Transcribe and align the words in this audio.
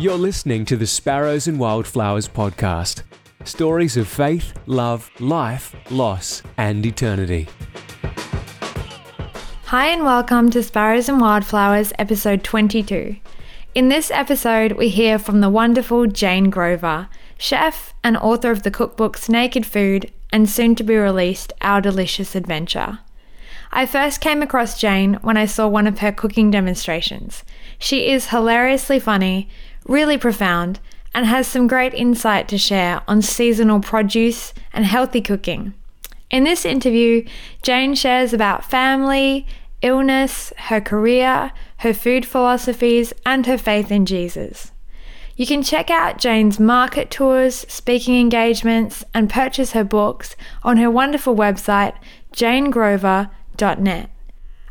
You're 0.00 0.16
listening 0.16 0.64
to 0.64 0.78
the 0.78 0.86
Sparrows 0.86 1.46
and 1.46 1.60
Wildflowers 1.60 2.26
podcast 2.26 3.02
stories 3.44 3.98
of 3.98 4.08
faith, 4.08 4.54
love, 4.64 5.10
life, 5.20 5.76
loss, 5.90 6.42
and 6.56 6.86
eternity. 6.86 7.46
Hi, 9.66 9.88
and 9.88 10.02
welcome 10.02 10.48
to 10.52 10.62
Sparrows 10.62 11.10
and 11.10 11.20
Wildflowers, 11.20 11.92
episode 11.98 12.42
22. 12.42 13.16
In 13.74 13.90
this 13.90 14.10
episode, 14.10 14.72
we 14.72 14.88
hear 14.88 15.18
from 15.18 15.42
the 15.42 15.50
wonderful 15.50 16.06
Jane 16.06 16.48
Grover, 16.48 17.10
chef 17.36 17.92
and 18.02 18.16
author 18.16 18.50
of 18.50 18.62
the 18.62 18.70
cookbooks 18.70 19.28
Naked 19.28 19.66
Food 19.66 20.10
and 20.32 20.48
soon 20.48 20.74
to 20.76 20.82
be 20.82 20.96
released 20.96 21.52
Our 21.60 21.82
Delicious 21.82 22.34
Adventure. 22.34 23.00
I 23.72 23.86
first 23.86 24.20
came 24.20 24.42
across 24.42 24.80
Jane 24.80 25.14
when 25.22 25.36
I 25.36 25.46
saw 25.46 25.68
one 25.68 25.86
of 25.86 26.00
her 26.00 26.10
cooking 26.10 26.50
demonstrations. 26.50 27.44
She 27.78 28.10
is 28.10 28.30
hilariously 28.30 28.98
funny, 28.98 29.48
really 29.86 30.18
profound, 30.18 30.80
and 31.14 31.26
has 31.26 31.46
some 31.46 31.66
great 31.66 31.94
insight 31.94 32.48
to 32.48 32.58
share 32.58 33.02
on 33.08 33.22
seasonal 33.22 33.80
produce 33.80 34.54
and 34.72 34.84
healthy 34.84 35.20
cooking. 35.20 35.74
In 36.30 36.44
this 36.44 36.64
interview, 36.64 37.24
Jane 37.62 37.94
shares 37.94 38.32
about 38.32 38.64
family, 38.64 39.46
illness, 39.82 40.52
her 40.56 40.80
career, 40.80 41.52
her 41.78 41.92
food 41.92 42.24
philosophies, 42.24 43.12
and 43.26 43.46
her 43.46 43.58
faith 43.58 43.90
in 43.90 44.06
Jesus. 44.06 44.70
You 45.36 45.46
can 45.46 45.62
check 45.62 45.90
out 45.90 46.18
Jane's 46.18 46.60
market 46.60 47.10
tours, 47.10 47.64
speaking 47.68 48.20
engagements, 48.20 49.04
and 49.14 49.30
purchase 49.30 49.72
her 49.72 49.84
books 49.84 50.36
on 50.62 50.76
her 50.76 50.90
wonderful 50.90 51.34
website, 51.34 51.94
janegrover.com 52.32 53.40
net. 53.78 54.10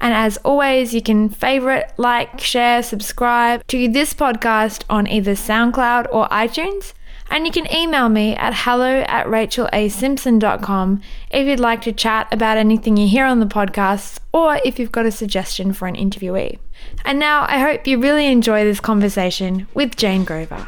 And 0.02 0.14
as 0.14 0.38
always, 0.38 0.94
you 0.94 1.02
can 1.02 1.30
favorite, 1.30 1.92
like, 1.97 2.39
share, 2.39 2.81
subscribe 2.81 3.66
to 3.67 3.88
this 3.88 4.14
podcast 4.14 4.83
on 4.89 5.08
either 5.08 5.33
SoundCloud 5.33 6.08
or 6.11 6.28
iTunes. 6.30 6.94
And 7.31 7.45
you 7.45 7.52
can 7.52 7.72
email 7.72 8.09
me 8.09 8.36
at 8.36 8.53
hello 8.55 9.02
at 9.02 9.27
rachelasimpson.com 9.27 11.02
if 11.30 11.47
you'd 11.47 11.59
like 11.59 11.81
to 11.83 11.92
chat 11.92 12.27
about 12.31 12.58
anything 12.58 12.97
you 12.97 13.08
hear 13.08 13.25
on 13.25 13.39
the 13.39 13.45
podcast 13.45 14.17
or 14.33 14.59
if 14.66 14.80
you've 14.80 14.92
got 14.92 15.05
a 15.05 15.11
suggestion 15.11 15.72
for 15.73 15.88
an 15.88 15.95
interviewee. 15.95 16.58
And 17.05 17.20
now 17.20 17.45
I 17.47 17.59
hope 17.59 17.86
you 17.86 18.00
really 18.00 18.25
enjoy 18.25 18.64
this 18.64 18.80
conversation 18.80 19.67
with 19.75 19.95
Jane 19.95 20.23
Grover. 20.23 20.66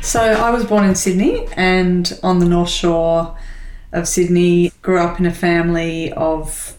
So 0.00 0.20
I 0.20 0.50
was 0.50 0.64
born 0.64 0.86
in 0.86 0.96
Sydney 0.96 1.46
and 1.56 2.18
on 2.24 2.40
the 2.40 2.46
North 2.46 2.70
Shore 2.70 3.36
of 3.92 4.08
Sydney. 4.08 4.72
Grew 4.82 4.98
up 4.98 5.18
in 5.18 5.26
a 5.26 5.32
family 5.32 6.12
of 6.12 6.76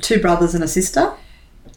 two 0.00 0.20
brothers 0.20 0.54
and 0.54 0.64
a 0.64 0.68
sister. 0.68 1.12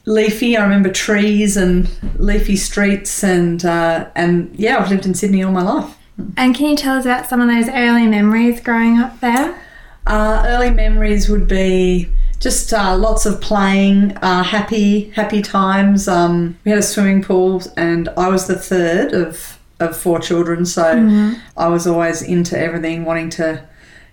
Leafy, 0.05 0.55
I 0.55 0.63
remember 0.63 0.91
trees 0.91 1.57
and 1.57 1.89
leafy 2.17 2.55
streets, 2.55 3.23
and 3.23 3.65
uh, 3.65 4.07
and 4.15 4.53
yeah, 4.55 4.77
I've 4.77 4.89
lived 4.89 5.05
in 5.05 5.13
Sydney 5.13 5.43
all 5.43 5.51
my 5.51 5.63
life. 5.63 5.97
And 6.37 6.55
can 6.55 6.69
you 6.69 6.77
tell 6.77 6.97
us 6.97 7.05
about 7.05 7.27
some 7.27 7.41
of 7.41 7.47
those 7.47 7.67
early 7.69 8.07
memories 8.07 8.61
growing 8.61 8.99
up 8.99 9.19
there? 9.19 9.59
Uh, 10.05 10.43
early 10.45 10.69
memories 10.69 11.27
would 11.27 11.47
be 11.47 12.09
just 12.39 12.71
uh, 12.73 12.95
lots 12.95 13.25
of 13.25 13.41
playing, 13.41 14.15
uh, 14.17 14.43
happy 14.43 15.09
happy 15.09 15.41
times. 15.41 16.07
Um, 16.07 16.57
we 16.63 16.69
had 16.69 16.79
a 16.79 16.83
swimming 16.83 17.23
pool, 17.23 17.63
and 17.75 18.07
I 18.09 18.29
was 18.29 18.47
the 18.47 18.57
third 18.57 19.13
of 19.13 19.57
of 19.79 19.97
four 19.97 20.19
children, 20.19 20.65
so 20.65 20.83
mm-hmm. 20.83 21.39
I 21.57 21.67
was 21.67 21.87
always 21.87 22.21
into 22.21 22.57
everything, 22.57 23.03
wanting 23.03 23.29
to, 23.31 23.67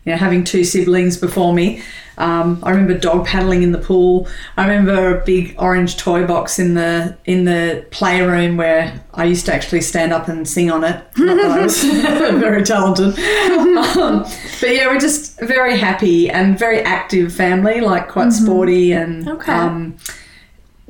you 0.05 0.13
know, 0.13 0.19
having 0.19 0.45
two 0.45 0.65
siblings 0.65 1.17
before 1.17 1.55
me. 1.55 1.83
Um, 2.19 2.61
I 2.63 2.71
remember 2.71 2.99
dog 2.99 3.27
paddling 3.27 3.63
in 3.63 3.73
the 3.73 3.79
pool. 3.79 4.29
I 4.57 4.67
remember 4.67 5.19
a 5.19 5.25
big 5.25 5.55
orange 5.59 5.97
toy 5.97 6.27
box 6.27 6.59
in 6.59 6.75
the 6.75 7.17
in 7.25 7.45
the 7.45 7.87
playroom 7.91 8.57
where 8.57 9.03
I 9.15 9.25
used 9.25 9.47
to 9.47 9.55
actually 9.55 9.81
stand 9.81 10.13
up 10.13 10.29
and 10.29 10.47
sing 10.47 10.71
on 10.71 10.85
it. 10.85 11.03
Not 11.17 11.37
that 11.37 11.51
I 11.51 11.63
was 11.63 11.83
very 11.85 12.63
talented, 12.63 13.19
um, 13.19 14.25
but 14.61 14.71
yeah, 14.71 14.87
we're 14.89 15.01
just 15.01 15.41
very 15.41 15.79
happy 15.79 16.29
and 16.29 16.59
very 16.59 16.81
active 16.81 17.33
family, 17.33 17.81
like 17.81 18.09
quite 18.09 18.29
mm-hmm. 18.29 18.45
sporty 18.45 18.93
and 18.93 19.29
okay. 19.29 19.53
um, 19.53 19.97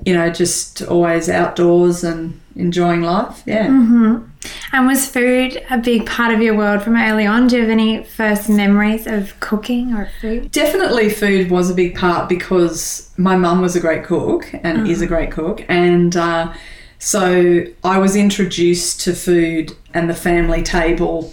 you 0.05 0.15
know, 0.15 0.29
just 0.31 0.83
always 0.83 1.29
outdoors 1.29 2.03
and 2.03 2.41
enjoying 2.57 3.03
life. 3.03 3.43
Yeah. 3.47 3.69
Mm-hmm. 3.69 4.29
And 4.73 4.87
was 4.87 5.07
food 5.07 5.63
a 5.71 5.79
big 5.79 6.07
part 6.07 6.33
of 6.35 6.41
your 6.41 6.57
world 6.57 6.83
from 6.83 6.97
early 6.97 7.27
on? 7.27 7.47
Do 7.47 7.57
you 7.57 7.63
have 7.63 7.71
any 7.71 8.03
first 8.03 8.49
memories 8.49 9.07
of 9.07 9.39
cooking 9.41 9.95
or 9.95 10.09
food? 10.21 10.51
Definitely, 10.51 11.11
food 11.11 11.51
was 11.51 11.71
a 11.71 11.75
big 11.75 11.97
part 11.97 12.29
because 12.29 13.11
my 13.17 13.37
mum 13.37 13.61
was 13.61 13.77
a 13.77 13.81
great 13.81 14.05
cook 14.05 14.53
and 14.53 14.79
uh-huh. 14.79 14.91
is 14.91 15.03
a 15.03 15.07
great 15.07 15.31
cook. 15.31 15.65
And 15.69 16.17
uh, 16.17 16.53
so 16.99 17.65
I 17.85 17.99
was 17.99 18.17
introduced 18.17 19.01
to 19.03 19.15
food 19.15 19.73
and 19.93 20.09
the 20.09 20.15
family 20.15 20.63
table 20.63 21.33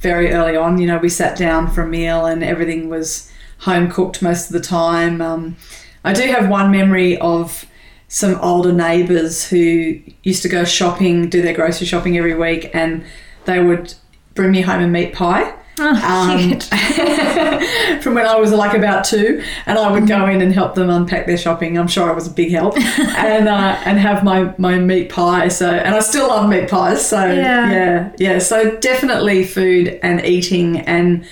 very 0.00 0.32
early 0.32 0.56
on. 0.56 0.78
You 0.78 0.86
know, 0.86 0.98
we 0.98 1.08
sat 1.08 1.38
down 1.38 1.70
for 1.70 1.82
a 1.82 1.88
meal 1.88 2.26
and 2.26 2.42
everything 2.42 2.88
was 2.88 3.30
home 3.58 3.90
cooked 3.90 4.22
most 4.22 4.46
of 4.46 4.52
the 4.52 4.60
time. 4.60 5.20
Um, 5.20 5.56
I 6.04 6.12
do 6.12 6.22
have 6.22 6.48
one 6.48 6.70
memory 6.70 7.18
of 7.18 7.66
some 8.10 8.34
older 8.40 8.72
neighbours 8.72 9.48
who 9.48 10.00
used 10.24 10.42
to 10.42 10.48
go 10.48 10.64
shopping, 10.64 11.30
do 11.30 11.40
their 11.40 11.54
grocery 11.54 11.86
shopping 11.86 12.18
every 12.18 12.34
week, 12.34 12.68
and 12.74 13.04
they 13.44 13.62
would 13.62 13.94
bring 14.34 14.50
me 14.50 14.60
home 14.60 14.82
a 14.82 14.88
meat 14.88 15.14
pie. 15.14 15.54
Oh, 15.78 15.94
um, 15.94 16.60
from 18.00 18.14
when 18.14 18.26
I 18.26 18.34
was 18.36 18.52
like 18.52 18.76
about 18.76 19.04
two, 19.04 19.40
and 19.64 19.78
I 19.78 19.92
would 19.92 20.08
go 20.08 20.26
in 20.26 20.42
and 20.42 20.52
help 20.52 20.74
them 20.74 20.90
unpack 20.90 21.26
their 21.26 21.38
shopping. 21.38 21.78
I'm 21.78 21.86
sure 21.86 22.10
I 22.10 22.12
was 22.12 22.26
a 22.26 22.32
big 22.32 22.50
help, 22.50 22.76
and 22.98 23.48
uh, 23.48 23.80
and 23.84 23.96
have 23.98 24.24
my 24.24 24.54
my 24.58 24.76
meat 24.80 25.08
pie. 25.08 25.46
So 25.46 25.70
and 25.70 25.94
I 25.94 26.00
still 26.00 26.28
love 26.28 26.50
meat 26.50 26.68
pies. 26.68 27.08
So 27.08 27.24
yeah, 27.24 27.70
yeah, 27.70 28.12
yeah. 28.18 28.38
So 28.40 28.76
definitely 28.78 29.44
food 29.46 30.00
and 30.02 30.22
eating 30.26 30.80
and 30.80 31.24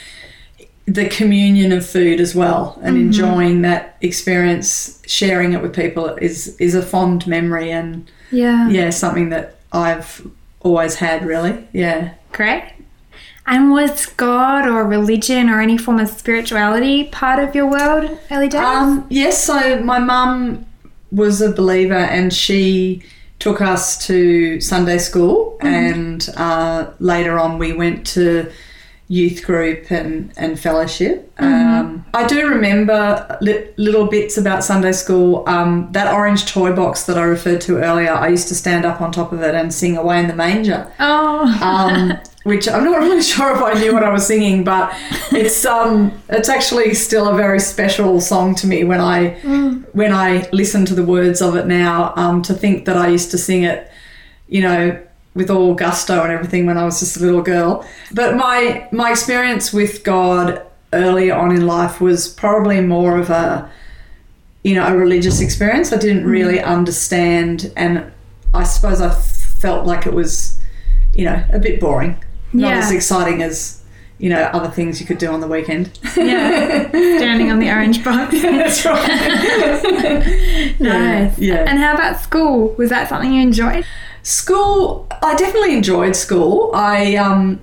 the 0.89 1.09
communion 1.09 1.71
of 1.71 1.85
food 1.85 2.19
as 2.19 2.35
well 2.35 2.79
and 2.83 2.97
mm-hmm. 2.97 3.07
enjoying 3.07 3.63
that 3.63 3.97
experience 4.01 5.03
sharing 5.07 5.53
it 5.53 5.61
with 5.61 5.75
people 5.75 6.07
is 6.17 6.57
is 6.59 6.75
a 6.75 6.83
fond 6.83 7.27
memory 7.27 7.71
and 7.71 8.11
yeah. 8.31 8.69
yeah 8.69 8.89
something 8.89 9.29
that 9.29 9.59
i've 9.73 10.27
always 10.61 10.97
had 10.97 11.25
really. 11.25 11.67
Yeah. 11.73 12.15
Great. 12.33 12.73
And 13.47 13.71
was 13.71 14.05
god 14.07 14.69
or 14.69 14.85
religion 14.85 15.49
or 15.49 15.61
any 15.61 15.79
form 15.79 15.99
of 15.99 16.09
spirituality 16.09 17.05
part 17.05 17.39
of 17.43 17.55
your 17.55 17.67
world 17.67 18.19
early 18.31 18.49
days 18.49 18.61
um, 18.61 19.07
yes 19.09 19.43
so 19.43 19.81
my 19.81 19.99
mum 19.99 20.67
was 21.11 21.41
a 21.41 21.51
believer 21.51 21.95
and 21.95 22.31
she 22.31 23.03
took 23.39 23.63
us 23.63 24.07
to 24.07 24.61
sunday 24.61 24.99
school 24.99 25.57
mm-hmm. 25.63 25.67
and 25.67 26.29
uh, 26.37 26.91
later 26.99 27.39
on 27.39 27.59
we 27.59 27.73
went 27.73 28.07
to 28.09 28.53
youth 29.09 29.45
group 29.45 29.91
and, 29.91 30.33
and 30.37 30.61
fellowship. 30.61 31.35
Mm-hmm. 31.37 31.81
Um, 31.81 32.05
I 32.13 32.27
do 32.27 32.47
remember 32.47 33.39
li- 33.41 33.69
little 33.79 34.07
bits 34.07 34.37
about 34.37 34.63
Sunday 34.63 34.93
school. 34.93 35.45
Um, 35.49 35.89
that 35.93 36.13
orange 36.13 36.47
toy 36.47 36.75
box 36.75 37.05
that 37.05 37.17
I 37.17 37.23
referred 37.23 37.63
to 37.63 37.79
earlier, 37.79 38.13
I 38.13 38.29
used 38.29 38.49
to 38.49 38.55
stand 38.55 38.85
up 38.85 39.01
on 39.01 39.11
top 39.11 39.33
of 39.33 39.43
it 39.43 39.55
and 39.55 39.73
sing 39.73 39.97
Away 39.97 40.21
in 40.21 40.29
the 40.29 40.35
Manger. 40.35 40.93
Oh. 41.01 41.59
um, 41.63 42.19
which 42.45 42.69
I'm 42.69 42.85
not 42.85 42.99
really 42.99 43.23
sure 43.23 43.55
if 43.55 43.63
I 43.63 43.75
knew 43.81 43.93
what 43.93 44.03
I 44.03 44.11
was 44.11 44.27
singing, 44.27 44.65
but 44.65 44.95
it's 45.33 45.65
um 45.67 46.13
it's 46.29 46.49
actually 46.49 46.95
still 46.95 47.29
a 47.29 47.37
very 47.37 47.61
special 47.61 48.21
song 48.21 48.55
to 48.57 48.67
me 48.67 48.85
when 48.85 49.01
I 49.01 49.35
mm. 49.41 49.85
when 49.95 50.13
I 50.13 50.49
listen 50.53 50.87
to 50.87 50.95
the 50.95 51.05
words 51.05 51.43
of 51.43 51.57
it 51.57 51.67
now. 51.67 52.15
Um, 52.17 52.41
to 52.43 52.55
think 52.55 52.87
that 52.87 52.97
I 52.97 53.09
used 53.09 53.31
to 53.33 53.39
sing 53.39 53.65
it, 53.65 53.91
you 54.49 54.63
know, 54.63 54.99
with 55.39 55.51
all 55.51 55.75
gusto 55.75 56.23
and 56.23 56.33
everything 56.33 56.67
when 56.67 56.77
I 56.77 56.85
was 56.85 57.01
just 57.01 57.17
a 57.17 57.21
little 57.21 57.41
girl. 57.41 57.87
But 58.13 58.37
my 58.37 58.87
my 58.93 59.11
experience 59.11 59.73
with 59.73 60.05
God 60.05 60.63
early 60.93 61.31
on 61.31 61.53
in 61.53 61.67
life 61.67 62.01
was 62.01 62.29
probably 62.29 62.81
more 62.81 63.17
of 63.17 63.31
a 63.31 63.71
you 64.65 64.75
know 64.75 64.87
a 64.87 64.95
religious 64.95 65.41
experience. 65.41 65.93
I 65.93 65.97
didn't 65.97 66.23
mm-hmm. 66.23 66.31
really 66.31 66.61
understand, 66.61 67.73
and 67.77 68.13
I 68.53 68.65
suppose 68.65 69.01
I 69.01 69.11
felt 69.11 69.87
like 69.87 70.07
it 70.07 70.13
was 70.13 70.59
you 71.15 71.25
know 71.25 71.43
a 71.51 71.59
bit 71.59 71.81
boring, 71.81 72.23
not 72.53 72.71
yeah. 72.71 72.79
as 72.79 72.91
exciting 72.91 73.43
as 73.43 73.79
you 74.19 74.29
know, 74.29 74.43
other 74.53 74.69
things 74.69 75.01
you 75.01 75.07
could 75.07 75.19
do 75.19 75.31
on 75.31 75.41
the 75.41 75.47
weekend. 75.47 75.97
Yeah, 76.17 76.89
standing 76.89 77.53
on 77.53 77.61
the 77.61 77.71
orange 77.71 78.03
box. 78.05 78.33
That's 78.43 78.85
right. 78.85 79.07
nice. 80.81 81.39
Yeah. 81.39 81.65
And 81.69 81.79
how 81.79 81.95
about 81.95 82.21
school? 82.21 82.75
Was 82.75 82.91
that 82.91 83.09
something 83.09 83.33
you 83.33 83.41
enjoyed? 83.43 83.87
School, 84.29 85.07
I 85.23 85.35
definitely 85.37 85.75
enjoyed 85.75 86.15
school. 86.15 86.71
I 86.75 87.17
um, 87.17 87.63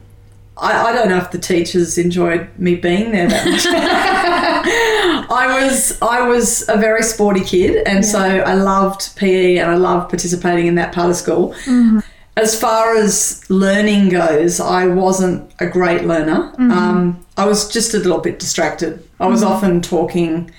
I, 0.57 0.87
I 0.87 0.93
don't 0.93 1.09
know 1.09 1.19
if 1.19 1.29
the 1.29 1.37
teachers 1.37 1.99
enjoyed 1.99 2.49
me 2.57 2.73
being 2.75 3.11
there 3.11 3.27
that 3.27 3.45
much. 3.45 3.65
I 5.29 5.63
was 5.63 6.01
I 6.01 6.27
was 6.27 6.67
a 6.67 6.75
very 6.75 7.03
sporty 7.03 7.41
kid, 7.41 7.85
and 7.85 7.97
yeah. 8.03 8.09
so 8.09 8.19
I 8.19 8.55
loved 8.55 9.15
PE 9.15 9.57
and 9.57 9.69
I 9.69 9.75
loved 9.75 10.09
participating 10.09 10.65
in 10.65 10.73
that 10.73 10.91
part 10.91 11.11
of 11.11 11.15
school. 11.15 11.49
Mm-hmm. 11.65 11.99
As 12.35 12.59
far 12.59 12.95
as 12.95 13.47
learning 13.47 14.09
goes, 14.09 14.59
I 14.59 14.87
wasn't 14.87 15.53
a 15.59 15.67
great 15.67 16.05
learner. 16.05 16.51
Mm-hmm. 16.53 16.71
Um, 16.71 17.25
I 17.37 17.45
was 17.45 17.71
just 17.71 17.93
a 17.93 17.99
little 17.99 18.21
bit 18.21 18.39
distracted. 18.39 19.07
I 19.19 19.27
was 19.27 19.43
mm-hmm. 19.43 19.53
often 19.53 19.81
talking 19.83 20.49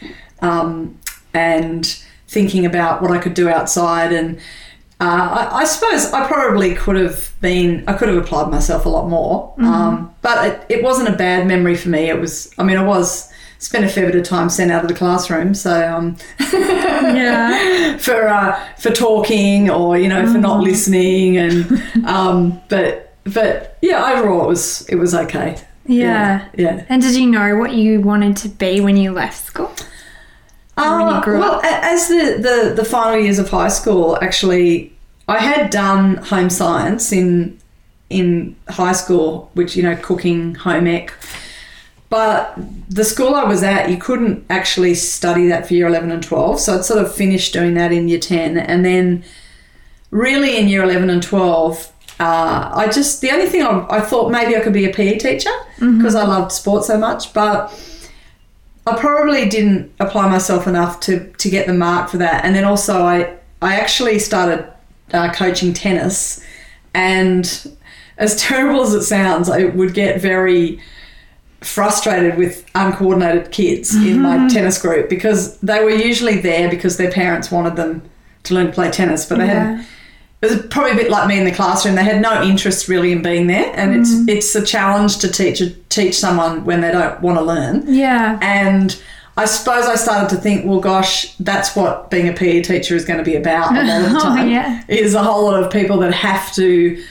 um, 0.40 1.00
and 1.34 1.84
thinking 2.28 2.64
about 2.64 3.02
what 3.02 3.10
I 3.10 3.18
could 3.18 3.34
do 3.34 3.48
outside 3.48 4.12
and. 4.12 4.38
Uh, 4.98 5.48
I, 5.52 5.58
I 5.60 5.64
suppose 5.64 6.12
I 6.12 6.26
probably 6.26 6.74
could 6.74 6.96
have 6.96 7.30
been, 7.40 7.84
I 7.86 7.92
could 7.92 8.08
have 8.08 8.16
applied 8.16 8.50
myself 8.50 8.86
a 8.86 8.88
lot 8.88 9.08
more. 9.08 9.52
Um, 9.58 10.14
but 10.22 10.46
it, 10.46 10.78
it 10.78 10.82
wasn't 10.82 11.08
a 11.10 11.16
bad 11.16 11.46
memory 11.46 11.76
for 11.76 11.90
me. 11.90 12.08
It 12.08 12.18
was, 12.20 12.52
I 12.58 12.62
mean, 12.62 12.76
I 12.78 12.82
was, 12.84 13.30
spent 13.58 13.84
a 13.84 13.88
fair 13.88 14.06
bit 14.06 14.14
of 14.16 14.22
time 14.24 14.50
sent 14.50 14.70
out 14.70 14.82
of 14.82 14.88
the 14.88 14.94
classroom. 14.94 15.54
So, 15.54 15.72
um, 15.90 16.16
Yeah. 16.40 17.96
for 17.98 18.28
uh, 18.28 18.62
for 18.78 18.90
talking 18.90 19.70
or 19.70 19.96
you 19.98 20.08
know 20.08 20.30
for 20.30 20.38
not 20.38 20.60
listening 20.62 21.36
and 21.38 21.82
um, 22.06 22.60
but 22.68 23.14
but 23.24 23.78
yeah 23.82 24.12
overall 24.12 24.44
it 24.44 24.48
was 24.48 24.86
it 24.88 24.96
was 24.96 25.14
okay 25.14 25.56
Yeah. 25.86 26.48
yeah 26.56 26.84
And 26.88 27.00
did 27.02 27.14
you 27.16 27.26
know 27.30 27.56
what 27.56 27.72
you 27.72 28.00
wanted 28.00 28.36
to 28.38 28.48
be 28.48 28.80
when 28.80 28.96
you 28.96 29.12
left 29.12 29.44
school? 29.46 29.72
Uh, 30.76 31.22
well 31.26 31.54
up? 31.54 31.64
as 31.64 32.08
the, 32.08 32.38
the 32.38 32.74
the 32.74 32.84
final 32.84 33.18
years 33.18 33.38
of 33.38 33.48
high 33.48 33.68
school 33.68 34.18
actually 34.20 34.92
I 35.26 35.38
had 35.38 35.70
done 35.70 36.16
home 36.16 36.50
science 36.50 37.12
in 37.12 37.58
in 38.10 38.56
high 38.68 38.92
school 38.92 39.50
which 39.54 39.74
you 39.74 39.82
know 39.82 39.96
cooking 39.96 40.54
home 40.54 40.86
ec 40.86 41.12
but 42.08 42.56
the 42.88 43.04
school 43.04 43.34
I 43.34 43.44
was 43.44 43.62
at, 43.62 43.90
you 43.90 43.96
couldn't 43.96 44.46
actually 44.48 44.94
study 44.94 45.48
that 45.48 45.66
for 45.66 45.74
year 45.74 45.88
11 45.88 46.12
and 46.12 46.22
12. 46.22 46.60
So 46.60 46.76
I'd 46.76 46.84
sort 46.84 47.04
of 47.04 47.12
finished 47.12 47.52
doing 47.52 47.74
that 47.74 47.92
in 47.92 48.08
year 48.08 48.20
10. 48.20 48.56
And 48.58 48.84
then, 48.84 49.24
really, 50.10 50.56
in 50.56 50.68
year 50.68 50.84
11 50.84 51.10
and 51.10 51.22
12, 51.22 51.92
uh, 52.20 52.70
I 52.74 52.88
just, 52.88 53.20
the 53.20 53.30
only 53.30 53.46
thing 53.46 53.62
I, 53.62 53.86
I 53.90 54.00
thought 54.00 54.30
maybe 54.30 54.56
I 54.56 54.60
could 54.60 54.72
be 54.72 54.84
a 54.88 54.92
PE 54.92 55.18
teacher 55.18 55.50
because 55.78 56.14
I 56.14 56.24
loved 56.24 56.52
sport 56.52 56.84
so 56.84 56.96
much. 56.96 57.34
But 57.34 57.70
I 58.86 58.96
probably 58.96 59.48
didn't 59.48 59.92
apply 59.98 60.28
myself 60.28 60.66
enough 60.66 61.00
to, 61.00 61.30
to 61.32 61.50
get 61.50 61.66
the 61.66 61.74
mark 61.74 62.08
for 62.08 62.18
that. 62.18 62.44
And 62.44 62.54
then 62.54 62.64
also, 62.64 63.02
I, 63.02 63.36
I 63.60 63.80
actually 63.80 64.18
started 64.20 64.72
uh, 65.12 65.32
coaching 65.32 65.72
tennis. 65.74 66.44
And 66.94 67.76
as 68.18 68.36
terrible 68.40 68.82
as 68.82 68.94
it 68.94 69.02
sounds, 69.02 69.48
I 69.48 69.64
would 69.64 69.92
get 69.94 70.20
very 70.20 70.80
frustrated 71.62 72.36
with 72.36 72.64
uncoordinated 72.74 73.50
kids 73.50 73.92
in 73.94 74.20
my 74.20 74.46
tennis 74.48 74.80
group 74.80 75.08
because 75.08 75.58
they 75.60 75.82
were 75.82 75.90
usually 75.90 76.40
there 76.40 76.68
because 76.70 76.96
their 76.96 77.10
parents 77.10 77.50
wanted 77.50 77.74
them 77.76 78.02
to 78.44 78.54
learn 78.54 78.66
to 78.66 78.72
play 78.72 78.90
tennis, 78.90 79.24
but 79.24 79.38
they 79.38 79.46
Yeah. 79.46 79.76
had 79.78 79.86
it 80.52 80.56
was 80.56 80.66
probably 80.66 80.92
a 80.92 80.94
bit 80.94 81.10
like 81.10 81.28
me 81.28 81.38
in 81.38 81.44
the 81.44 81.52
classroom. 81.52 81.94
They 81.94 82.04
had 82.04 82.20
no 82.20 82.42
interest 82.42 82.88
really 82.88 83.12
in 83.12 83.22
being 83.22 83.46
there, 83.46 83.72
and 83.74 83.94
it's 83.94 84.12
mm. 84.12 84.28
it's 84.28 84.54
a 84.54 84.64
challenge 84.64 85.18
to 85.18 85.30
teach 85.30 85.62
teach 85.88 86.18
someone 86.18 86.64
when 86.64 86.80
they 86.80 86.92
don't 86.92 87.20
want 87.20 87.38
to 87.38 87.44
learn. 87.44 87.84
Yeah. 87.86 88.38
And 88.42 89.00
I 89.36 89.44
suppose 89.44 89.84
I 89.84 89.96
started 89.96 90.34
to 90.34 90.40
think, 90.40 90.64
well, 90.64 90.80
gosh, 90.80 91.34
that's 91.36 91.76
what 91.76 92.10
being 92.10 92.28
a 92.28 92.32
PE 92.32 92.62
teacher 92.62 92.94
is 92.94 93.04
going 93.04 93.18
to 93.18 93.24
be 93.24 93.36
about 93.36 93.76
a 93.76 93.82
lot 93.84 94.04
of 94.04 94.12
the 94.36 94.42
Oh, 94.42 94.44
yeah. 94.44 94.82
Is 94.88 95.14
a 95.14 95.22
whole 95.22 95.44
lot 95.44 95.62
of 95.62 95.70
people 95.70 95.98
that 95.98 96.14
have 96.14 96.54
to 96.54 97.02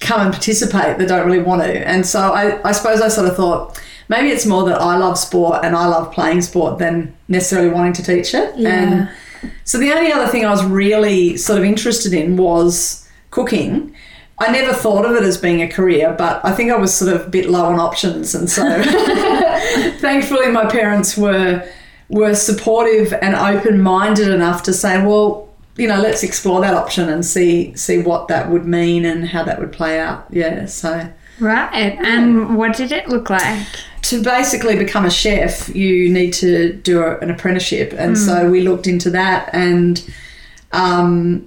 come 0.00 0.22
and 0.22 0.32
participate 0.32 0.98
that 0.98 1.08
don't 1.08 1.26
really 1.26 1.42
want 1.42 1.62
to. 1.62 1.86
And 1.86 2.06
so 2.06 2.32
I, 2.32 2.66
I 2.66 2.72
suppose 2.72 3.02
I 3.02 3.08
sort 3.08 3.28
of 3.28 3.36
thought 3.36 3.78
maybe 4.08 4.28
it's 4.30 4.46
more 4.46 4.64
that 4.64 4.80
I 4.80 4.96
love 4.96 5.18
sport 5.18 5.62
and 5.62 5.76
I 5.76 5.86
love 5.86 6.12
playing 6.12 6.40
sport 6.40 6.78
than 6.78 7.14
necessarily 7.28 7.68
wanting 7.68 7.92
to 7.94 8.02
teach 8.02 8.34
it. 8.34 8.56
Yeah. 8.56 8.68
And 8.70 9.10
so 9.64 9.78
the 9.78 9.92
only 9.92 10.12
other 10.12 10.26
thing 10.26 10.44
I 10.44 10.50
was 10.50 10.64
really 10.64 11.36
sort 11.36 11.58
of 11.58 11.64
interested 11.64 12.12
in 12.12 12.36
was 12.36 13.08
cooking. 13.30 13.94
I 14.38 14.50
never 14.50 14.72
thought 14.72 15.04
of 15.04 15.14
it 15.16 15.22
as 15.22 15.36
being 15.36 15.60
a 15.60 15.68
career, 15.68 16.14
but 16.16 16.42
I 16.44 16.52
think 16.52 16.70
I 16.70 16.76
was 16.76 16.94
sort 16.94 17.14
of 17.14 17.26
a 17.26 17.30
bit 17.30 17.50
low 17.50 17.66
on 17.66 17.78
options, 17.78 18.34
and 18.34 18.48
so 18.48 18.62
thankfully 19.98 20.50
my 20.50 20.64
parents 20.66 21.16
were 21.16 21.68
were 22.08 22.34
supportive 22.34 23.12
and 23.22 23.34
open 23.36 23.80
minded 23.80 24.28
enough 24.28 24.64
to 24.64 24.72
say, 24.72 25.04
well, 25.04 25.48
you 25.76 25.86
know, 25.86 26.00
let's 26.00 26.24
explore 26.24 26.60
that 26.60 26.74
option 26.74 27.08
and 27.08 27.24
see 27.24 27.74
see 27.76 28.02
what 28.02 28.28
that 28.28 28.50
would 28.50 28.66
mean 28.66 29.04
and 29.04 29.28
how 29.28 29.44
that 29.44 29.58
would 29.58 29.72
play 29.72 30.00
out. 30.00 30.26
Yeah, 30.30 30.66
so 30.66 31.10
Right. 31.40 31.98
And 31.98 32.56
what 32.56 32.76
did 32.76 32.92
it 32.92 33.08
look 33.08 33.30
like? 33.30 33.66
to 34.02 34.22
basically 34.22 34.76
become 34.76 35.04
a 35.04 35.10
chef, 35.10 35.74
you 35.74 36.08
need 36.08 36.32
to 36.32 36.72
do 36.72 37.02
a, 37.02 37.18
an 37.18 37.30
apprenticeship, 37.30 37.92
and 37.96 38.16
so 38.16 38.50
we 38.50 38.62
looked 38.62 38.86
into 38.86 39.10
that, 39.10 39.50
and 39.52 40.10
um, 40.72 41.46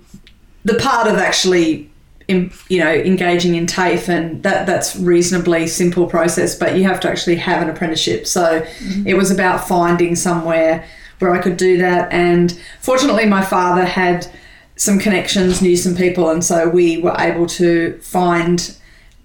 the 0.63 0.75
part 0.75 1.07
of 1.07 1.16
actually, 1.16 1.90
in, 2.28 2.51
you 2.69 2.80
know, 2.80 2.94
engaging 2.94 3.56
in 3.56 3.66
TAFE, 3.66 4.07
and 4.07 4.44
that 4.44 4.68
that's 4.68 4.95
reasonably 4.95 5.68
simple 5.68 6.06
process, 6.06 6.57
but 6.57 6.78
you 6.78 6.84
have 6.84 7.00
to 7.01 7.10
actually 7.10 7.36
have 7.38 7.62
an 7.62 7.69
apprenticeship. 7.69 8.28
So 8.28 8.66
it 9.06 9.16
was 9.16 9.31
about 9.31 9.68
finding 9.68 10.16
somewhere 10.16 10.86
where 11.19 11.34
I 11.34 11.42
could 11.42 11.57
do 11.57 11.78
that, 11.80 12.13
and 12.13 12.57
fortunately, 12.81 13.25
my 13.25 13.44
father 13.44 13.84
had 13.84 14.28
some 14.75 15.00
connections, 15.00 15.62
knew 15.62 15.75
some 15.75 15.96
people, 15.96 16.30
and 16.30 16.44
so 16.44 16.69
we 16.69 17.00
were 17.00 17.16
able 17.19 17.48
to 17.48 17.98
find 18.00 18.75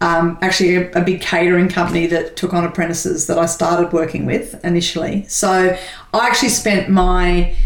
um, 0.00 0.38
actually 0.42 0.76
a, 0.76 0.90
a 0.92 1.02
big 1.02 1.20
catering 1.20 1.68
company 1.68 2.06
that 2.06 2.36
took 2.36 2.54
on 2.54 2.64
apprentices 2.64 3.26
that 3.26 3.38
I 3.38 3.46
started 3.46 3.92
working 3.92 4.26
with 4.26 4.64
initially. 4.64 5.24
So 5.28 5.76
I 6.14 6.26
actually 6.26 6.50
spent 6.50 6.88
my 6.88 7.56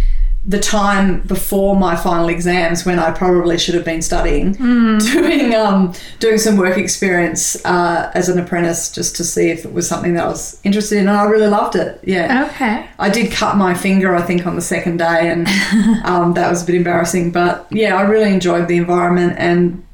the 0.45 0.59
time 0.59 1.21
before 1.21 1.77
my 1.77 1.95
final 1.95 2.29
exams 2.29 2.85
when 2.85 2.99
I 2.99 3.13
probably 3.13 3.57
should 3.59 3.77
have 3.77 3.85
been 3.85 4.03
studying 4.03 4.53
doing 4.99 5.55
um, 5.55 5.95
doing 6.19 6.37
some 6.37 6.57
work 6.57 6.77
experience 6.79 7.65
uh, 7.65 8.11
as 8.15 8.29
an 8.29 8.41
apprentice 8.41 8.91
just 8.91 9.15
to 9.17 9.25
see 9.25 9.51
if 9.51 9.65
it 9.65 9.73
was 9.73 9.87
something 9.87 10.15
that 10.15 10.25
I 10.25 10.29
was 10.29 10.61
interested 10.65 10.99
in 10.99 11.07
and 11.07 11.17
I 11.17 11.27
really 11.27 11.47
loved 11.47 11.77
it 11.77 12.01
yeah 12.03 12.49
Okay. 12.51 12.89
I 12.99 13.09
did 13.09 13.31
cut 13.31 13.57
my 13.57 13.73
finger, 13.75 14.17
I 14.17 14.23
think, 14.23 14.47
on 14.47 14.57
the 14.57 14.63
second 14.63 14.97
day, 14.99 15.31
and 15.31 15.47
um, 16.05 16.35
that 16.35 16.49
was 16.51 16.63
a 16.63 16.67
bit 16.67 16.75
embarrassing. 16.75 17.31
But 17.31 17.67
yeah, 17.71 17.97
I 17.97 18.03
really 18.03 18.33
enjoyed 18.33 18.69
the 18.69 18.77
environment, 18.77 19.35
and 19.39 19.85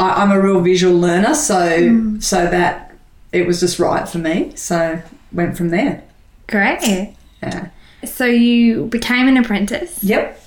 I, 0.00 0.22
I'm 0.22 0.30
a 0.30 0.40
real 0.40 0.60
visual 0.60 0.98
learner, 0.98 1.34
so 1.34 2.18
so 2.20 2.46
that 2.46 2.94
it 3.32 3.46
was 3.46 3.60
just 3.60 3.78
right 3.78 4.08
for 4.08 4.18
me. 4.18 4.52
So 4.56 5.00
went 5.32 5.56
from 5.56 5.68
there. 5.68 6.02
Great. 6.48 7.14
Yeah. 7.42 7.68
So 8.04 8.24
you 8.26 8.86
became 8.86 9.28
an 9.28 9.36
apprentice. 9.36 10.02
Yep. 10.02 10.38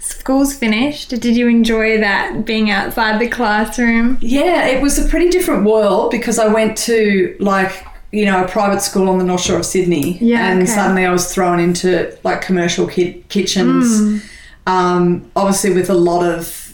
School's 0.00 0.54
finished. 0.54 1.08
Did 1.10 1.24
you 1.36 1.48
enjoy 1.48 1.98
that 1.98 2.44
being 2.44 2.70
outside 2.70 3.20
the 3.20 3.28
classroom? 3.28 4.18
Yeah, 4.20 4.66
it 4.66 4.80
was 4.82 4.98
a 5.04 5.08
pretty 5.08 5.30
different 5.30 5.64
world 5.64 6.10
because 6.10 6.38
I 6.38 6.46
went 6.48 6.76
to 6.78 7.36
like 7.40 7.84
you 8.12 8.24
know 8.24 8.44
a 8.44 8.48
private 8.48 8.82
school 8.82 9.08
on 9.08 9.18
the 9.18 9.24
North 9.24 9.40
Shore 9.42 9.58
of 9.58 9.66
Sydney, 9.66 10.18
Yeah, 10.18 10.48
and 10.50 10.62
okay. 10.62 10.70
suddenly 10.70 11.04
I 11.04 11.10
was 11.12 11.32
thrown 11.34 11.58
into 11.58 12.16
like 12.22 12.40
commercial 12.40 12.86
ki- 12.86 13.24
kitchens, 13.28 14.22
um, 14.66 15.30
obviously 15.34 15.72
with 15.72 15.90
a 15.90 15.94
lot 15.94 16.24
of 16.24 16.65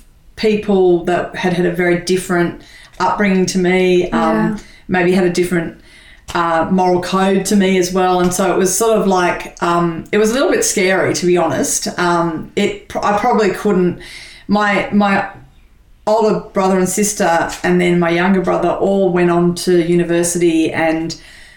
people 0.43 1.05
that 1.05 1.35
had 1.37 1.53
had 1.53 1.65
a 1.67 1.71
very 1.73 1.99
different 2.05 2.63
upbringing 2.99 3.47
to 3.47 3.59
me, 3.59 4.11
um, 4.11 4.37
Yeah. 4.37 4.59
maybe 4.89 5.13
had 5.13 5.25
a 5.25 5.31
different 5.41 5.81
uh, 6.35 6.67
moral 6.71 7.01
code 7.03 7.45
to 7.47 7.57
me 7.57 7.79
as 7.79 7.93
well, 7.93 8.21
and 8.21 8.33
so 8.33 8.53
it 8.55 8.59
was 8.59 8.71
sort 8.77 8.99
of 9.01 9.07
like 9.07 9.41
um, 9.63 10.05
it 10.13 10.19
was 10.19 10.31
a 10.31 10.35
little 10.35 10.51
bit 10.51 10.65
scary 10.65 11.13
to 11.15 11.27
be 11.27 11.37
honest. 11.37 11.81
Um, 11.99 12.51
it 12.57 12.91
I 12.97 13.19
probably 13.19 13.51
couldn't. 13.51 14.01
My 14.49 14.89
my 14.93 15.15
older 16.07 16.41
brother 16.53 16.79
and 16.79 16.89
sister 16.89 17.49
and 17.63 17.81
then 17.81 17.99
my 18.01 18.11
younger 18.11 18.41
brother 18.41 18.71
all 18.71 19.13
went 19.13 19.31
on 19.31 19.55
to 19.55 19.73
university 19.87 20.73
and 20.73 21.09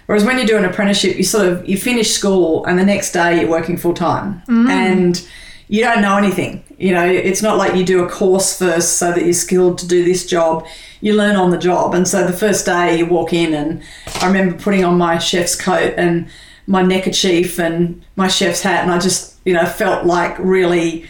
whereas 0.05 0.23
when 0.23 0.37
you 0.37 0.45
do 0.45 0.55
an 0.55 0.63
apprenticeship 0.65 1.17
you 1.17 1.23
sort 1.23 1.47
of 1.47 1.67
you 1.67 1.75
finish 1.75 2.11
school 2.11 2.63
and 2.67 2.77
the 2.77 2.85
next 2.85 3.11
day 3.11 3.39
you're 3.41 3.49
working 3.49 3.75
full 3.75 3.95
time 3.95 4.43
and 4.69 5.27
you 5.67 5.81
don't 5.81 6.01
know 6.01 6.17
anything. 6.17 6.63
You 6.77 6.91
know 6.93 7.05
it's 7.05 7.41
not 7.41 7.57
like 7.57 7.75
you 7.75 7.85
do 7.85 8.03
a 8.03 8.09
course 8.09 8.57
first 8.57 8.97
so 8.97 9.11
that 9.11 9.23
you're 9.23 9.33
skilled 9.33 9.77
to 9.79 9.87
do 9.87 10.03
this 10.03 10.25
job. 10.25 10.65
You 11.01 11.13
learn 11.13 11.35
on 11.35 11.51
the 11.51 11.57
job. 11.57 11.93
And 11.93 12.07
so 12.07 12.25
the 12.25 12.33
first 12.33 12.65
day 12.65 12.97
you 12.97 13.05
walk 13.05 13.33
in 13.33 13.53
and 13.53 13.81
i 14.21 14.27
remember 14.27 14.57
putting 14.57 14.83
on 14.83 14.97
my 14.97 15.17
chef's 15.17 15.55
coat 15.55 15.93
and 15.97 16.27
my 16.67 16.81
neckerchief 16.81 17.59
and 17.59 18.03
my 18.15 18.27
chef's 18.27 18.61
hat 18.63 18.81
and 18.81 18.91
i 18.91 18.97
just 18.97 19.35
you 19.45 19.53
know 19.53 19.65
felt 19.65 20.05
like 20.05 20.37
really 20.39 21.05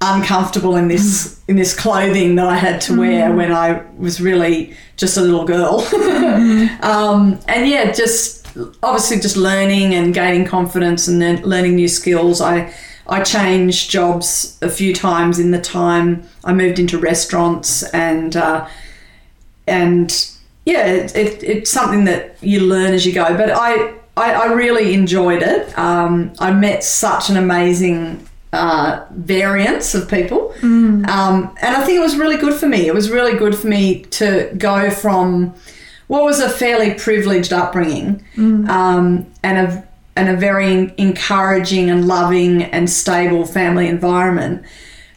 uncomfortable 0.00 0.76
in 0.76 0.88
this 0.88 1.34
mm. 1.34 1.48
in 1.48 1.56
this 1.56 1.74
clothing 1.78 2.34
that 2.34 2.46
I 2.46 2.56
had 2.56 2.80
to 2.82 2.92
mm. 2.92 2.98
wear 2.98 3.34
when 3.34 3.52
I 3.52 3.82
was 3.96 4.20
really 4.20 4.74
just 4.96 5.16
a 5.16 5.20
little 5.20 5.44
girl. 5.44 5.86
Mm-hmm. 6.36 6.84
um, 6.84 7.38
and 7.48 7.66
yeah, 7.66 7.92
just 7.92 8.46
obviously 8.82 9.20
just 9.20 9.36
learning 9.36 9.94
and 9.94 10.12
gaining 10.12 10.44
confidence 10.44 11.08
and 11.08 11.20
then 11.22 11.42
learning 11.42 11.76
new 11.76 11.88
skills. 11.88 12.42
I 12.42 12.74
I 13.08 13.22
changed 13.22 13.90
jobs 13.90 14.58
a 14.62 14.68
few 14.68 14.94
times 14.94 15.38
in 15.38 15.50
the 15.50 15.60
time 15.60 16.28
I 16.44 16.52
moved 16.52 16.78
into 16.78 16.98
restaurants 16.98 17.82
and 17.90 18.36
uh, 18.36 18.68
and 19.66 20.30
yeah, 20.64 20.86
it, 20.86 21.14
it, 21.16 21.42
it's 21.42 21.70
something 21.70 22.04
that 22.04 22.36
you 22.40 22.60
learn 22.60 22.92
as 22.92 23.06
you 23.06 23.12
go. 23.12 23.36
But 23.36 23.50
I 23.50 23.94
I, 24.16 24.32
I 24.32 24.52
really 24.52 24.94
enjoyed 24.94 25.42
it. 25.42 25.78
Um, 25.78 26.32
I 26.38 26.50
met 26.52 26.82
such 26.82 27.28
an 27.30 27.36
amazing 27.36 28.26
uh, 28.52 29.04
variance 29.10 29.94
of 29.94 30.08
people, 30.08 30.54
um, 30.62 31.54
and 31.60 31.76
I 31.76 31.84
think 31.84 31.98
it 31.98 32.02
was 32.02 32.16
really 32.16 32.38
good 32.38 32.54
for 32.54 32.66
me. 32.66 32.86
It 32.86 32.94
was 32.94 33.10
really 33.10 33.36
good 33.38 33.54
for 33.54 33.66
me 33.66 34.02
to 34.02 34.50
go 34.56 34.90
from 34.90 35.54
what 36.06 36.22
was 36.22 36.40
a 36.40 36.48
fairly 36.48 36.94
privileged 36.94 37.52
upbringing 37.52 38.24
um, 38.70 39.26
and 39.42 39.58
a 39.58 39.85
and 40.16 40.28
a 40.28 40.36
very 40.36 40.92
encouraging 40.96 41.90
and 41.90 42.06
loving 42.06 42.62
and 42.62 42.88
stable 42.88 43.44
family 43.46 43.86
environment 43.86 44.64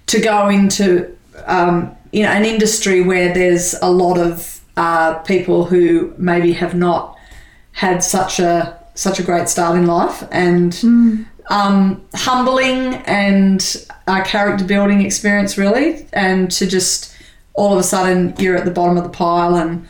to 0.08 0.20
go 0.20 0.50
into 0.50 1.16
um, 1.46 1.96
you 2.12 2.24
know 2.24 2.30
an 2.30 2.46
industry 2.46 3.02
where 3.02 3.34
there's 3.34 3.74
a 3.82 3.90
lot 3.90 4.18
of 4.18 4.62
uh, 4.78 5.16
people 5.20 5.66
who 5.66 6.14
maybe 6.18 6.54
have 6.54 6.76
not 6.76 7.18
had 7.72 8.04
such 8.04 8.40
a 8.40 8.78
such 8.94 9.20
a 9.20 9.24
great 9.24 9.48
start 9.48 9.78
in 9.78 9.88
life 9.88 10.28
and 10.32 10.84
um, 11.50 12.06
humbling 12.14 12.96
and 13.06 13.88
a 14.08 14.22
character 14.22 14.66
building 14.66 15.02
experience 15.06 15.58
really 15.58 16.06
and 16.12 16.52
to 16.52 16.68
just 16.68 17.16
all 17.54 17.72
of 17.74 17.80
a 17.80 17.84
sudden 17.84 18.34
you're 18.38 18.58
at 18.58 18.66
the 18.66 18.72
bottom 18.72 18.98
of 18.98 19.04
the 19.04 19.10
pile 19.10 19.56
and 19.56 19.88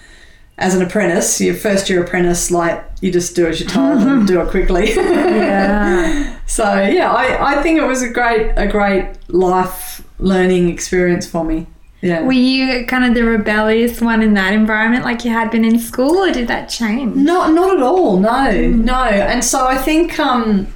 as 0.59 0.75
an 0.75 0.81
apprentice 0.81 1.39
your 1.41 1.55
first 1.55 1.89
year 1.89 2.03
apprentice 2.03 2.51
like 2.51 2.83
you 3.01 3.11
just 3.11 3.35
do 3.35 3.47
as 3.47 3.59
you're 3.59 3.69
told 3.69 3.97
and 4.01 4.27
do 4.31 4.39
it 4.41 4.49
quickly 4.49 4.93
Yeah. 4.95 6.37
so 6.45 6.63
yeah 6.83 7.11
I, 7.11 7.55
I 7.57 7.63
think 7.63 7.79
it 7.79 7.85
was 7.85 8.01
a 8.01 8.09
great 8.09 8.51
a 8.57 8.67
great 8.67 9.15
life 9.29 10.03
learning 10.19 10.69
experience 10.69 11.25
for 11.25 11.43
me 11.43 11.65
yeah 12.01 12.21
Were 12.21 12.31
you 12.33 12.85
kind 12.85 13.05
of 13.05 13.13
the 13.13 13.23
rebellious 13.23 13.99
one 14.01 14.21
in 14.21 14.33
that 14.35 14.53
environment 14.53 15.03
like 15.05 15.23
you 15.25 15.31
had 15.31 15.49
been 15.51 15.65
in 15.65 15.79
school, 15.79 16.17
or 16.17 16.31
did 16.31 16.47
that 16.47 16.69
change? 16.69 17.13
Not, 17.15 17.51
not 17.53 17.75
at 17.75 17.83
all. 17.83 18.17
No, 18.19 18.51
no. 18.93 19.03
And 19.33 19.43
so 19.43 19.67
I 19.67 19.77
think, 19.77 20.17
um, 20.17 20.67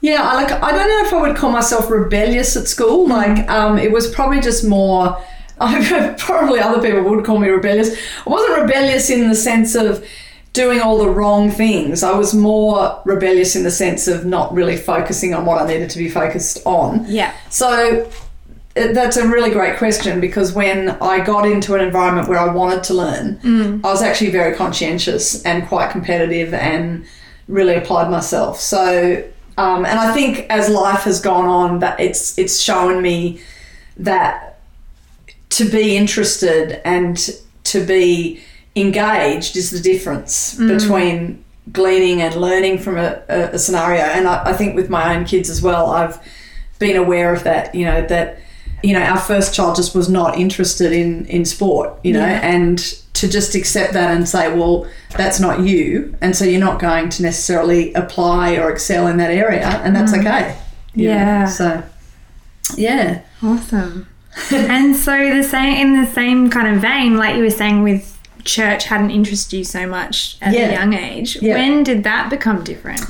yeah, 0.00 0.22
I 0.28 0.34
like. 0.34 0.50
I 0.50 0.70
don't 0.72 0.88
know 0.88 1.02
if 1.06 1.12
I 1.12 1.20
would 1.28 1.36
call 1.36 1.52
myself 1.52 1.88
rebellious 1.88 2.56
at 2.56 2.66
school. 2.66 3.06
Like, 3.06 3.48
um, 3.48 3.78
it 3.78 3.92
was 3.92 4.10
probably 4.10 4.40
just 4.40 4.64
more. 4.64 5.22
probably 6.18 6.60
other 6.60 6.80
people 6.80 7.02
would 7.02 7.24
call 7.24 7.38
me 7.38 7.48
rebellious. 7.48 7.96
I 8.26 8.30
wasn't 8.30 8.62
rebellious 8.62 9.10
in 9.10 9.28
the 9.28 9.34
sense 9.34 9.74
of 9.74 10.06
doing 10.52 10.80
all 10.80 10.98
the 10.98 11.08
wrong 11.08 11.50
things. 11.50 12.02
I 12.02 12.16
was 12.16 12.34
more 12.34 13.00
rebellious 13.04 13.54
in 13.54 13.62
the 13.62 13.70
sense 13.70 14.08
of 14.08 14.24
not 14.24 14.52
really 14.52 14.76
focusing 14.76 15.34
on 15.34 15.44
what 15.46 15.62
I 15.62 15.66
needed 15.66 15.90
to 15.90 15.98
be 15.98 16.08
focused 16.08 16.60
on. 16.64 17.04
Yeah. 17.06 17.34
So 17.50 18.10
that's 18.74 19.16
a 19.16 19.28
really 19.28 19.50
great 19.50 19.78
question 19.78 20.20
because 20.20 20.52
when 20.52 20.90
I 21.02 21.20
got 21.20 21.46
into 21.46 21.74
an 21.74 21.80
environment 21.80 22.28
where 22.28 22.38
I 22.38 22.52
wanted 22.52 22.82
to 22.84 22.94
learn, 22.94 23.40
I 23.84 23.90
was 23.90 24.02
actually 24.02 24.30
very 24.30 24.56
conscientious 24.56 25.44
and 25.44 25.66
quite 25.68 25.90
competitive 25.90 26.54
and 26.54 27.04
really 27.48 27.74
applied 27.74 28.10
myself. 28.10 28.60
So, 28.60 29.24
um, 29.58 29.84
and 29.84 29.98
I 29.98 30.14
think 30.14 30.46
as 30.50 30.68
life 30.68 31.02
has 31.02 31.20
gone 31.20 31.46
on, 31.46 31.80
that 31.80 32.00
it's 32.00 32.38
it's 32.38 32.60
shown 32.60 33.02
me 33.02 33.40
that 33.98 34.49
to 35.50 35.64
be 35.68 35.96
interested 35.96 36.80
and 36.86 37.30
to 37.64 37.84
be 37.84 38.40
engaged 38.76 39.56
is 39.56 39.70
the 39.70 39.80
difference 39.80 40.56
mm. 40.56 40.68
between 40.68 41.44
gleaning 41.72 42.22
and 42.22 42.34
learning 42.34 42.78
from 42.78 42.96
a, 42.96 43.22
a, 43.28 43.40
a 43.52 43.58
scenario. 43.58 44.02
And 44.02 44.26
I, 44.26 44.50
I 44.50 44.52
think 44.52 44.74
with 44.74 44.88
my 44.88 45.14
own 45.14 45.24
kids 45.24 45.50
as 45.50 45.62
well, 45.62 45.90
I've 45.90 46.18
been 46.78 46.96
aware 46.96 47.34
of 47.34 47.44
that. 47.44 47.74
You 47.74 47.84
know 47.84 48.06
that 48.06 48.38
you 48.82 48.94
know 48.94 49.02
our 49.02 49.18
first 49.18 49.54
child 49.54 49.76
just 49.76 49.94
was 49.94 50.08
not 50.08 50.38
interested 50.38 50.92
in 50.92 51.26
in 51.26 51.44
sport. 51.44 51.98
You 52.02 52.14
know, 52.14 52.26
Yeah. 52.26 52.40
and 52.42 52.78
to 53.12 53.28
just 53.28 53.54
accept 53.54 53.92
that 53.92 54.16
and 54.16 54.26
say, 54.26 54.50
well, 54.50 54.86
that's 55.10 55.38
not 55.38 55.60
you, 55.60 56.16
and 56.22 56.34
so 56.34 56.44
you're 56.44 56.60
not 56.60 56.80
going 56.80 57.10
to 57.10 57.22
necessarily 57.22 57.92
apply 57.92 58.56
or 58.56 58.70
excel 58.70 59.06
in 59.08 59.18
that 59.18 59.30
area, 59.30 59.66
and 59.84 59.94
that's 59.94 60.12
mm. 60.12 60.20
okay. 60.20 60.56
you 60.94 61.08
know. 61.08 61.14
Yeah. 61.14 61.44
So, 61.46 61.82
yeah. 62.76 63.22
Awesome. 63.42 64.06
and 64.52 64.94
so 64.96 65.34
the 65.36 65.42
same 65.42 65.74
in 65.76 66.00
the 66.04 66.10
same 66.10 66.50
kind 66.50 66.74
of 66.74 66.80
vein, 66.82 67.16
like 67.16 67.36
you 67.36 67.42
were 67.42 67.50
saying 67.50 67.82
with 67.82 68.16
church 68.44 68.84
hadn't 68.84 69.10
interested 69.10 69.56
you 69.56 69.64
so 69.64 69.86
much 69.86 70.38
at 70.40 70.54
Yeah. 70.54 70.68
a 70.68 70.72
young 70.72 70.94
age. 70.94 71.36
Yeah. 71.42 71.54
When 71.54 71.82
did 71.82 72.04
that 72.04 72.30
become 72.30 72.64
different? 72.64 73.02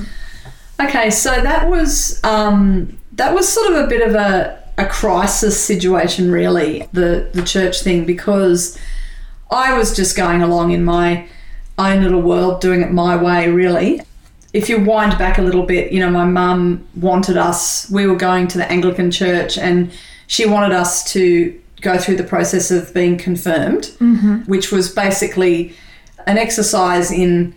Okay, 0.81 1.11
so 1.11 1.31
that 1.41 1.69
was 1.69 2.23
um, 2.25 2.99
that 3.13 3.35
was 3.35 3.49
sort 3.49 3.73
of 3.73 3.85
a 3.85 3.87
bit 3.87 4.07
of 4.07 4.15
a, 4.15 4.59
a 4.79 4.87
crisis 4.87 5.63
situation, 5.63 6.31
really, 6.33 6.89
the 6.93 7.29
the 7.35 7.43
church 7.43 7.83
thing, 7.83 8.07
because 8.07 8.79
I 9.51 9.77
was 9.77 9.95
just 9.95 10.17
going 10.17 10.43
along 10.43 10.71
in 10.73 10.85
my 10.85 11.29
own 11.79 12.03
little 12.03 12.23
world, 12.23 12.61
doing 12.61 12.81
it 12.83 12.91
my 12.93 13.15
way, 13.17 13.51
really. 13.51 14.01
If 14.53 14.69
you 14.69 14.81
wind 14.81 15.17
back 15.19 15.39
a 15.39 15.43
little 15.43 15.63
bit, 15.65 15.93
you 15.93 16.01
know, 16.01 16.11
my 16.11 16.25
mum 16.25 16.85
wanted 16.97 17.37
us. 17.37 17.89
We 17.91 18.07
were 18.07 18.17
going 18.17 18.49
to 18.49 18.59
the 18.59 18.71
Anglican 18.73 19.11
church, 19.11 19.59
and 19.59 19.91
she 20.31 20.47
wanted 20.47 20.71
us 20.71 21.03
to 21.13 21.61
go 21.81 21.99
through 21.99 22.15
the 22.15 22.23
process 22.23 22.71
of 22.71 22.95
being 22.95 23.19
confirmed, 23.19 23.91
mm-hmm. 23.99 24.37
which 24.43 24.71
was 24.71 24.89
basically 24.89 25.75
an 26.29 26.39
exercise 26.39 27.11
in 27.11 27.53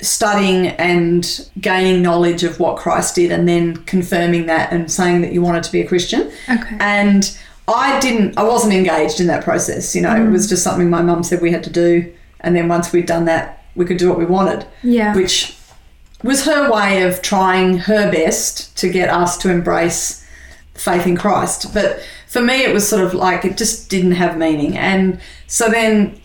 studying 0.00 0.68
and 0.68 1.50
gaining 1.60 2.02
knowledge 2.02 2.44
of 2.44 2.60
what 2.60 2.76
Christ 2.76 3.16
did 3.16 3.32
and 3.32 3.48
then 3.48 3.78
confirming 3.78 4.46
that 4.46 4.72
and 4.72 4.92
saying 4.92 5.22
that 5.22 5.32
you 5.32 5.42
wanted 5.42 5.64
to 5.64 5.72
be 5.72 5.80
a 5.80 5.88
Christian. 5.88 6.30
Okay. 6.48 6.76
And 6.78 7.36
I 7.66 7.98
didn't 7.98 8.38
I 8.38 8.44
wasn't 8.44 8.72
engaged 8.72 9.18
in 9.18 9.26
that 9.26 9.42
process, 9.42 9.96
you 9.96 10.02
know, 10.02 10.14
it 10.14 10.30
was 10.30 10.46
mm. 10.46 10.50
just 10.50 10.62
something 10.62 10.88
my 10.88 11.02
mum 11.02 11.24
said 11.24 11.40
we 11.40 11.50
had 11.50 11.64
to 11.64 11.70
do 11.70 12.14
and 12.38 12.54
then 12.54 12.68
once 12.68 12.92
we'd 12.92 13.06
done 13.06 13.24
that 13.24 13.64
we 13.74 13.84
could 13.84 13.96
do 13.96 14.08
what 14.08 14.18
we 14.18 14.24
wanted, 14.24 14.66
Yeah. 14.84 15.16
which 15.16 15.56
was 16.22 16.44
her 16.44 16.70
way 16.70 17.02
of 17.02 17.22
trying 17.22 17.78
her 17.78 18.08
best 18.12 18.76
to 18.78 18.88
get 18.88 19.08
us 19.08 19.36
to 19.38 19.50
embrace 19.50 20.22
faith 20.76 21.06
in 21.06 21.16
Christ. 21.16 21.72
But 21.74 22.02
for 22.26 22.40
me 22.40 22.62
it 22.62 22.72
was 22.72 22.88
sort 22.88 23.02
of 23.02 23.14
like 23.14 23.44
it 23.44 23.56
just 23.56 23.88
didn't 23.88 24.12
have 24.12 24.36
meaning 24.36 24.76
and 24.76 25.20
so 25.46 25.68
then 25.68 26.20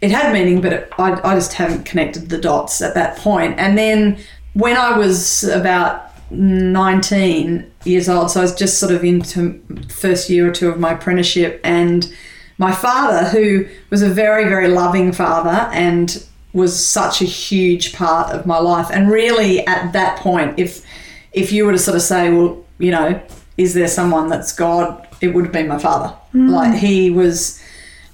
it 0.00 0.10
had 0.10 0.32
meaning, 0.32 0.60
but 0.60 0.72
it, 0.72 0.92
I, 0.98 1.12
I 1.28 1.34
just 1.34 1.54
haven't 1.54 1.84
connected 1.84 2.28
the 2.28 2.38
dots 2.38 2.80
at 2.80 2.94
that 2.94 3.16
point. 3.18 3.58
And 3.58 3.76
then 3.76 4.18
when 4.54 4.76
I 4.76 4.96
was 4.96 5.44
about 5.44 6.12
19 6.30 7.70
years 7.84 8.08
old, 8.08 8.30
so 8.30 8.40
I 8.40 8.42
was 8.44 8.54
just 8.54 8.78
sort 8.78 8.92
of 8.92 9.04
into 9.04 9.60
first 9.88 10.30
year 10.30 10.48
or 10.48 10.52
two 10.52 10.68
of 10.68 10.78
my 10.78 10.92
apprenticeship, 10.92 11.60
and 11.64 12.12
my 12.58 12.72
father, 12.72 13.28
who 13.28 13.66
was 13.90 14.02
a 14.02 14.08
very, 14.08 14.44
very 14.44 14.68
loving 14.68 15.12
father 15.12 15.68
and 15.72 16.24
was 16.52 16.84
such 16.84 17.20
a 17.20 17.24
huge 17.24 17.92
part 17.92 18.32
of 18.32 18.46
my 18.46 18.58
life, 18.58 18.88
and 18.92 19.10
really 19.10 19.66
at 19.66 19.92
that 19.92 20.18
point, 20.18 20.58
if 20.58 20.84
if 21.32 21.52
you 21.52 21.66
were 21.66 21.72
to 21.72 21.78
sort 21.78 21.94
of 21.94 22.02
say, 22.02 22.32
well, 22.32 22.64
you 22.78 22.90
know, 22.90 23.20
is 23.58 23.74
there 23.74 23.88
someone 23.88 24.28
that's 24.28 24.52
God? 24.52 25.06
It 25.20 25.34
would 25.34 25.44
have 25.44 25.52
been 25.52 25.68
my 25.68 25.78
father. 25.78 26.16
Mm. 26.32 26.50
Like 26.50 26.78
he 26.78 27.10
was 27.10 27.62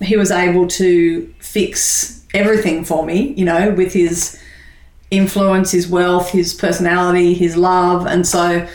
he 0.01 0.17
was 0.17 0.31
able 0.31 0.67
to 0.67 1.33
fix 1.39 2.27
everything 2.35 2.85
for 2.85 3.07
me, 3.07 3.33
you 3.35 3.45
know, 3.45 3.71
with 3.71 3.93
his 3.93 4.41
influence, 5.11 5.71
his 5.71 5.87
wealth, 5.87 6.31
his 6.31 6.53
personality, 6.53 7.35
his 7.35 7.57
love. 7.57 8.07
And 8.07 8.27
so 8.27 8.67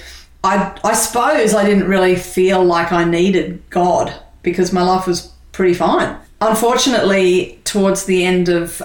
I, 0.43 0.79
I 0.83 0.93
suppose 0.93 1.53
I 1.53 1.65
didn't 1.65 1.88
really 1.88 2.15
feel 2.15 2.63
like 2.63 2.91
I 2.91 3.03
needed 3.03 3.61
God 3.69 4.13
because 4.41 4.71
my 4.71 4.81
life 4.81 5.05
was 5.05 5.33
pretty 5.51 5.73
fine. 5.73 6.17
Unfortunately, 6.39 7.59
towards 7.65 8.05
the 8.05 8.23
end 8.25 8.47
of 8.47 8.79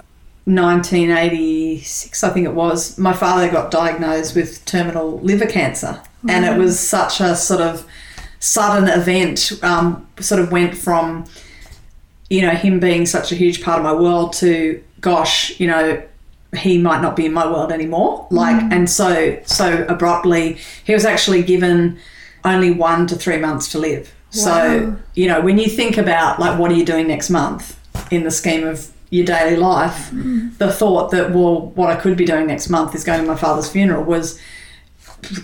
1986, 0.46 2.24
I 2.24 2.30
think 2.30 2.46
it 2.46 2.54
was, 2.54 2.98
my 2.98 3.12
father 3.12 3.48
got 3.50 3.70
diagnosed 3.70 4.34
with 4.34 4.64
terminal 4.64 5.20
liver 5.20 5.46
cancer. 5.46 6.02
And 6.28 6.44
it 6.44 6.48
mm-hmm. 6.52 6.60
was 6.60 6.78
such 6.78 7.20
a 7.20 7.34
sort 7.36 7.60
of 7.60 7.86
sudden 8.38 8.88
event, 8.88 9.52
um, 9.62 10.06
sort 10.20 10.40
of 10.40 10.52
went 10.52 10.76
from 10.76 11.26
you 12.30 12.42
know, 12.42 12.50
him 12.50 12.80
being 12.80 13.06
such 13.06 13.32
a 13.32 13.34
huge 13.34 13.62
part 13.62 13.78
of 13.78 13.84
my 13.84 13.92
world 13.92 14.32
to, 14.34 14.82
gosh, 15.00 15.58
you 15.60 15.66
know, 15.66 16.02
he 16.56 16.78
might 16.78 17.02
not 17.02 17.16
be 17.16 17.26
in 17.26 17.32
my 17.32 17.46
world 17.46 17.72
anymore. 17.72 18.26
Like, 18.30 18.56
mm-hmm. 18.56 18.72
and 18.72 18.90
so, 18.90 19.40
so 19.44 19.84
abruptly, 19.88 20.58
he 20.84 20.92
was 20.92 21.04
actually 21.04 21.42
given 21.42 21.98
only 22.44 22.70
one 22.70 23.06
to 23.08 23.16
three 23.16 23.38
months 23.38 23.70
to 23.72 23.78
live. 23.78 24.12
So, 24.30 24.50
Wow. 24.50 24.96
you 25.14 25.28
know, 25.28 25.40
when 25.40 25.58
you 25.58 25.68
think 25.68 25.96
about, 25.96 26.40
like, 26.40 26.58
what 26.58 26.70
are 26.70 26.74
you 26.74 26.84
doing 26.84 27.06
next 27.06 27.30
month 27.30 27.78
in 28.10 28.24
the 28.24 28.30
scheme 28.30 28.66
of 28.66 28.88
your 29.10 29.24
daily 29.24 29.56
life, 29.56 30.10
mm-hmm. 30.10 30.48
the 30.58 30.72
thought 30.72 31.10
that, 31.12 31.32
well, 31.32 31.66
what 31.76 31.90
I 31.90 31.96
could 31.96 32.16
be 32.16 32.24
doing 32.24 32.46
next 32.46 32.68
month 32.68 32.94
is 32.94 33.04
going 33.04 33.20
to 33.20 33.26
my 33.26 33.36
father's 33.36 33.68
funeral 33.68 34.02
was 34.02 34.40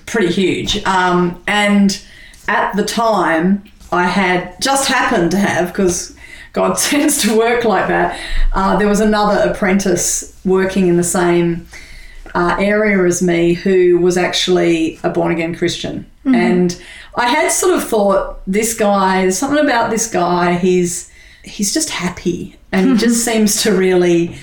pretty 0.06 0.32
huge. 0.32 0.84
Um, 0.84 1.42
and 1.46 2.02
at 2.48 2.74
the 2.74 2.84
time, 2.84 3.64
I 3.92 4.06
had 4.06 4.60
just 4.60 4.88
happened 4.88 5.30
to 5.32 5.38
have, 5.38 5.68
because 5.68 6.16
God 6.52 6.78
tends 6.78 7.22
to 7.22 7.36
work 7.36 7.64
like 7.64 7.88
that, 7.88 8.20
uh, 8.52 8.76
there 8.76 8.88
was 8.88 9.00
another 9.00 9.50
apprentice 9.50 10.38
working 10.44 10.88
in 10.88 10.96
the 10.96 11.04
same 11.04 11.66
uh, 12.34 12.56
area 12.58 13.04
as 13.04 13.22
me 13.22 13.54
who 13.54 13.98
was 13.98 14.16
actually 14.16 14.98
a 15.02 15.10
born 15.10 15.32
again 15.32 15.54
Christian. 15.54 16.08
And 16.34 16.82
I 17.16 17.28
had 17.28 17.50
sort 17.50 17.74
of 17.74 17.88
thought, 17.88 18.40
this 18.46 18.74
guy, 18.74 19.22
there's 19.22 19.38
something 19.38 19.64
about 19.64 19.90
this 19.90 20.10
guy, 20.10 20.54
he's 20.54 21.10
he's 21.42 21.72
just 21.72 21.88
happy 21.88 22.56
and 22.70 22.90
he 22.90 22.96
just 22.98 23.24
seems 23.24 23.62
to 23.62 23.72
really 23.72 24.36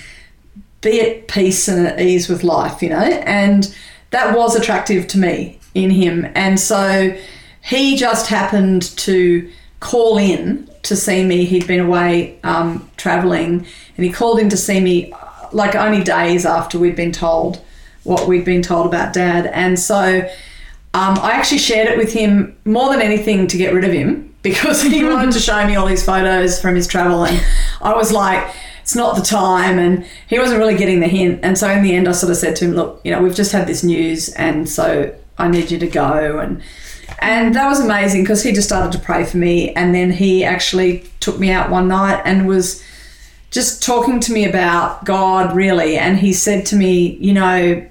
be 0.82 1.00
at 1.01 1.27
peace 1.27 1.67
and 1.67 1.88
at 1.88 2.00
ease 2.01 2.27
with 2.27 2.44
life, 2.44 2.82
you 2.82 2.89
know? 2.89 2.98
And 2.98 3.74
that 4.11 4.35
was 4.35 4.55
attractive 4.55 5.07
to 5.09 5.17
me 5.17 5.59
in 5.73 5.89
him. 5.89 6.27
And 6.35 6.59
so 6.59 7.17
he 7.61 7.95
just 7.97 8.27
happened 8.27 8.83
to 8.97 9.49
call 9.79 10.17
in 10.17 10.69
to 10.83 10.95
see 10.95 11.23
me. 11.23 11.45
He'd 11.45 11.67
been 11.67 11.81
away 11.81 12.39
um, 12.43 12.89
traveling 12.97 13.65
and 13.95 14.05
he 14.05 14.11
called 14.11 14.39
in 14.39 14.49
to 14.49 14.57
see 14.57 14.79
me 14.79 15.11
uh, 15.11 15.17
like 15.51 15.75
only 15.75 16.03
days 16.03 16.45
after 16.45 16.79
we'd 16.79 16.95
been 16.95 17.11
told 17.11 17.61
what 18.03 18.27
we'd 18.27 18.45
been 18.45 18.61
told 18.61 18.85
about 18.87 19.13
dad. 19.13 19.47
And 19.47 19.77
so 19.77 20.19
um, 20.93 21.19
I 21.19 21.31
actually 21.33 21.59
shared 21.59 21.89
it 21.89 21.97
with 21.97 22.13
him 22.13 22.55
more 22.63 22.89
than 22.89 23.01
anything 23.01 23.47
to 23.47 23.57
get 23.57 23.73
rid 23.73 23.83
of 23.83 23.91
him 23.91 24.33
because 24.41 24.81
he 24.81 25.03
wanted 25.03 25.33
to 25.33 25.39
show 25.41 25.65
me 25.67 25.75
all 25.75 25.87
his 25.87 26.03
photos 26.03 26.59
from 26.59 26.75
his 26.75 26.87
travel. 26.87 27.25
And 27.25 27.41
I 27.81 27.93
was 27.93 28.11
like, 28.11 28.47
it's 28.88 28.96
not 28.96 29.17
the 29.17 29.22
time. 29.22 29.79
And 29.79 30.06
he 30.29 30.39
wasn't 30.39 30.60
really 30.60 30.77
getting 30.77 31.01
the 31.01 31.10
hint. 31.10 31.41
And 31.44 31.58
so 31.58 31.70
in 31.70 31.84
the 31.84 31.94
end, 31.94 32.08
I 32.08 32.13
sort 32.13 32.32
of 32.32 32.38
said 32.38 32.56
to 32.56 32.65
him, 32.65 32.72
look, 32.72 33.01
you 33.03 33.12
know, 33.12 33.22
we've 33.22 33.36
just 33.36 33.51
had 33.51 33.67
this 33.67 33.84
news. 33.84 34.29
And 34.36 34.70
so 34.70 35.13
I 35.38 35.50
need 35.50 35.70
you 35.72 35.77
to 35.79 35.88
go. 35.88 36.39
And 36.39 36.62
and 37.20 37.53
that 37.53 37.67
was 37.67 37.82
amazing 37.82 38.24
because 38.24 38.44
he 38.44 38.53
just 38.53 38.70
started 38.70 38.98
to 38.98 39.06
pray 39.06 39.25
for 39.25 39.36
me. 39.36 39.74
And 39.74 39.94
then 39.94 40.10
he 40.12 40.46
actually 40.46 41.03
took 41.20 41.38
me 41.38 41.51
out 41.51 41.70
one 41.70 41.89
night 41.89 42.22
and 42.24 42.48
was 42.48 42.82
just 43.51 43.84
talking 43.84 44.22
to 44.22 44.32
me 44.32 44.46
about 44.46 45.03
God, 45.03 45.53
really. 45.53 45.98
And 45.98 46.17
he 46.17 46.32
said 46.32 46.65
to 46.67 46.77
me, 46.77 47.17
you 47.17 47.34
know, 47.34 47.86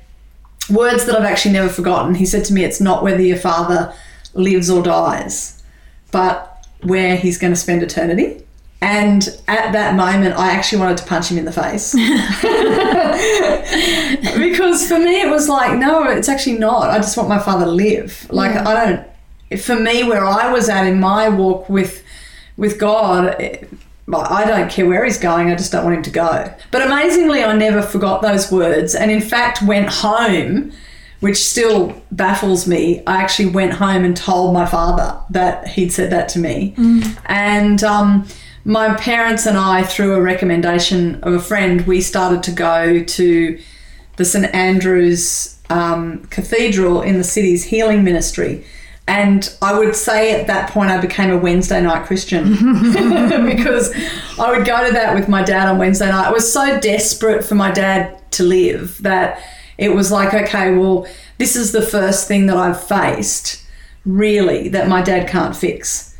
words 0.70 1.04
that 1.04 1.14
I've 1.14 1.24
actually 1.30 1.52
never 1.52 1.68
forgotten. 1.68 2.14
He 2.14 2.24
said 2.24 2.46
to 2.46 2.54
me, 2.54 2.64
it's 2.64 2.80
not 2.80 3.02
whether 3.02 3.20
your 3.20 3.36
father 3.36 3.92
lives 4.32 4.70
or 4.70 4.82
dies, 4.82 5.62
but 6.10 6.66
where 6.84 7.16
he's 7.16 7.36
going 7.36 7.52
to 7.52 7.58
spend 7.58 7.82
eternity. 7.82 8.45
And 8.82 9.26
at 9.48 9.72
that 9.72 9.94
moment, 9.94 10.36
I 10.38 10.50
actually 10.52 10.80
wanted 10.80 10.98
to 10.98 11.04
punch 11.06 11.30
him 11.30 11.38
in 11.38 11.46
the 11.46 11.52
face. 11.52 11.94
because 14.38 14.86
for 14.86 14.98
me, 14.98 15.20
it 15.22 15.30
was 15.30 15.48
like, 15.48 15.78
no, 15.78 16.04
it's 16.04 16.28
actually 16.28 16.58
not. 16.58 16.90
I 16.90 16.96
just 16.98 17.16
want 17.16 17.28
my 17.28 17.38
father 17.38 17.64
to 17.64 17.70
live. 17.70 18.26
Like, 18.30 18.54
Yeah. 18.54 18.68
I 18.68 18.84
don't, 18.84 19.60
for 19.60 19.76
me, 19.76 20.04
where 20.04 20.24
I 20.24 20.52
was 20.52 20.68
at 20.68 20.86
in 20.86 21.00
my 21.00 21.28
walk 21.28 21.68
with, 21.68 22.02
with 22.56 22.78
God, 22.78 23.40
it- 23.40 23.68
I 24.12 24.44
don't 24.46 24.70
care 24.70 24.86
where 24.86 25.04
he's 25.04 25.18
going, 25.18 25.50
I 25.50 25.56
just 25.56 25.72
don't 25.72 25.84
want 25.84 25.96
him 25.96 26.02
to 26.04 26.10
go. 26.10 26.54
But 26.70 26.82
amazingly, 26.82 27.42
I 27.42 27.52
never 27.56 27.82
forgot 27.82 28.22
those 28.22 28.52
words. 28.52 28.94
And 28.94 29.10
in 29.10 29.20
fact, 29.20 29.62
went 29.62 29.88
home, 29.88 30.70
which 31.18 31.38
still 31.38 32.00
baffles 32.12 32.68
me. 32.68 33.02
I 33.08 33.20
actually 33.20 33.48
went 33.48 33.72
home 33.72 34.04
and 34.04 34.16
told 34.16 34.54
my 34.54 34.64
father 34.64 35.18
that 35.30 35.66
he'd 35.66 35.92
said 35.92 36.10
that 36.12 36.28
to 36.30 36.38
me. 36.38 36.72
And 37.24 37.82
um, 37.82 38.28
my 38.66 38.92
parents 38.94 39.46
and 39.46 39.56
I, 39.56 39.84
through 39.84 40.14
a 40.14 40.20
recommendation 40.20 41.22
of 41.22 41.32
a 41.32 41.38
friend, 41.38 41.86
we 41.86 42.00
started 42.00 42.42
to 42.42 42.50
go 42.50 43.04
to 43.04 43.60
the 44.16 44.24
St 44.24 44.52
Andrew's 44.52 45.56
um, 45.70 46.24
Cathedral 46.30 47.00
in 47.00 47.16
the 47.16 47.22
city's 47.22 47.62
healing 47.62 48.02
ministry. 48.02 48.64
And 49.06 49.56
I 49.62 49.78
would 49.78 49.94
say 49.94 50.32
at 50.32 50.48
that 50.48 50.70
point 50.70 50.90
I 50.90 51.00
became 51.00 51.30
a 51.30 51.38
Wednesday 51.38 51.80
night 51.80 52.06
Christian 52.06 52.50
because 53.46 53.94
I 54.36 54.50
would 54.50 54.66
go 54.66 54.84
to 54.84 54.92
that 54.94 55.14
with 55.14 55.28
my 55.28 55.44
dad 55.44 55.68
on 55.68 55.78
Wednesday 55.78 56.08
night. 56.08 56.26
I 56.26 56.32
was 56.32 56.52
so 56.52 56.80
desperate 56.80 57.44
for 57.44 57.54
my 57.54 57.70
dad 57.70 58.20
to 58.32 58.42
live 58.42 59.00
that 59.02 59.40
it 59.78 59.90
was 59.90 60.10
like, 60.10 60.34
okay, 60.34 60.76
well, 60.76 61.06
this 61.38 61.54
is 61.54 61.70
the 61.70 61.82
first 61.82 62.26
thing 62.26 62.46
that 62.46 62.56
I've 62.56 62.82
faced 62.82 63.64
really 64.04 64.68
that 64.70 64.88
my 64.88 65.02
dad 65.02 65.28
can't 65.28 65.54
fix. 65.54 66.15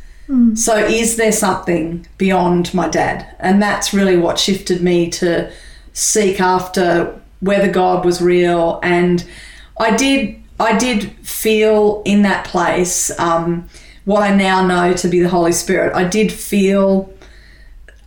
So, 0.55 0.75
is 0.77 1.15
there 1.15 1.31
something 1.31 2.05
beyond 2.17 2.73
my 2.73 2.89
dad? 2.89 3.35
And 3.39 3.61
that's 3.61 3.93
really 3.93 4.17
what 4.17 4.37
shifted 4.37 4.81
me 4.81 5.09
to 5.11 5.51
seek 5.93 6.41
after 6.41 7.19
whether 7.39 7.71
God 7.71 8.03
was 8.03 8.21
real. 8.21 8.79
And 8.83 9.25
I 9.79 9.95
did, 9.95 10.35
I 10.59 10.77
did 10.77 11.11
feel 11.25 12.01
in 12.05 12.23
that 12.23 12.45
place 12.45 13.17
um, 13.19 13.69
what 14.05 14.23
I 14.23 14.35
now 14.35 14.65
know 14.65 14.93
to 14.93 15.07
be 15.07 15.21
the 15.21 15.29
Holy 15.29 15.51
Spirit. 15.51 15.95
I 15.95 16.03
did 16.03 16.31
feel 16.31 17.13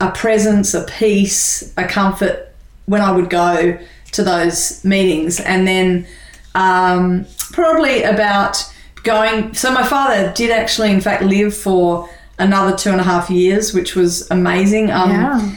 a 0.00 0.10
presence, 0.10 0.74
a 0.74 0.84
peace, 0.84 1.72
a 1.76 1.86
comfort 1.86 2.52
when 2.86 3.00
I 3.00 3.12
would 3.12 3.30
go 3.30 3.78
to 4.12 4.24
those 4.24 4.84
meetings. 4.84 5.40
And 5.40 5.66
then 5.66 6.06
um, 6.54 7.26
probably 7.52 8.02
about 8.02 8.64
going. 9.02 9.54
So 9.54 9.72
my 9.72 9.82
father 9.82 10.32
did 10.34 10.50
actually, 10.50 10.90
in 10.90 11.00
fact, 11.00 11.22
live 11.22 11.54
for 11.56 12.08
another 12.38 12.76
two 12.76 12.90
and 12.90 13.00
a 13.00 13.04
half 13.04 13.30
years, 13.30 13.74
which 13.74 13.94
was 13.94 14.30
amazing. 14.30 14.90
Um, 14.90 15.10
Yeah. 15.10 15.54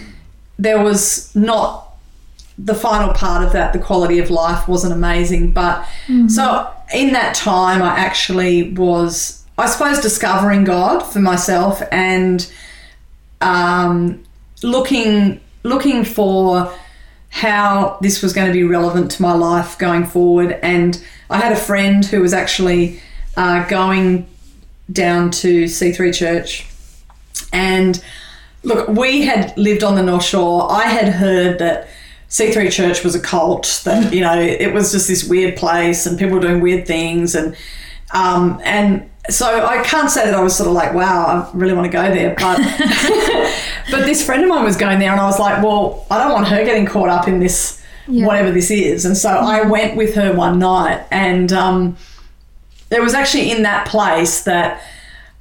There 0.60 0.84
was 0.84 1.34
not 1.36 1.95
the 2.58 2.75
final 2.75 3.13
part 3.13 3.43
of 3.43 3.51
that. 3.53 3.73
The 3.73 3.79
quality 3.79 4.19
of 4.19 4.29
life 4.29 4.67
wasn't 4.67 4.93
amazing, 4.93 5.51
but 5.51 5.86
so 6.27 6.69
in 6.93 7.13
that 7.13 7.34
time, 7.36 7.82
I 7.82 7.97
actually 7.97 8.71
was, 8.73 9.43
I 9.58 9.65
suppose, 9.65 9.99
discovering 10.01 10.63
God 10.63 10.99
for 10.99 11.19
myself 11.19 11.82
and 11.91 12.47
um, 13.41 14.23
looking 14.62 15.39
looking 15.63 16.03
for 16.06 16.71
how 17.29 17.97
this 18.01 18.21
was 18.21 18.34
going 18.34 18.47
to 18.47 18.53
be 18.53 18.63
relevant 18.63 19.10
to 19.12 19.21
my 19.21 19.34
life 19.34 19.77
going 19.79 20.06
forward. 20.06 20.60
And 20.62 21.03
I 21.29 21.38
had 21.39 21.51
a 21.51 21.56
friend 21.56 22.06
who 22.06 22.21
was 22.21 22.34
actually 22.34 23.01
uh, 23.38 23.67
going 23.67 24.28
down 24.91 25.32
to 25.32 25.65
C3 25.65 26.13
Church. 26.13 26.67
And 27.52 28.04
look, 28.63 28.88
we 28.88 29.24
had 29.24 29.58
lived 29.58 29.84
on 29.84 29.96
the 29.96 30.04
North 30.04 30.24
Shore. 30.24 30.72
I 30.72 30.84
had 30.84 31.13
heard 31.13 31.60
that 31.60 31.88
C3 32.30 32.72
Church 32.72 33.04
was 33.04 33.15
a 33.15 33.19
cult, 33.19 33.82
that, 33.86 34.13
you 34.13 34.22
know, 34.22 34.39
it 34.39 34.74
was 34.74 34.91
just 34.91 35.08
this 35.08 35.24
weird 35.24 35.56
place 35.56 36.06
and 36.06 36.17
people 36.17 36.36
were 36.36 36.41
doing 36.41 36.62
weird 36.62 36.88
things. 36.88 37.36
And, 37.36 37.56
um, 38.13 38.60
and, 38.63 39.10
so 39.30 39.65
I 39.65 39.82
can't 39.84 40.10
say 40.10 40.26
that 40.26 40.34
I 40.34 40.41
was 40.41 40.56
sort 40.56 40.67
of 40.67 40.74
like, 40.74 40.93
wow, 40.93 41.26
I 41.26 41.58
really 41.58 41.74
want 41.74 41.86
to 41.86 41.91
go 41.91 42.04
there, 42.13 42.36
but 42.38 42.58
but 43.91 44.06
this 44.06 44.26
friend 44.26 44.43
of 44.43 44.50
mine 44.50 44.65
was 44.65 44.76
going 44.76 45.00
there, 45.00 45.12
and 45.12 45.22
I 45.22 45.26
was 45.26 45.39
like, 45.39 45.63
well, 45.63 46.06
I 46.12 46.17
don't 46.17 46.34
want 46.34 46.48
her 46.50 46.63
getting 46.65 46.86
caught 46.86 47.08
up 47.08 47.28
in 47.28 47.39
this 47.39 47.82
Yeah. 48.06 48.28
whatever 48.28 48.52
this 48.52 48.69
is, 48.69 49.06
and 49.06 49.15
so 49.15 49.30
I 49.30 49.63
went 49.63 49.96
with 49.96 50.15
her 50.15 50.34
one 50.34 50.60
night, 50.60 51.06
and 51.10 51.54
um, 51.54 51.96
it 52.93 53.01
was 53.01 53.13
actually 53.13 53.51
in 53.51 53.63
that 53.63 53.88
place 53.88 54.43
that 54.43 54.82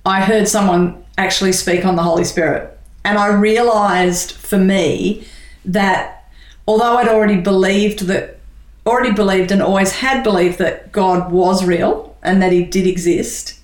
I 0.05 0.23
heard 0.23 0.49
someone 0.49 1.05
actually 1.19 1.53
speak 1.53 1.85
on 1.85 1.97
the 1.97 2.03
Holy 2.03 2.25
Spirit, 2.25 2.79
and 3.05 3.19
I 3.19 3.29
realized 3.29 4.33
for 4.33 4.59
me 4.59 5.27
that 5.65 6.25
although 6.67 6.97
I'd 6.97 7.09
already 7.09 7.41
believed 7.41 8.01
that, 8.07 8.38
already 8.87 9.12
believed 9.12 9.53
and 9.53 9.62
always 9.62 9.93
had 9.93 10.23
believed 10.23 10.59
that 10.59 10.93
God 10.93 11.31
was 11.31 11.65
real 11.65 12.17
and 12.23 12.43
that 12.43 12.53
He 12.53 12.65
did 12.65 12.87
exist. 12.87 13.59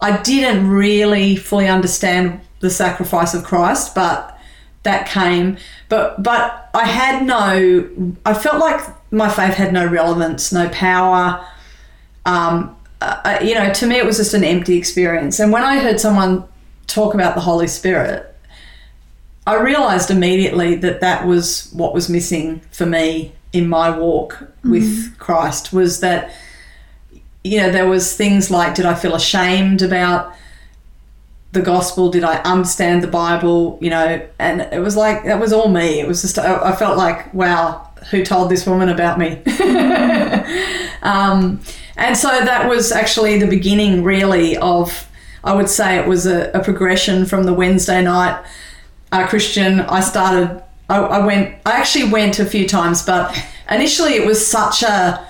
I 0.00 0.20
didn't 0.22 0.68
really 0.68 1.36
fully 1.36 1.68
understand 1.68 2.40
the 2.60 2.70
sacrifice 2.70 3.34
of 3.34 3.44
Christ, 3.44 3.94
but 3.94 4.38
that 4.82 5.08
came. 5.08 5.58
But 5.88 6.22
but 6.22 6.70
I 6.74 6.86
had 6.86 7.26
no. 7.26 7.88
I 8.24 8.34
felt 8.34 8.58
like 8.58 8.80
my 9.10 9.28
faith 9.28 9.54
had 9.54 9.72
no 9.72 9.86
relevance, 9.86 10.52
no 10.52 10.68
power. 10.68 11.44
Um, 12.24 12.75
uh, 13.00 13.38
you 13.42 13.54
know, 13.54 13.72
to 13.72 13.86
me, 13.86 13.96
it 13.96 14.06
was 14.06 14.16
just 14.16 14.34
an 14.34 14.44
empty 14.44 14.76
experience. 14.76 15.38
And 15.38 15.52
when 15.52 15.62
I 15.62 15.78
heard 15.78 16.00
someone 16.00 16.44
talk 16.86 17.14
about 17.14 17.34
the 17.34 17.40
Holy 17.40 17.66
Spirit, 17.66 18.34
I 19.46 19.60
realized 19.60 20.10
immediately 20.10 20.74
that 20.76 21.00
that 21.00 21.26
was 21.26 21.70
what 21.72 21.94
was 21.94 22.08
missing 22.08 22.60
for 22.72 22.86
me 22.86 23.32
in 23.52 23.68
my 23.68 23.96
walk 23.96 24.42
with 24.64 25.16
Christ 25.18 25.72
was 25.72 26.00
that 26.00 26.34
you 27.44 27.58
know 27.58 27.70
there 27.70 27.88
was 27.88 28.16
things 28.16 28.50
like 28.50 28.74
did 28.74 28.84
I 28.84 28.94
feel 28.94 29.14
ashamed 29.14 29.82
about 29.82 30.34
the 31.52 31.62
gospel? 31.62 32.10
Did 32.10 32.24
I 32.24 32.38
understand 32.38 33.04
the 33.04 33.08
Bible? 33.08 33.78
You 33.80 33.90
know 33.90 34.26
and 34.40 34.62
it 34.62 34.80
was 34.80 34.96
like 34.96 35.24
that 35.24 35.38
was 35.38 35.52
all 35.52 35.68
me. 35.68 36.00
It 36.00 36.08
was 36.08 36.22
just 36.22 36.40
I, 36.40 36.72
I 36.72 36.74
felt 36.74 36.98
like 36.98 37.32
wow 37.32 37.88
who 38.10 38.24
told 38.24 38.50
this 38.50 38.66
woman 38.66 38.88
about 38.88 39.18
me? 39.18 39.42
Um, 41.02 41.60
and 41.96 42.16
so 42.16 42.28
that 42.28 42.68
was 42.68 42.92
actually 42.92 43.38
the 43.38 43.46
beginning 43.46 44.04
really 44.04 44.56
of 44.58 45.08
I 45.44 45.54
would 45.54 45.68
say 45.68 45.96
it 45.96 46.08
was 46.08 46.26
a, 46.26 46.50
a 46.52 46.62
progression 46.62 47.24
from 47.24 47.44
the 47.44 47.54
Wednesday 47.54 48.02
night 48.02 48.44
uh, 49.12 49.26
Christian, 49.26 49.80
I 49.80 50.00
started. 50.00 50.62
I, 50.88 50.98
I 50.98 51.24
went. 51.24 51.56
I 51.64 51.72
actually 51.72 52.10
went 52.10 52.38
a 52.38 52.46
few 52.46 52.68
times, 52.68 53.04
but 53.04 53.36
initially 53.70 54.14
it 54.14 54.26
was 54.26 54.44
such 54.44 54.82
a, 54.82 55.26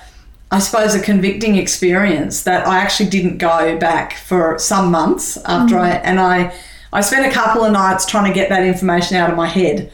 I 0.50 0.58
suppose, 0.58 0.94
a 0.94 1.00
convicting 1.00 1.56
experience 1.56 2.42
that 2.42 2.66
I 2.66 2.78
actually 2.78 3.10
didn't 3.10 3.38
go 3.38 3.78
back 3.78 4.14
for 4.14 4.58
some 4.58 4.90
months 4.90 5.36
after 5.44 5.78
I 5.78 5.90
and 5.90 6.20
I. 6.20 6.54
I 6.92 7.00
spent 7.00 7.26
a 7.26 7.30
couple 7.30 7.64
of 7.64 7.72
nights 7.72 8.06
trying 8.06 8.32
to 8.32 8.34
get 8.34 8.48
that 8.48 8.64
information 8.64 9.16
out 9.16 9.28
of 9.28 9.36
my 9.36 9.48
head. 9.48 9.92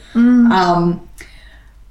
Um, 0.53 1.09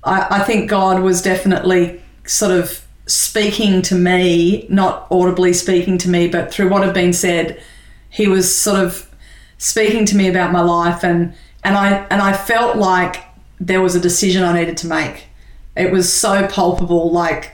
I, 0.04 0.40
I 0.40 0.44
think 0.44 0.70
God 0.70 1.02
was 1.02 1.22
definitely 1.22 2.02
sort 2.26 2.52
of 2.52 2.86
speaking 3.12 3.82
to 3.84 3.96
me, 3.96 4.66
not 4.70 5.08
audibly 5.12 5.54
speaking 5.54 5.98
to 6.00 6.10
me, 6.10 6.28
but 6.28 6.52
through 6.52 6.70
what 6.70 6.84
had 6.84 6.94
been 6.94 7.14
said, 7.14 7.62
He 8.10 8.28
was 8.28 8.54
sort 8.54 8.80
of 8.80 9.10
speaking 9.58 10.06
to 10.06 10.18
me 10.18 10.28
about 10.28 10.52
my 10.52 10.62
life 10.62 11.04
and 11.04 11.34
and 11.64 11.78
I 11.78 12.06
and 12.10 12.22
I 12.22 12.34
felt 12.34 12.78
like 12.78 13.24
there 13.60 13.82
was 13.82 13.96
a 13.96 14.00
decision 14.00 14.44
I 14.44 14.54
needed 14.54 14.78
to 14.78 14.88
make. 14.88 15.28
It 15.76 15.92
was 15.92 16.12
so 16.12 16.48
palpable 16.48 17.12
like 17.12 17.54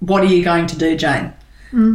what 0.00 0.22
are 0.22 0.26
you 0.26 0.44
going 0.44 0.66
to 0.66 0.78
do, 0.78 0.96
Jane? 0.96 1.32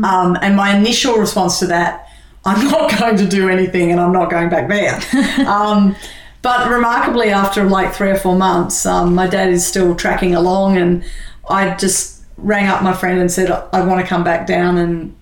Um, 0.03 0.37
and 0.41 0.55
my 0.55 0.75
initial 0.75 1.15
response 1.17 1.59
to 1.59 1.67
that, 1.67 2.07
I'm 2.45 2.65
not 2.71 2.97
going 2.99 3.17
to 3.17 3.27
do 3.27 3.49
anything 3.49 3.91
and 3.91 3.99
I'm 3.99 4.11
not 4.11 4.29
going 4.29 4.49
back 4.49 4.67
there. 4.67 4.99
um, 5.47 5.95
but 6.41 6.69
remarkably, 6.69 7.29
after 7.29 7.63
like 7.63 7.93
three 7.93 8.09
or 8.09 8.17
four 8.17 8.35
months, 8.35 8.85
um, 8.85 9.13
my 9.13 9.27
dad 9.27 9.49
is 9.49 9.65
still 9.65 9.95
tracking 9.95 10.33
along 10.33 10.77
and 10.77 11.03
I 11.47 11.75
just 11.75 12.20
rang 12.41 12.67
up 12.67 12.83
my 12.83 12.93
friend 12.93 13.19
and 13.19 13.31
said 13.31 13.51
I 13.51 13.85
want 13.85 14.01
to 14.01 14.07
come 14.07 14.23
back 14.23 14.47
down 14.47 14.77
and 14.77 15.15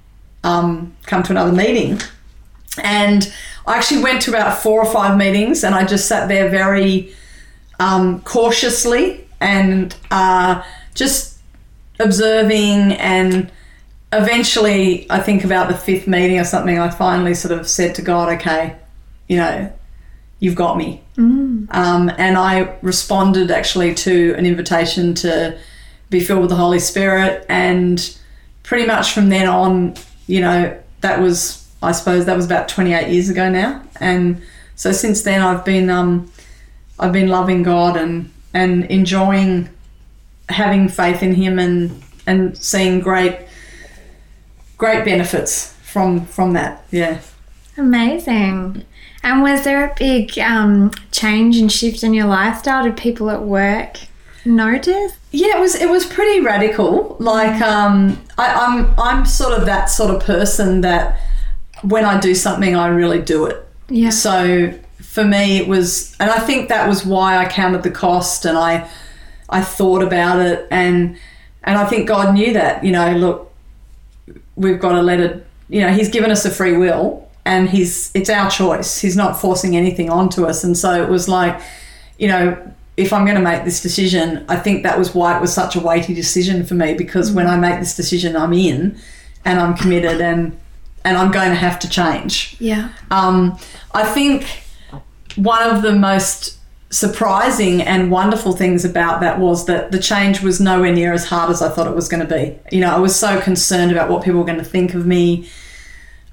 um, 0.44 0.96
come 1.04 1.24
to 1.24 1.32
another 1.32 1.52
meeting. 1.52 2.00
And 2.84 3.32
I 3.68 3.78
actually 3.78 4.02
went 4.02 4.22
to 4.24 4.32
about 4.32 4.60
four 4.60 4.82
or 4.82 4.92
five 4.92 5.18
meetings, 5.18 5.64
and 5.64 5.76
I 5.76 5.86
just 5.86 6.08
sat 6.08 6.28
there 6.28 6.50
very 6.50 7.14
um, 7.80 8.22
cautiously 8.22 9.28
and 9.40 9.96
uh, 10.12 10.64
just 10.96 11.40
observing. 12.00 12.94
And 12.94 13.52
eventually, 14.14 15.06
I 15.10 15.20
think 15.20 15.44
about 15.44 15.68
the 15.68 15.78
fifth 15.78 16.08
meeting 16.08 16.40
or 16.40 16.46
something, 16.46 16.80
I 16.80 16.90
finally 16.90 17.34
sort 17.34 17.58
of 17.58 17.68
said 17.68 17.96
to 17.96 18.02
God, 18.02 18.30
"Okay, 18.40 18.76
you 19.28 19.38
know, 19.38 19.72
you've 20.40 20.56
got 20.56 20.78
me." 20.78 21.02
Um, 21.72 22.12
and 22.18 22.38
I 22.38 22.76
responded 22.82 23.52
actually 23.52 23.94
to 23.96 24.36
an 24.38 24.46
invitation 24.46 25.14
to 25.16 25.58
be 26.10 26.20
filled 26.20 26.42
with 26.42 26.50
the 26.50 26.56
Holy 26.56 26.80
Spirit, 26.80 27.46
and 27.50 28.18
pretty 28.64 28.86
much 28.86 29.14
from 29.14 29.30
then 29.30 29.48
on, 29.48 29.96
you 30.28 30.42
know, 30.42 30.78
that 31.02 31.20
was 31.22 31.68
I 31.82 31.94
suppose 31.94 32.26
that 32.26 32.36
was 32.36 32.46
about 32.46 32.68
28 32.68 33.08
years 33.08 33.30
ago 33.30 33.50
now, 33.50 33.82
and 34.00 34.42
so 34.76 34.92
since 34.92 35.22
then 35.22 35.42
I've 35.42 35.64
been 35.64 35.90
um, 35.90 36.32
I've 37.00 37.14
been 37.14 37.30
loving 37.30 37.64
God 37.64 37.96
and 37.98 38.32
and 38.54 38.86
enjoying 38.86 39.70
having 40.50 40.90
faith 40.90 41.24
in 41.24 41.36
Him 41.36 41.60
and 41.60 42.04
and 42.28 42.58
seeing 42.58 43.00
great 43.00 43.40
great 44.78 45.06
benefits 45.06 45.74
from 45.84 46.26
from 46.26 46.54
that. 46.54 46.84
Yeah. 46.92 47.20
Amazing. 47.78 48.86
And 49.24 49.42
was 49.42 49.64
there 49.64 49.86
a 49.86 49.94
big 49.98 50.38
um, 50.40 50.92
change 51.12 51.58
and 51.58 51.72
shift 51.72 52.04
in 52.04 52.14
your 52.14 52.28
lifestyle? 52.28 52.84
Did 52.84 52.98
people 52.98 53.30
at 53.30 53.44
work 53.44 54.00
notice? 54.46 55.18
Yeah, 55.32 55.58
it 55.58 55.60
was 55.60 55.76
it 55.76 55.90
was 55.90 56.06
pretty 56.06 56.40
radical. 56.40 57.18
Like 57.20 57.62
um, 57.62 58.22
I, 58.38 58.54
I'm 58.54 58.94
I'm 59.00 59.26
sort 59.26 59.58
of 59.58 59.66
that 59.66 59.86
sort 59.86 60.14
of 60.14 60.24
person 60.24 60.82
that 60.82 61.20
when 61.82 62.06
I 62.06 62.20
do 62.20 62.36
something, 62.36 62.76
I 62.76 62.88
really 62.88 63.22
do 63.22 63.46
it. 63.46 63.66
Yeah. 63.90 64.10
So 64.10 64.74
for 65.02 65.24
me, 65.24 65.58
it 65.58 65.68
was, 65.68 66.16
and 66.20 66.30
I 66.30 66.40
think 66.40 66.70
that 66.70 66.88
was 66.88 67.06
why 67.06 67.38
I 67.38 67.46
counted 67.48 67.84
the 67.84 67.92
cost 67.92 68.46
and 68.46 68.58
I 68.58 68.90
I 69.50 69.62
thought 69.62 70.04
about 70.04 70.40
it 70.40 70.68
and 70.70 71.18
and 71.64 71.78
I 71.78 71.86
think 71.86 72.08
God 72.08 72.34
knew 72.34 72.54
that. 72.54 72.84
You 72.84 72.92
know, 72.92 73.12
look, 73.14 73.54
we've 74.56 74.80
got 74.80 74.94
to 74.94 75.02
let 75.02 75.20
it. 75.20 75.46
You 75.68 75.82
know, 75.82 75.94
He's 75.94 76.10
given 76.10 76.32
us 76.32 76.46
a 76.46 76.50
free 76.50 76.78
will, 76.78 77.30
and 77.46 77.70
He's 77.70 78.12
it's 78.14 78.30
our 78.30 78.50
choice. 78.50 79.00
He's 79.00 79.16
not 79.16 79.40
forcing 79.40 79.76
anything 79.76 80.10
onto 80.10 80.46
us, 80.46 80.64
and 80.64 80.78
so 80.78 81.02
it 81.02 81.10
was 81.10 81.28
like, 81.28 81.60
you 82.18 82.28
know. 82.28 82.74
If 83.00 83.14
I'm 83.14 83.24
going 83.24 83.38
to 83.38 83.42
make 83.42 83.64
this 83.64 83.82
decision, 83.82 84.46
I 84.50 84.58
think 84.58 84.84
that 84.84 85.00
was 85.00 85.16
why 85.16 85.38
it 85.38 85.42
was 85.42 85.54
such 85.54 85.76
a 85.76 85.80
weighty 85.80 86.14
decision 86.14 86.66
for 86.66 86.74
me 86.74 86.94
because 86.94 87.32
when 87.32 87.48
I 87.48 87.56
make 87.56 87.80
this 87.80 87.96
decision, 87.96 88.36
I'm 88.36 88.54
in 88.54 89.00
and 89.46 89.60
I'm 89.60 89.76
committed 89.76 90.20
and 90.22 90.60
and 91.06 91.18
I'm 91.18 91.32
going 91.32 91.50
to 91.50 91.56
have 91.56 91.80
to 91.80 91.90
change. 91.90 92.58
Yeah. 92.60 92.92
Um, 93.10 93.58
I 93.94 94.04
think 94.04 94.46
one 95.38 95.64
of 95.70 95.82
the 95.82 95.94
most 95.94 96.58
surprising 96.90 97.82
and 97.82 98.12
wonderful 98.12 98.52
things 98.52 98.84
about 98.84 99.22
that 99.22 99.40
was 99.40 99.66
that 99.68 99.92
the 99.92 100.00
change 100.00 100.42
was 100.42 100.60
nowhere 100.60 100.92
near 100.92 101.14
as 101.14 101.26
hard 101.26 101.52
as 101.52 101.62
I 101.62 101.70
thought 101.70 101.88
it 101.88 101.96
was 101.96 102.10
going 102.10 102.28
to 102.28 102.36
be. 102.36 102.60
You 102.76 102.82
know, 102.82 102.94
I 102.94 103.00
was 103.00 103.16
so 103.16 103.40
concerned 103.40 103.94
about 103.94 104.10
what 104.10 104.24
people 104.24 104.40
were 104.40 104.46
going 104.46 104.58
to 104.58 104.66
think 104.66 104.94
of 104.94 105.06
me. 105.06 105.50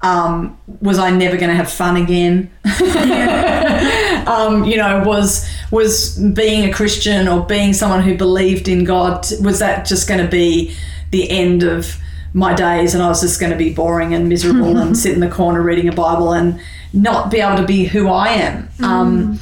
Um, 0.01 0.59
was 0.81 0.99
I 0.99 1.11
never 1.11 1.37
going 1.37 1.49
to 1.49 1.55
have 1.55 1.71
fun 1.71 1.95
again? 1.95 2.51
um, 4.27 4.65
you 4.65 4.77
know, 4.77 5.03
was 5.03 5.47
was 5.71 6.17
being 6.19 6.69
a 6.69 6.73
Christian 6.73 7.27
or 7.27 7.45
being 7.45 7.73
someone 7.73 8.01
who 8.01 8.17
believed 8.17 8.67
in 8.67 8.83
God 8.83 9.27
was 9.41 9.59
that 9.59 9.85
just 9.85 10.07
going 10.07 10.23
to 10.23 10.29
be 10.29 10.75
the 11.11 11.29
end 11.29 11.63
of 11.63 11.97
my 12.33 12.53
days 12.53 12.93
and 12.93 13.01
I 13.01 13.07
was 13.07 13.21
just 13.21 13.39
going 13.39 13.51
to 13.51 13.57
be 13.57 13.73
boring 13.73 14.13
and 14.13 14.29
miserable 14.29 14.77
and 14.77 14.97
sit 15.03 15.13
in 15.13 15.19
the 15.21 15.29
corner 15.29 15.61
reading 15.61 15.87
a 15.87 15.93
Bible 15.93 16.33
and 16.33 16.59
not 16.93 17.31
be 17.31 17.39
able 17.39 17.57
to 17.57 17.65
be 17.65 17.85
who 17.85 18.09
I 18.09 18.29
am. 18.29 18.69
Um, 18.83 19.39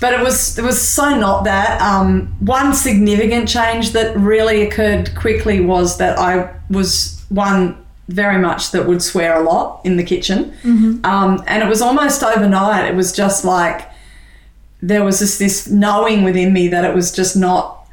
but 0.00 0.12
it 0.14 0.20
was 0.20 0.58
it 0.58 0.64
was 0.64 0.80
so 0.80 1.16
not 1.16 1.44
that. 1.44 1.80
Um, 1.80 2.34
one 2.40 2.74
significant 2.74 3.48
change 3.48 3.92
that 3.92 4.16
really 4.16 4.62
occurred 4.62 5.14
quickly 5.14 5.60
was 5.60 5.98
that 5.98 6.18
I 6.18 6.52
was 6.70 7.24
one 7.28 7.78
very 8.08 8.38
much 8.38 8.72
that 8.72 8.86
would 8.86 9.00
swear 9.00 9.36
a 9.36 9.42
lot 9.44 9.80
in 9.84 9.96
the 9.96 10.02
kitchen, 10.02 10.52
um, 11.04 11.42
and 11.46 11.62
it 11.62 11.68
was 11.68 11.80
almost 11.80 12.24
overnight. 12.24 12.90
It 12.90 12.96
was 12.96 13.12
just 13.12 13.44
like 13.44 13.88
there 14.82 15.04
was 15.04 15.20
just 15.20 15.38
this 15.38 15.68
knowing 15.68 16.24
within 16.24 16.52
me 16.52 16.68
that 16.68 16.84
it 16.84 16.94
was 16.94 17.12
just 17.12 17.36
not 17.36 17.88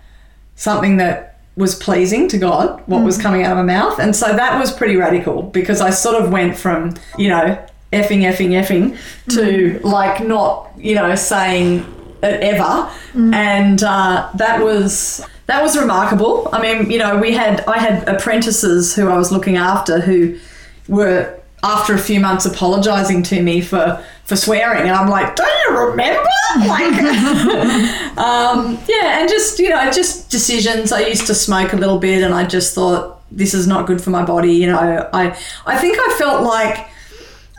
something 0.55 0.97
that 0.97 1.39
was 1.55 1.75
pleasing 1.75 2.27
to 2.29 2.37
God, 2.37 2.81
what 2.87 3.03
was 3.03 3.17
mm. 3.17 3.21
coming 3.21 3.43
out 3.43 3.51
of 3.51 3.65
my 3.65 3.73
mouth. 3.73 3.99
And 3.99 4.15
so 4.15 4.33
that 4.33 4.59
was 4.59 4.71
pretty 4.71 4.95
radical 4.95 5.43
because 5.43 5.81
I 5.81 5.91
sort 5.91 6.21
of 6.21 6.31
went 6.31 6.57
from, 6.57 6.95
you 7.17 7.29
know, 7.29 7.63
effing, 7.93 8.21
effing, 8.21 8.51
effing 8.51 8.97
mm. 9.27 9.35
to 9.35 9.79
like 9.87 10.23
not, 10.25 10.71
you 10.77 10.95
know, 10.95 11.13
saying 11.15 11.79
it 12.23 12.41
ever. 12.41 12.89
Mm. 13.13 13.33
And 13.33 13.83
uh, 13.83 14.29
that 14.35 14.63
was. 14.63 15.25
That 15.47 15.63
was 15.63 15.75
remarkable. 15.75 16.47
I 16.53 16.61
mean, 16.61 16.91
you 16.91 16.99
know, 16.99 17.17
we 17.17 17.31
had 17.31 17.61
I 17.65 17.79
had 17.79 18.07
apprentices 18.07 18.95
who 18.95 19.09
I 19.09 19.17
was 19.17 19.31
looking 19.31 19.57
after 19.57 19.99
who 19.99 20.37
were 20.87 21.38
after 21.63 21.93
a 21.93 21.99
few 21.99 22.19
months 22.19 22.45
apologizing 22.45 23.23
to 23.23 23.41
me 23.41 23.61
for 23.61 24.03
for 24.25 24.35
swearing 24.35 24.81
and 24.81 24.91
I'm 24.91 25.09
like, 25.09 25.35
don't 25.35 25.49
you 25.67 25.77
remember?" 25.77 26.29
Like 26.65 26.93
um, 28.17 28.79
yeah, 28.87 29.19
and 29.19 29.29
just 29.29 29.59
you 29.59 29.69
know, 29.69 29.91
just 29.91 30.31
decisions. 30.31 30.91
I 30.91 31.01
used 31.01 31.27
to 31.27 31.35
smoke 31.35 31.73
a 31.73 31.75
little 31.75 31.99
bit, 31.99 32.23
and 32.23 32.33
I 32.33 32.43
just 32.43 32.73
thought 32.73 33.21
this 33.31 33.53
is 33.53 33.67
not 33.67 33.85
good 33.85 34.01
for 34.01 34.09
my 34.09 34.25
body. 34.25 34.53
You 34.53 34.67
know, 34.67 35.09
I 35.13 35.37
I 35.67 35.77
think 35.77 35.99
I 35.99 36.15
felt 36.17 36.43
like 36.43 36.87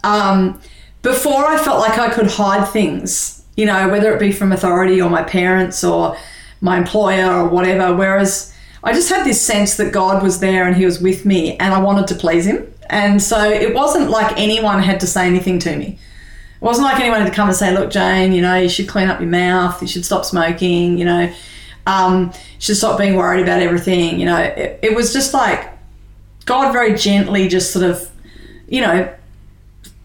um, 0.02 0.60
before 1.02 1.46
I 1.46 1.56
felt 1.56 1.78
like 1.78 1.98
I 1.98 2.10
could 2.10 2.26
hide 2.26 2.68
things. 2.68 3.44
You 3.56 3.66
know, 3.66 3.88
whether 3.88 4.12
it 4.12 4.18
be 4.18 4.32
from 4.32 4.50
authority 4.50 5.00
or 5.00 5.08
my 5.08 5.22
parents 5.22 5.84
or 5.84 6.16
my 6.60 6.78
employer 6.78 7.32
or 7.32 7.48
whatever. 7.48 7.94
Whereas 7.94 8.52
I 8.82 8.92
just 8.92 9.08
had 9.08 9.24
this 9.26 9.40
sense 9.40 9.76
that 9.76 9.92
God 9.92 10.22
was 10.22 10.40
there 10.40 10.66
and 10.66 10.76
He 10.76 10.84
was 10.84 11.00
with 11.00 11.24
me, 11.24 11.56
and 11.58 11.72
I 11.74 11.80
wanted 11.80 12.06
to 12.08 12.14
please 12.14 12.46
Him. 12.46 12.66
And 12.90 13.22
so 13.22 13.42
it 13.48 13.72
wasn't 13.72 14.10
like 14.10 14.36
anyone 14.36 14.82
had 14.82 15.00
to 15.00 15.06
say 15.06 15.26
anything 15.26 15.60
to 15.60 15.76
me. 15.76 15.98
It 16.60 16.64
wasn't 16.64 16.86
like 16.86 17.00
anyone 17.00 17.20
had 17.20 17.28
to 17.28 17.34
come 17.34 17.48
and 17.48 17.56
say, 17.56 17.72
look, 17.72 17.90
Jane, 17.90 18.32
you 18.32 18.42
know, 18.42 18.56
you 18.56 18.68
should 18.68 18.88
clean 18.88 19.08
up 19.08 19.20
your 19.20 19.30
mouth, 19.30 19.80
you 19.80 19.88
should 19.88 20.04
stop 20.04 20.24
smoking, 20.24 20.98
you 20.98 21.04
know, 21.04 21.32
um, 21.86 22.26
you 22.34 22.60
should 22.60 22.76
stop 22.76 22.98
being 22.98 23.14
worried 23.14 23.42
about 23.42 23.62
everything. 23.62 24.18
You 24.18 24.26
know, 24.26 24.38
it, 24.38 24.80
it 24.82 24.94
was 24.94 25.12
just 25.12 25.32
like 25.32 25.70
God 26.44 26.72
very 26.72 26.94
gently 26.94 27.48
just 27.48 27.72
sort 27.72 27.84
of, 27.84 28.10
you 28.68 28.80
know, 28.80 29.14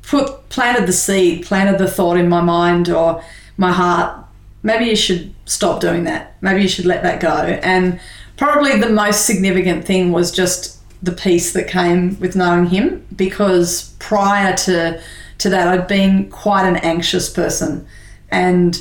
put 0.04 0.48
planted 0.50 0.88
the 0.88 0.93
seed, 0.93 1.43
planted 1.43 1.80
the 1.80 1.89
thought 1.89 2.17
in 2.17 2.30
my 2.30 2.41
mind 2.41 2.88
or 2.88 3.24
my 3.58 3.71
heart. 3.71 4.24
Maybe 4.62 4.86
you 4.86 4.95
should 4.95 5.34
stop 5.45 5.82
doing 5.82 6.04
that. 6.04 6.38
Maybe 6.41 6.62
you 6.62 6.67
should 6.67 6.86
let 6.86 7.02
that 7.02 7.19
go. 7.19 7.36
And 7.36 8.00
probably 8.38 8.80
the 8.80 8.89
most 8.89 9.26
significant 9.26 9.86
thing 9.86 10.12
was 10.12 10.32
just 10.32 10.74
the 11.05 11.11
peace 11.11 11.53
that 11.53 11.67
came 11.67 12.19
with 12.19 12.35
knowing 12.35 12.65
him 12.67 13.05
because 13.15 13.93
prior 13.99 14.55
to 14.55 15.01
to 15.37 15.49
that 15.49 15.67
I'd 15.67 15.87
been 15.87 16.29
quite 16.29 16.65
an 16.67 16.77
anxious 16.77 17.29
person 17.29 17.87
and 18.29 18.79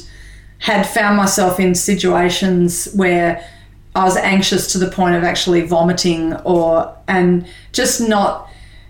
had 0.59 0.87
found 0.87 1.17
myself 1.17 1.61
in 1.61 1.75
situations 1.75 2.93
where 2.95 3.47
I 3.95 4.05
was 4.05 4.17
anxious 4.17 4.73
to 4.73 4.79
the 4.79 4.91
point 4.91 5.15
of 5.15 5.23
actually 5.23 5.61
vomiting 5.63 6.35
or 6.37 6.97
and 7.07 7.47
just 7.73 8.01
not 8.01 8.49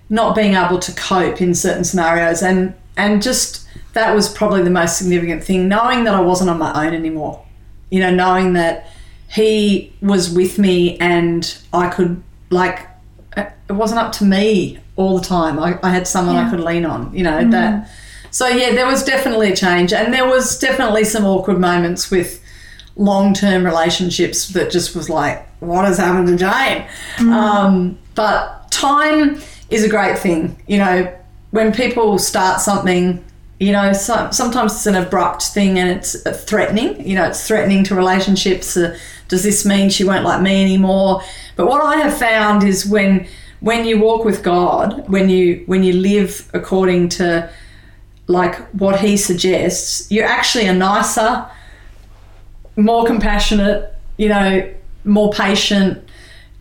not 0.08 0.36
being 0.36 0.54
able 0.54 0.78
to 0.78 0.92
cope 0.92 1.40
in 1.40 1.54
certain 1.54 1.84
scenarios. 1.84 2.42
And 2.42 2.74
and 2.96 3.22
just 3.22 3.66
that 3.94 4.14
was 4.14 4.32
probably 4.32 4.62
the 4.62 4.70
most 4.70 4.98
significant 4.98 5.42
thing 5.42 5.68
knowing 5.68 6.04
that 6.04 6.14
I 6.14 6.20
wasn't 6.20 6.50
on 6.50 6.58
my 6.58 6.86
own 6.86 6.94
anymore. 6.94 7.44
You 7.90 8.00
know 8.00 8.14
knowing 8.14 8.54
that 8.54 8.88
he 9.28 9.92
was 10.00 10.30
with 10.30 10.58
me 10.58 10.96
and 10.98 11.58
I 11.72 11.88
could 11.88 12.22
like 12.50 12.88
it 13.36 13.72
wasn't 13.72 14.00
up 14.00 14.12
to 14.12 14.24
me 14.24 14.78
all 14.96 15.18
the 15.18 15.24
time. 15.24 15.58
I, 15.58 15.78
I 15.82 15.90
had 15.90 16.06
someone 16.06 16.36
I 16.36 16.50
could 16.50 16.60
lean 16.60 16.84
on 16.84 17.14
you 17.14 17.24
know 17.24 17.48
that 17.50 17.90
so 18.30 18.46
yeah 18.46 18.72
there 18.72 18.86
was 18.86 19.04
definitely 19.04 19.52
a 19.52 19.56
change 19.56 19.92
and 19.92 20.12
there 20.12 20.26
was 20.26 20.58
definitely 20.58 21.04
some 21.04 21.24
awkward 21.24 21.58
moments 21.58 22.10
with 22.10 22.42
long-term 22.96 23.64
relationships 23.64 24.48
that 24.48 24.70
just 24.70 24.94
was 24.94 25.10
like 25.10 25.48
what 25.60 25.84
has 25.84 25.98
happened 25.98 26.28
to 26.28 26.36
jane? 26.36 26.86
Um, 27.32 27.98
but 28.14 28.70
time 28.70 29.40
is 29.70 29.84
a 29.84 29.88
great 29.88 30.18
thing 30.18 30.60
you 30.66 30.78
know 30.78 31.12
when 31.50 31.72
people 31.72 32.18
start 32.18 32.60
something 32.60 33.24
you 33.58 33.72
know 33.72 33.92
so, 33.92 34.28
sometimes 34.30 34.72
it's 34.72 34.86
an 34.86 34.94
abrupt 34.94 35.42
thing 35.42 35.78
and 35.78 35.90
it's 35.90 36.20
threatening 36.44 37.06
you 37.06 37.14
know 37.14 37.24
it's 37.24 37.46
threatening 37.46 37.84
to 37.84 37.94
relationships 37.94 38.76
uh, 38.76 38.96
does 39.28 39.42
this 39.42 39.64
mean 39.64 39.88
she 39.88 40.04
won't 40.04 40.24
like 40.24 40.42
me 40.42 40.62
anymore 40.62 41.22
but 41.56 41.66
what 41.66 41.80
i 41.80 41.96
have 41.96 42.16
found 42.16 42.62
is 42.64 42.84
when 42.86 43.26
when 43.60 43.84
you 43.84 43.98
walk 43.98 44.24
with 44.24 44.42
god 44.42 45.08
when 45.08 45.28
you 45.28 45.62
when 45.66 45.82
you 45.82 45.92
live 45.92 46.50
according 46.52 47.08
to 47.08 47.48
like 48.26 48.56
what 48.72 49.00
he 49.00 49.16
suggests 49.16 50.10
you're 50.10 50.26
actually 50.26 50.66
a 50.66 50.74
nicer 50.74 51.46
more 52.76 53.06
compassionate 53.06 53.94
you 54.16 54.28
know 54.28 54.68
more 55.04 55.32
patient 55.32 56.02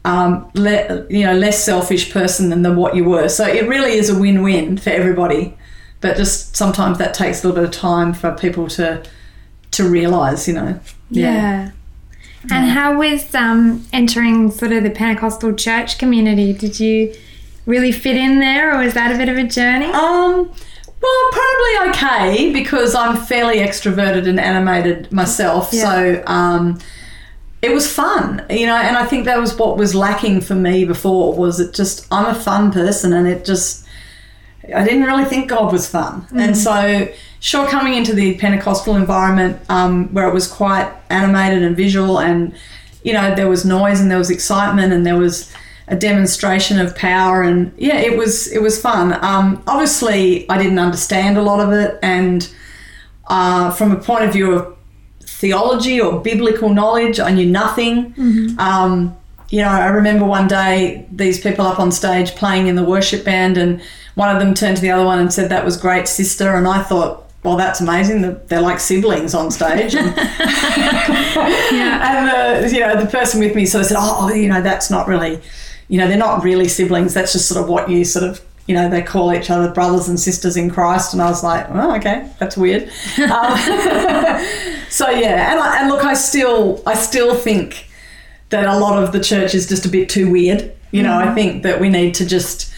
um, 0.06 0.51
le- 0.53 1.06
you 1.10 1.25
know, 1.25 1.34
less 1.34 1.63
selfish 1.63 2.12
person 2.12 2.49
than 2.49 2.62
the, 2.62 2.73
what 2.73 2.95
you 2.95 3.06
were. 3.06 3.29
So 3.29 3.45
it 3.47 3.67
really 3.67 3.93
is 3.93 4.10
a 4.10 4.19
win-win 4.19 4.77
for 4.77 4.89
everybody. 4.89 5.56
But 6.04 6.18
just 6.18 6.56
sometimes 6.56 6.98
that 7.00 7.13
takes 7.13 7.44
a 7.44 7.48
little 7.48 7.63
bit 7.63 7.68
of 7.68 7.74
time 7.74 8.13
for 8.13 8.34
people 8.34 8.68
to 8.70 9.04
to 9.72 9.89
realize, 9.89 10.48
you 10.48 10.54
know. 10.54 10.80
Yeah. 11.10 11.72
And 12.52 12.70
how 12.70 13.00
was 13.00 13.34
um, 13.34 13.86
entering 13.94 14.52
sort 14.52 14.74
of 14.74 14.84
the 14.84 14.89
Pentecostal 14.89 15.54
church 15.54 15.98
community? 15.98 16.52
Did 16.52 16.78
you 16.78 17.16
really 17.66 17.94
fit 17.94 18.18
in 18.18 18.42
there, 18.42 18.76
or 18.76 18.84
was 18.84 18.94
that 18.96 19.16
a 19.16 19.18
bit 19.18 19.30
of 19.30 19.38
a 19.38 19.46
journey? 19.46 19.86
Um, 19.86 20.52
well, 21.02 21.30
probably 21.32 21.89
okay 21.89 22.52
because 22.52 22.96
I'm 22.96 23.18
fairly 23.18 23.60
extroverted 23.60 24.28
and 24.28 24.39
animated 24.39 25.10
myself. 25.12 25.70
Yeah. 25.72 25.84
So 25.84 26.24
um, 26.28 26.80
it 27.62 27.72
was 27.72 27.92
fun, 27.92 28.46
you 28.50 28.68
know, 28.68 28.76
and 28.76 28.98
I 28.98 29.06
think 29.06 29.24
that 29.24 29.39
was 29.39 29.56
what 29.56 29.78
was 29.78 29.96
lacking 29.96 30.42
for 30.42 30.56
me 30.56 30.84
before 30.84 31.34
was 31.34 31.62
it 31.62 31.74
just 31.74 32.06
I'm 32.12 32.26
a 32.26 32.36
fun 32.36 32.74
person 32.74 33.13
and 33.13 33.26
it 33.26 33.46
just 33.46 33.83
I 34.73 34.84
didn't 34.84 35.04
really 35.04 35.26
think 35.26 35.49
God 35.49 35.71
was 35.71 35.88
fun, 35.88 36.26
and 36.34 36.56
so 36.58 37.08
sure 37.43 37.67
coming 37.67 37.95
into 37.95 38.13
the 38.13 38.38
Pentecostal 38.38 38.95
environment 38.95 39.60
um, 39.69 40.08
where 40.13 40.28
it 40.30 40.34
was 40.34 40.47
quite 40.47 40.89
animated 41.10 41.62
and 41.62 41.76
visual 41.76 42.19
and 42.19 42.56
you 43.04 43.12
know 43.12 43.36
there 43.36 43.49
was 43.49 43.65
noise 43.65 43.99
and 43.99 44.10
there 44.10 44.17
was 44.17 44.32
excitement 44.32 44.93
and 44.93 45.06
there 45.06 45.17
was 45.17 45.54
a 45.89 45.95
demonstration 45.97 46.80
of 46.80 46.95
power 46.95 47.43
and 47.43 47.73
yeah 47.78 47.97
it 47.97 48.17
was 48.17 48.49
it 48.54 48.62
was 48.62 48.82
fun. 48.82 49.13
Um, 49.21 49.62
obviously 49.67 50.49
i 50.49 50.58
didn't 50.58 50.80
understand 50.80 51.38
a 51.38 51.41
lot 51.41 51.60
of 51.60 51.73
it 51.73 51.99
and 52.02 52.49
uh, 53.28 53.71
from 53.71 53.91
a 53.91 53.99
point 53.99 54.23
of 54.23 54.32
view 54.32 54.54
of 54.54 54.78
theology 55.19 55.99
or 55.99 56.21
biblical 56.21 56.69
knowledge 56.69 57.19
i 57.19 57.30
knew 57.30 57.45
nothing. 57.49 58.13
Um, 58.58 59.17
you 59.54 59.62
know 59.62 59.70
i 59.70 59.88
remember 59.88 60.26
one 60.26 60.48
day 60.48 61.06
these 61.12 61.39
people 61.39 61.63
up 61.66 61.80
on 61.80 61.92
stage 61.92 62.32
playing 62.32 62.66
in 62.66 62.76
the 62.76 62.84
worship 62.84 63.24
band 63.24 63.56
and 63.56 63.80
one 64.16 64.36
of 64.36 64.42
them 64.42 64.56
turned 64.56 64.78
to 64.78 64.82
the 64.82 64.89
other 64.89 65.06
one 65.06 65.20
and 65.20 65.32
said 65.32 65.50
that 65.50 65.63
was 65.63 65.78
great 65.78 66.08
sister 66.08 66.56
and 66.56 66.68
i 66.68 66.82
thought 66.82 67.20
well, 67.44 67.58
that's 67.58 67.82
amazing. 67.82 68.22
They're 68.48 68.62
like 68.62 68.80
siblings 68.80 69.34
on 69.34 69.52
stage. 69.52 69.96
And, 69.96 70.08
and 70.18 70.30
the, 72.63 72.72
you 72.74 72.80
know, 72.80 72.96
the 72.96 73.10
person 73.12 73.42
with 73.42 73.54
me 73.54 73.66
sort 73.66 73.82
of 73.82 73.88
said, 73.88 73.98
oh, 74.00 74.32
you 74.32 74.48
know, 74.48 74.62
that's 74.62 74.89
not 74.89 75.10
really, 75.10 75.42
you 75.89 75.98
know, 75.98 76.08
they're 76.08 76.18
not 76.18 76.42
really 76.42 76.70
siblings. 76.70 77.13
That's 77.13 77.34
just 77.34 77.50
sort 77.50 77.62
of 77.62 77.70
what 77.70 77.89
you 77.89 78.06
sort 78.06 78.24
of, 78.24 78.39
you 78.68 78.76
know, 78.76 78.89
they 78.89 79.02
call 79.02 79.34
each 79.34 79.50
other 79.50 79.70
brothers 79.74 80.08
and 80.08 80.18
sisters 80.18 80.56
in 80.56 80.70
Christ. 80.70 81.12
And 81.12 81.22
I 81.22 81.30
was 81.30 81.44
like, 81.44 81.68
oh, 81.70 81.94
okay, 81.98 82.32
that's 82.39 82.56
weird. 82.56 82.84
Um, 83.18 83.58
so 84.89 85.10
yeah, 85.10 85.52
and, 85.52 85.60
I, 85.60 85.82
and 85.82 85.89
look, 85.89 86.06
I 86.06 86.13
still, 86.13 86.82
I 86.86 86.94
still 86.94 87.36
think 87.36 87.89
that 88.54 88.68
a 88.68 88.78
lot 88.78 89.02
of 89.02 89.12
the 89.12 89.20
church 89.20 89.56
is 89.56 89.68
just 89.68 89.86
a 89.86 89.89
bit 89.89 90.10
too 90.10 90.32
weird. 90.32 90.72
You 90.92 91.02
know, 91.02 91.18
I 91.18 91.26
mm-hmm. 91.26 91.36
think 91.36 91.63
that 91.63 91.82
we 91.82 91.89
need 91.89 92.13
to 92.16 92.26
just 92.26 92.72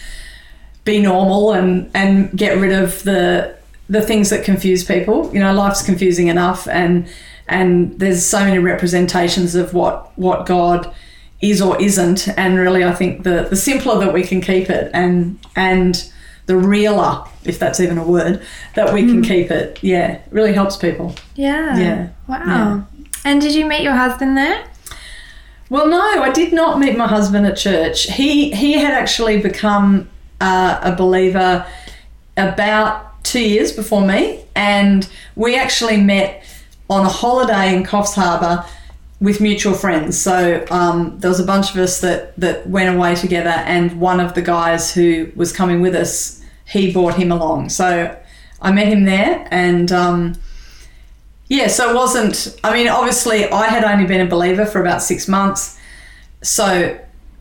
be 0.84 1.00
normal 1.00 1.52
and 1.52 1.90
and 1.94 2.30
get 2.36 2.56
rid 2.56 2.72
of 2.72 3.02
the 3.02 3.54
the 3.90 4.00
things 4.00 4.30
that 4.30 4.42
confuse 4.42 4.84
people. 4.84 5.30
You 5.34 5.40
know, 5.40 5.52
life's 5.52 5.82
confusing 5.82 6.28
enough, 6.28 6.66
and 6.66 7.06
and 7.46 7.98
there's 8.00 8.24
so 8.24 8.40
many 8.40 8.58
representations 8.58 9.54
of 9.54 9.74
what 9.74 10.18
what 10.18 10.46
God 10.46 10.92
is 11.42 11.60
or 11.60 11.78
isn't. 11.80 12.26
And 12.38 12.56
really, 12.58 12.82
I 12.82 12.94
think 12.94 13.24
the 13.24 13.46
the 13.50 13.56
simpler 13.56 13.98
that 13.98 14.14
we 14.14 14.22
can 14.22 14.40
keep 14.40 14.70
it, 14.70 14.90
and 14.94 15.38
and 15.56 16.10
the 16.46 16.56
realer, 16.56 17.22
if 17.44 17.58
that's 17.58 17.80
even 17.80 17.98
a 17.98 18.04
word, 18.04 18.42
that 18.76 18.94
we 18.94 19.02
can 19.02 19.22
mm. 19.22 19.28
keep 19.28 19.50
it, 19.50 19.78
yeah, 19.82 20.20
really 20.30 20.54
helps 20.54 20.78
people. 20.78 21.14
Yeah. 21.34 21.76
Yeah. 21.76 22.08
Wow. 22.28 22.44
Yeah. 22.46 22.82
And 23.26 23.42
did 23.42 23.54
you 23.54 23.66
meet 23.66 23.82
your 23.82 23.94
husband 23.94 24.38
there? 24.38 24.64
Well, 25.68 25.88
no, 25.88 26.22
I 26.22 26.30
did 26.30 26.52
not 26.52 26.78
meet 26.78 26.96
my 26.96 27.08
husband 27.08 27.46
at 27.46 27.56
church. 27.56 28.04
He 28.12 28.52
he 28.52 28.74
had 28.74 28.92
actually 28.92 29.40
become 29.40 30.08
uh, 30.40 30.78
a 30.82 30.94
believer 30.94 31.66
about 32.36 33.24
two 33.24 33.40
years 33.40 33.72
before 33.72 34.06
me, 34.06 34.44
and 34.54 35.08
we 35.34 35.56
actually 35.56 35.96
met 35.96 36.44
on 36.88 37.04
a 37.04 37.08
holiday 37.08 37.74
in 37.74 37.82
Coffs 37.82 38.14
Harbour 38.14 38.64
with 39.20 39.40
mutual 39.40 39.74
friends. 39.74 40.16
So 40.16 40.64
um, 40.70 41.18
there 41.18 41.30
was 41.30 41.40
a 41.40 41.46
bunch 41.46 41.70
of 41.70 41.78
us 41.78 42.00
that 42.00 42.36
that 42.36 42.68
went 42.68 42.94
away 42.94 43.16
together, 43.16 43.50
and 43.50 44.00
one 44.00 44.20
of 44.20 44.34
the 44.34 44.42
guys 44.42 44.94
who 44.94 45.32
was 45.34 45.52
coming 45.52 45.80
with 45.80 45.96
us, 45.96 46.44
he 46.64 46.92
brought 46.92 47.14
him 47.14 47.32
along. 47.32 47.70
So 47.70 48.16
I 48.62 48.70
met 48.70 48.86
him 48.86 49.04
there, 49.04 49.48
and. 49.50 49.90
Um, 49.90 50.34
yeah, 51.48 51.68
so 51.68 51.90
it 51.90 51.94
wasn't. 51.94 52.58
I 52.64 52.72
mean, 52.72 52.88
obviously, 52.88 53.48
I 53.48 53.66
had 53.66 53.84
only 53.84 54.06
been 54.06 54.20
a 54.20 54.28
believer 54.28 54.66
for 54.66 54.80
about 54.80 55.02
six 55.02 55.28
months. 55.28 55.78
So 56.42 56.98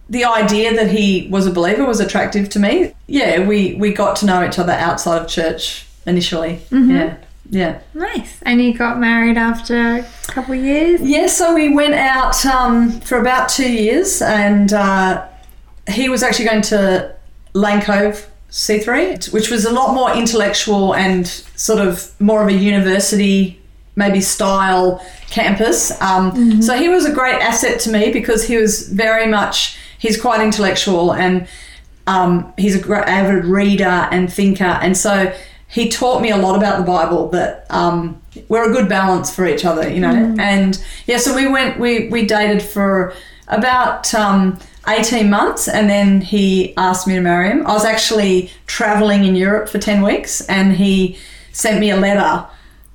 the 0.09 0.25
idea 0.25 0.75
that 0.75 0.91
he 0.91 1.27
was 1.29 1.47
a 1.47 1.51
believer 1.51 1.85
was 1.85 1.99
attractive 1.99 2.49
to 2.49 2.59
me. 2.59 2.93
Yeah, 3.07 3.47
we, 3.47 3.73
we 3.75 3.93
got 3.93 4.15
to 4.17 4.25
know 4.25 4.45
each 4.45 4.59
other 4.59 4.73
outside 4.73 5.21
of 5.21 5.27
church 5.27 5.87
initially. 6.05 6.61
Yeah, 6.71 7.17
yeah. 7.49 7.79
Nice. 7.93 8.39
And 8.43 8.61
you 8.61 8.73
got 8.77 8.99
married 8.99 9.37
after 9.37 9.75
a 9.75 10.05
couple 10.27 10.53
of 10.53 10.63
years? 10.63 11.01
Yeah, 11.01 11.27
so 11.27 11.53
we 11.53 11.73
went 11.73 11.95
out 11.95 12.45
um, 12.45 12.99
for 13.01 13.19
about 13.19 13.49
two 13.49 13.71
years, 13.71 14.21
and 14.21 14.71
uh, 14.71 15.27
he 15.89 16.09
was 16.09 16.21
actually 16.21 16.45
going 16.45 16.61
to 16.63 17.15
Lane 17.53 17.81
Cove 17.81 18.29
C3, 18.51 19.33
which 19.33 19.49
was 19.49 19.65
a 19.65 19.71
lot 19.71 19.93
more 19.93 20.13
intellectual 20.13 20.93
and 20.93 21.27
sort 21.27 21.79
of 21.79 22.19
more 22.21 22.41
of 22.43 22.47
a 22.49 22.53
university, 22.53 23.59
maybe 23.95 24.21
style 24.21 25.03
campus. 25.29 25.91
Um, 26.01 26.62
So 26.62 26.73
he 26.75 26.89
was 26.89 27.05
a 27.05 27.12
great 27.12 27.41
asset 27.41 27.79
to 27.81 27.89
me 27.91 28.12
because 28.12 28.45
he 28.45 28.58
was 28.58 28.89
very 28.89 29.27
much, 29.27 29.77
he's 29.99 30.19
quite 30.19 30.41
intellectual 30.41 31.13
and 31.13 31.47
um, 32.08 32.53
he's 32.58 32.75
a 32.75 32.79
great 32.79 33.05
avid 33.08 33.45
reader 33.45 34.08
and 34.12 34.31
thinker. 34.31 34.63
And 34.63 34.95
so 34.95 35.34
he 35.67 35.89
taught 35.89 36.21
me 36.21 36.29
a 36.31 36.38
lot 36.38 36.55
about 36.55 36.77
the 36.77 36.84
Bible 36.86 37.29
that 37.29 37.65
um, 37.69 38.21
we're 38.47 38.69
a 38.69 38.73
good 38.73 38.88
balance 38.88 39.34
for 39.34 39.45
each 39.47 39.65
other, 39.65 39.89
you 39.89 39.99
know. 39.99 40.36
And 40.39 40.81
yeah, 41.08 41.17
so 41.17 41.36
we 41.36 41.47
went, 41.47 41.79
we, 41.79 42.08
we 42.10 42.25
dated 42.25 42.62
for 42.62 43.13
about 43.47 44.13
um, 44.13 44.60
18 44.88 45.29
months 45.29 45.67
and 45.67 45.89
then 45.89 46.21
he 46.21 46.75
asked 46.77 47.08
me 47.08 47.15
to 47.15 47.21
marry 47.21 47.49
him. 47.49 47.65
I 47.65 47.73
was 47.73 47.86
actually 47.86 48.51
traveling 48.67 49.25
in 49.25 49.36
Europe 49.36 49.67
for 49.69 49.79
10 49.79 50.03
weeks 50.03 50.41
and 50.41 50.73
he 50.73 51.17
sent 51.51 51.79
me 51.79 51.89
a 51.89 51.97
letter 51.97 52.45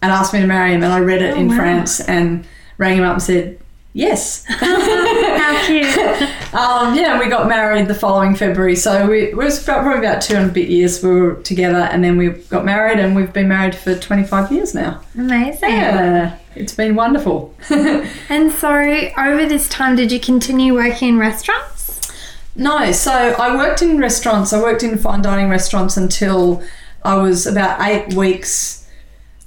and 0.02 0.12
asked 0.12 0.32
me 0.32 0.40
to 0.40 0.46
marry 0.46 0.72
him. 0.72 0.82
And 0.82 0.92
I 0.92 1.00
read 1.00 1.22
it 1.22 1.36
in 1.36 1.48
wow. 1.48 1.56
France 1.56 2.00
and 2.00 2.46
rang 2.78 2.98
him 2.98 3.04
up 3.04 3.14
and 3.14 3.22
said, 3.22 3.60
Yes. 3.92 4.44
How 4.48 5.66
cute. 5.66 6.30
Um, 6.52 6.96
yeah, 6.96 7.20
we 7.20 7.28
got 7.28 7.46
married 7.46 7.86
the 7.86 7.94
following 7.94 8.34
February. 8.34 8.74
So 8.74 9.08
we, 9.08 9.22
it 9.22 9.36
was 9.36 9.62
about, 9.62 9.82
probably 9.82 10.04
about 10.04 10.20
two 10.20 10.34
and 10.34 10.50
a 10.50 10.52
bit 10.52 10.68
years 10.68 11.00
we 11.00 11.08
were 11.08 11.34
together, 11.42 11.78
and 11.78 12.02
then 12.02 12.16
we 12.16 12.30
got 12.30 12.64
married, 12.64 12.98
and 12.98 13.14
we've 13.14 13.32
been 13.32 13.46
married 13.46 13.76
for 13.76 13.94
25 13.94 14.50
years 14.50 14.74
now. 14.74 15.00
Amazing. 15.16 15.70
Yeah, 15.70 16.36
it's 16.56 16.74
been 16.74 16.96
wonderful. 16.96 17.54
And 17.70 18.50
so, 18.50 18.68
over 19.16 19.46
this 19.46 19.68
time, 19.68 19.94
did 19.94 20.10
you 20.10 20.18
continue 20.18 20.74
working 20.74 21.10
in 21.10 21.18
restaurants? 21.18 22.10
no, 22.56 22.90
so 22.90 23.12
I 23.12 23.54
worked 23.54 23.80
in 23.80 23.98
restaurants. 23.98 24.52
I 24.52 24.60
worked 24.60 24.82
in 24.82 24.98
fine 24.98 25.22
dining 25.22 25.48
restaurants 25.48 25.96
until 25.96 26.64
I 27.04 27.14
was 27.14 27.46
about 27.46 27.80
eight 27.80 28.12
weeks 28.14 28.79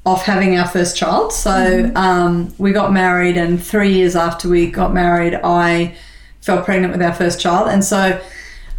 off 0.06 0.24
having 0.24 0.58
our 0.58 0.68
first 0.68 0.98
child. 0.98 1.32
So 1.32 1.92
um, 1.96 2.54
we 2.58 2.72
got 2.72 2.92
married, 2.92 3.38
and 3.38 3.62
three 3.62 3.94
years 3.94 4.16
after 4.16 4.50
we 4.50 4.70
got 4.70 4.94
married, 4.94 5.40
I 5.44 5.96
fell 6.42 6.62
pregnant 6.62 6.92
with 6.92 7.02
our 7.02 7.14
first 7.14 7.40
child. 7.40 7.70
And 7.70 7.84
so, 7.84 8.22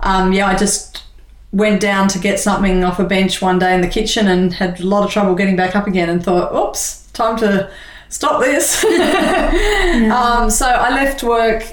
um, 0.01 0.33
yeah, 0.33 0.47
I 0.47 0.57
just 0.57 1.03
went 1.51 1.81
down 1.81 2.09
to 2.09 2.19
get 2.19 2.39
something 2.39 2.85
off 2.85 2.99
a 2.99 3.05
bench 3.05 3.41
one 3.41 3.59
day 3.59 3.75
in 3.75 3.81
the 3.81 3.89
kitchen 3.89 4.27
and 4.27 4.53
had 4.53 4.81
a 4.81 4.87
lot 4.87 5.05
of 5.05 5.11
trouble 5.11 5.35
getting 5.35 5.57
back 5.57 5.75
up 5.75 5.87
again 5.87 6.11
and 6.11 6.23
thought, 6.23 6.53
oops, 6.55 7.07
time 7.13 7.39
to 7.39 7.71
stop 8.09 8.41
this. 8.41 8.85
um, 10.11 10.51
so 10.51 10.67
I 10.67 10.91
left 10.91 11.23
work 11.23 11.65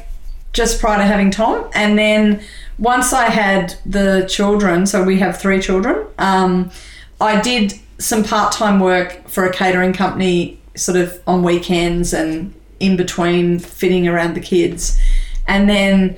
just 0.54 0.80
prior 0.80 0.98
to 0.98 1.04
having 1.04 1.32
Tom. 1.32 1.70
And 1.74 1.98
then 1.98 2.42
once 2.78 3.12
I 3.12 3.26
had 3.26 3.76
the 3.86 4.26
children, 4.30 4.86
so 4.86 5.04
we 5.04 5.20
have 5.20 5.40
three 5.40 5.62
children, 5.62 6.06
um, 6.18 6.72
I 7.20 7.42
did 7.42 7.74
some 8.02 8.24
part 8.24 8.52
time 8.52 8.80
work 8.80 9.28
for 9.28 9.46
a 9.46 9.54
catering 9.54 9.94
company, 9.94 10.60
sort 10.76 10.98
of 10.98 11.22
on 11.28 11.44
weekends 11.44 12.14
and 12.14 12.54
in 12.80 12.98
between 12.98 13.60
fitting 13.60 14.08
around 14.08 14.34
the 14.34 14.40
kids. 14.42 15.00
And 15.48 15.70
then 15.70 16.18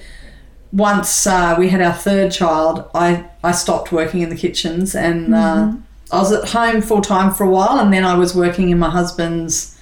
once 0.72 1.28
uh, 1.28 1.56
we 1.60 1.70
had 1.70 1.82
our 1.82 1.94
third 1.94 2.32
child, 2.32 2.90
I, 2.96 3.26
I 3.44 3.52
stopped 3.52 3.92
working 3.92 4.22
in 4.22 4.30
the 4.30 4.36
kitchens 4.36 4.96
and 4.96 5.36
uh, 5.36 5.74
I 6.12 6.18
was 6.18 6.32
at 6.32 6.50
home 6.50 6.82
full 6.82 7.02
time 7.02 7.34
for 7.34 7.44
a 7.44 7.50
while. 7.50 7.80
And 7.80 7.92
then 7.92 8.06
I 8.06 8.16
was 8.16 8.34
working 8.34 8.70
in 8.70 8.80
my 8.80 8.90
husband's 8.90 9.78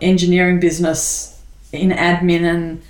engineering 0.00 0.58
business 0.58 1.40
in 1.72 1.90
admin 1.90 2.42
and 2.42 2.82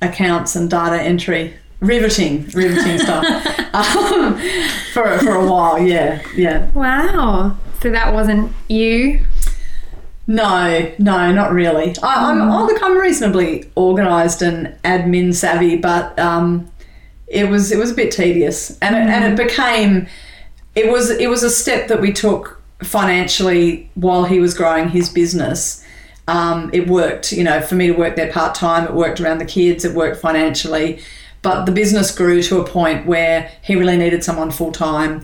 accounts 0.00 0.54
and 0.54 0.70
data 0.70 1.02
entry. 1.02 1.54
Riveting, 1.80 2.48
riveting 2.54 2.98
stuff 2.98 3.24
um, 3.74 4.38
for, 4.92 5.18
for 5.18 5.32
a 5.32 5.50
while, 5.50 5.78
yeah, 5.82 6.22
yeah. 6.34 6.70
Wow. 6.70 7.56
So, 7.84 7.90
that 7.90 8.14
wasn't 8.14 8.50
you? 8.66 9.26
No, 10.26 10.90
no, 10.98 11.32
not 11.32 11.52
really. 11.52 11.94
I, 12.02 12.30
I'm, 12.30 12.40
I 12.40 12.62
look, 12.62 12.82
I'm 12.82 12.96
reasonably 12.96 13.70
organised 13.76 14.40
and 14.40 14.74
admin 14.84 15.34
savvy, 15.34 15.76
but 15.76 16.18
um, 16.18 16.72
it 17.26 17.50
was 17.50 17.70
it 17.70 17.78
was 17.78 17.90
a 17.90 17.94
bit 17.94 18.10
tedious, 18.10 18.78
and 18.78 18.96
it, 18.96 19.02
and 19.02 19.30
it 19.30 19.36
became 19.36 20.06
it 20.74 20.90
was 20.90 21.10
it 21.10 21.28
was 21.28 21.42
a 21.42 21.50
step 21.50 21.88
that 21.88 22.00
we 22.00 22.10
took 22.10 22.58
financially 22.82 23.90
while 23.96 24.24
he 24.24 24.40
was 24.40 24.54
growing 24.54 24.88
his 24.88 25.10
business. 25.10 25.84
Um, 26.26 26.70
it 26.72 26.88
worked, 26.88 27.32
you 27.32 27.44
know, 27.44 27.60
for 27.60 27.74
me 27.74 27.88
to 27.88 27.92
work 27.92 28.16
there 28.16 28.32
part 28.32 28.54
time. 28.54 28.84
It 28.84 28.94
worked 28.94 29.20
around 29.20 29.42
the 29.42 29.44
kids. 29.44 29.84
It 29.84 29.94
worked 29.94 30.22
financially, 30.22 31.02
but 31.44 31.66
the 31.66 31.72
business 31.72 32.10
grew 32.10 32.42
to 32.42 32.58
a 32.58 32.64
point 32.66 33.06
where 33.06 33.52
he 33.62 33.76
really 33.76 33.96
needed 33.96 34.24
someone 34.24 34.50
full 34.50 34.72
time, 34.72 35.20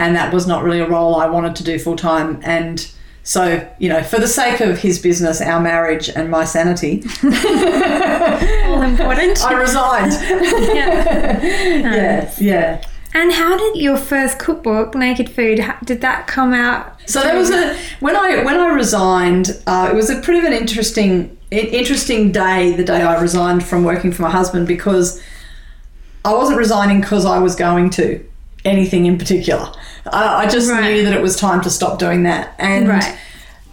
and 0.00 0.14
that 0.16 0.34
was 0.34 0.46
not 0.46 0.62
really 0.62 0.80
a 0.80 0.88
role 0.88 1.14
I 1.14 1.26
wanted 1.26 1.56
to 1.56 1.64
do 1.64 1.78
full 1.78 1.96
time. 1.96 2.40
And 2.42 2.86
so, 3.22 3.66
you 3.78 3.88
know, 3.88 4.02
for 4.02 4.18
the 4.18 4.26
sake 4.26 4.60
of 4.60 4.78
his 4.78 4.98
business, 4.98 5.40
our 5.40 5.60
marriage, 5.60 6.08
and 6.08 6.28
my 6.30 6.44
sanity, 6.44 7.04
All 7.22 8.82
important. 8.82 9.44
I 9.44 9.52
resigned. 9.52 10.12
yeah. 10.74 11.40
yeah, 11.94 12.34
yeah. 12.38 12.84
And 13.12 13.32
how 13.32 13.56
did 13.56 13.76
your 13.76 13.96
first 13.96 14.38
cookbook, 14.38 14.94
Naked 14.94 15.30
Food, 15.30 15.64
did 15.84 16.00
that 16.00 16.26
come 16.26 16.52
out? 16.52 16.96
So 17.06 17.22
there 17.22 17.36
was 17.36 17.50
a 17.50 17.76
when 18.00 18.16
I 18.16 18.42
when 18.44 18.58
I 18.58 18.68
resigned, 18.68 19.62
uh, 19.66 19.88
it 19.92 19.96
was 19.96 20.10
a 20.10 20.20
pretty 20.20 20.40
of 20.40 20.44
an 20.44 20.52
interesting 20.52 21.36
interesting 21.50 22.32
day. 22.32 22.74
The 22.74 22.84
day 22.84 23.02
I 23.02 23.20
resigned 23.20 23.64
from 23.64 23.84
working 23.84 24.12
for 24.12 24.22
my 24.22 24.30
husband 24.30 24.66
because 24.68 25.20
I 26.24 26.34
wasn't 26.34 26.58
resigning 26.58 27.00
because 27.00 27.24
I 27.24 27.38
was 27.38 27.54
going 27.54 27.90
to 27.90 28.24
anything 28.64 29.06
in 29.06 29.16
particular. 29.16 29.72
I, 30.12 30.44
I 30.44 30.48
just 30.48 30.70
Right. 30.70 30.92
knew 30.92 31.04
that 31.04 31.14
it 31.14 31.22
was 31.22 31.36
time 31.36 31.60
to 31.62 31.70
stop 31.70 31.98
doing 31.98 32.24
that. 32.24 32.54
And 32.58 32.88
Right. 32.88 33.16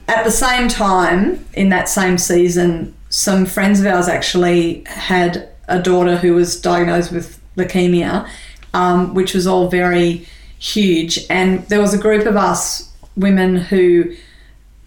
at 0.08 0.24
the 0.24 0.32
same 0.32 0.68
time, 0.70 1.46
in 1.54 1.70
that 1.70 1.90
same 1.90 2.18
season, 2.18 2.94
some 3.10 3.46
friends 3.46 3.80
of 3.82 3.86
ours 3.86 4.08
actually 4.08 4.84
had 4.88 5.50
a 5.68 5.80
daughter 5.80 6.16
who 6.18 6.34
was 6.34 6.56
diagnosed 6.60 7.12
with 7.12 7.38
leukemia, 7.58 8.26
um, 8.74 9.14
which 9.14 9.34
was 9.34 9.46
all 9.46 9.68
very 9.68 10.26
huge. 10.60 11.20
And 11.30 11.66
there 11.68 11.82
was 11.82 11.94
a 11.94 11.98
group 11.98 12.26
of 12.26 12.38
us 12.38 12.90
women 13.18 13.58
who 13.58 14.06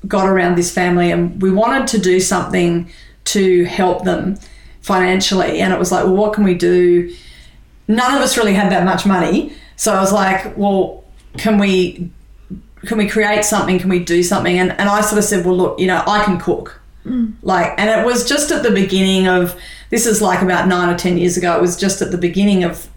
got 0.08 0.26
around 0.28 0.56
this 0.56 0.70
family, 0.72 1.10
and 1.10 1.40
we 1.42 1.50
wanted 1.50 1.86
to 1.88 1.98
do 1.98 2.20
something 2.20 2.88
to 3.24 3.64
help 3.64 4.04
them 4.04 4.38
financially. 4.80 5.60
And 5.60 5.74
it 5.74 5.78
was 5.78 5.92
like, 5.92 6.04
well, 6.04 6.14
what 6.16 6.32
can 6.32 6.44
we 6.44 6.54
do? 6.54 7.12
None 7.90 8.14
of 8.14 8.20
us 8.22 8.36
really 8.38 8.54
had 8.54 8.70
that 8.72 8.84
much 8.84 9.04
money, 9.04 9.52
so 9.76 9.92
I 9.94 10.00
was 10.00 10.12
like, 10.12 10.56
well, 10.56 11.04
can 11.36 11.58
we 11.58 12.10
can 12.86 12.96
we 12.96 13.06
create 13.08 13.44
something? 13.44 13.78
Can 13.78 13.90
we 13.90 13.98
do 13.98 14.22
something? 14.22 14.58
And, 14.58 14.70
and 14.72 14.88
I 14.88 15.02
sort 15.02 15.18
of 15.18 15.24
said, 15.24 15.44
well, 15.44 15.56
look, 15.56 15.78
you 15.80 15.86
know, 15.86 16.02
I 16.06 16.24
can 16.24 16.38
cook. 16.38 16.80
Like, 17.42 17.74
and 17.78 17.90
it 17.90 18.06
was 18.06 18.26
just 18.28 18.50
at 18.52 18.62
the 18.62 18.70
beginning 18.70 19.26
of 19.26 19.54
this 19.90 20.06
is 20.06 20.22
like 20.22 20.40
about 20.42 20.66
nine 20.68 20.88
or 20.88 20.96
10 20.96 21.18
years 21.18 21.36
ago. 21.36 21.54
It 21.56 21.60
was 21.60 21.76
just 21.76 22.00
at 22.00 22.10
the 22.10 22.16
beginning 22.18 22.62
of 22.64 22.88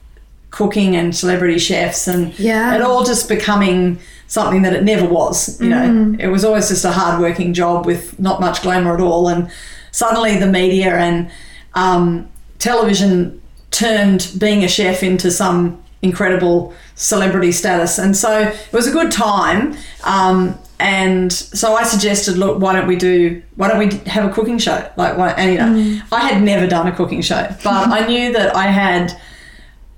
cooking 0.52 0.96
and 0.96 1.14
celebrity 1.16 1.58
chefs 1.60 2.08
and 2.08 2.38
Yeah. 2.40 2.76
it 2.76 2.82
all 2.82 3.04
just 3.04 3.28
becoming 3.28 4.00
something 4.28 4.62
that 4.62 4.74
it 4.74 4.84
never 4.84 5.06
was. 5.06 5.60
You 5.60 5.70
know, 5.70 6.16
it 6.20 6.28
was 6.28 6.46
always 6.46 6.70
just 6.70 6.86
a 6.86 6.92
hard 6.92 7.20
working 7.20 7.54
job 7.54 7.86
with 7.86 8.18
not 8.20 8.40
much 8.40 8.62
glamour 8.62 8.94
at 8.94 9.02
all. 9.02 9.28
And 9.28 9.50
suddenly 9.92 10.38
the 10.38 10.48
media 10.48 10.96
and 10.96 11.30
um, 11.74 12.30
television 12.60 13.42
turned 13.74 14.32
being 14.38 14.64
a 14.64 14.68
chef 14.68 15.04
into 15.04 15.30
some 15.32 15.84
incredible 16.02 16.74
celebrity 16.96 17.52
status. 17.52 17.98
And 17.98 18.16
so 18.16 18.42
it 18.42 18.74
was 18.74 18.88
a 18.88 18.92
good 18.92 19.12
time. 19.12 19.76
Um, 20.04 20.58
and 20.80 21.32
so 21.32 21.76
I 21.76 21.84
suggested, 21.84 22.38
look, 22.38 22.60
why 22.60 22.74
don't 22.74 22.88
we 22.88 22.98
do, 22.98 23.42
why 23.56 23.70
don't 23.70 23.80
we 23.80 23.98
have 24.10 24.30
a 24.30 24.34
cooking 24.34 24.60
show? 24.60 24.90
Like, 24.98 25.18
why, 25.18 25.32
and 25.32 25.52
you 25.52 25.58
know, 25.58 26.02
I 26.12 26.28
had 26.28 26.44
never 26.44 26.68
done 26.68 26.88
a 26.88 26.92
cooking 26.92 27.22
show, 27.22 27.48
but 27.64 27.88
I 27.90 28.06
knew 28.06 28.34
that 28.34 28.56
I 28.56 28.68
had, 28.68 29.20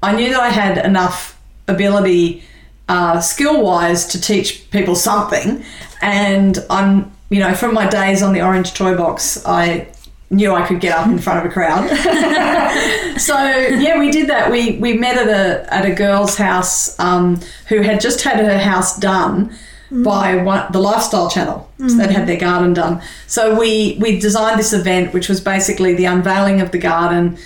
I 0.03 0.15
knew 0.15 0.29
that 0.29 0.39
I 0.39 0.49
had 0.49 0.85
enough 0.85 1.41
ability, 1.67 2.43
uh, 2.87 3.19
skill 3.19 3.63
wise, 3.63 4.05
to 4.07 4.21
teach 4.21 4.69
people 4.69 4.95
something. 4.95 5.63
And 6.03 6.59
I'm, 6.69 7.11
you 7.31 7.39
know, 7.39 7.55
from 7.55 7.73
my 7.73 7.89
days 7.89 8.21
on 8.21 8.33
the 8.33 8.43
Orange 8.43 8.75
Toy 8.75 8.95
Box, 8.95 9.43
I 9.45 9.87
knew 10.29 10.53
I 10.53 10.67
could 10.67 10.79
get 10.79 10.97
up 10.97 11.07
in 11.07 11.19
front 11.19 11.39
of 11.39 11.45
a 11.45 11.53
crowd. 11.53 11.87
so 13.19 13.35
yeah, 13.37 13.99
we 13.99 14.11
did 14.11 14.27
that. 14.29 14.51
We 14.51 14.77
we 14.77 14.93
met 14.93 15.17
at 15.17 15.27
a 15.27 15.73
at 15.73 15.85
a 15.85 15.93
girl's 15.93 16.35
house 16.37 16.97
um, 16.99 17.39
who 17.69 17.81
had 17.81 18.01
just 18.01 18.21
had 18.23 18.37
her 18.43 18.57
house 18.57 18.99
done 18.99 19.55
by 20.03 20.35
one, 20.43 20.69
the 20.71 20.79
Lifestyle 20.79 21.29
Channel. 21.29 21.69
So 21.77 21.95
they'd 21.97 22.09
had 22.09 22.27
their 22.27 22.39
garden 22.39 22.73
done. 22.73 23.01
So 23.27 23.57
we 23.57 23.97
we 24.01 24.19
designed 24.19 24.59
this 24.59 24.73
event, 24.73 25.13
which 25.13 25.29
was 25.29 25.39
basically 25.39 25.93
the 25.93 26.05
unveiling 26.05 26.59
of 26.59 26.71
the 26.71 26.79
garden, 26.79 27.37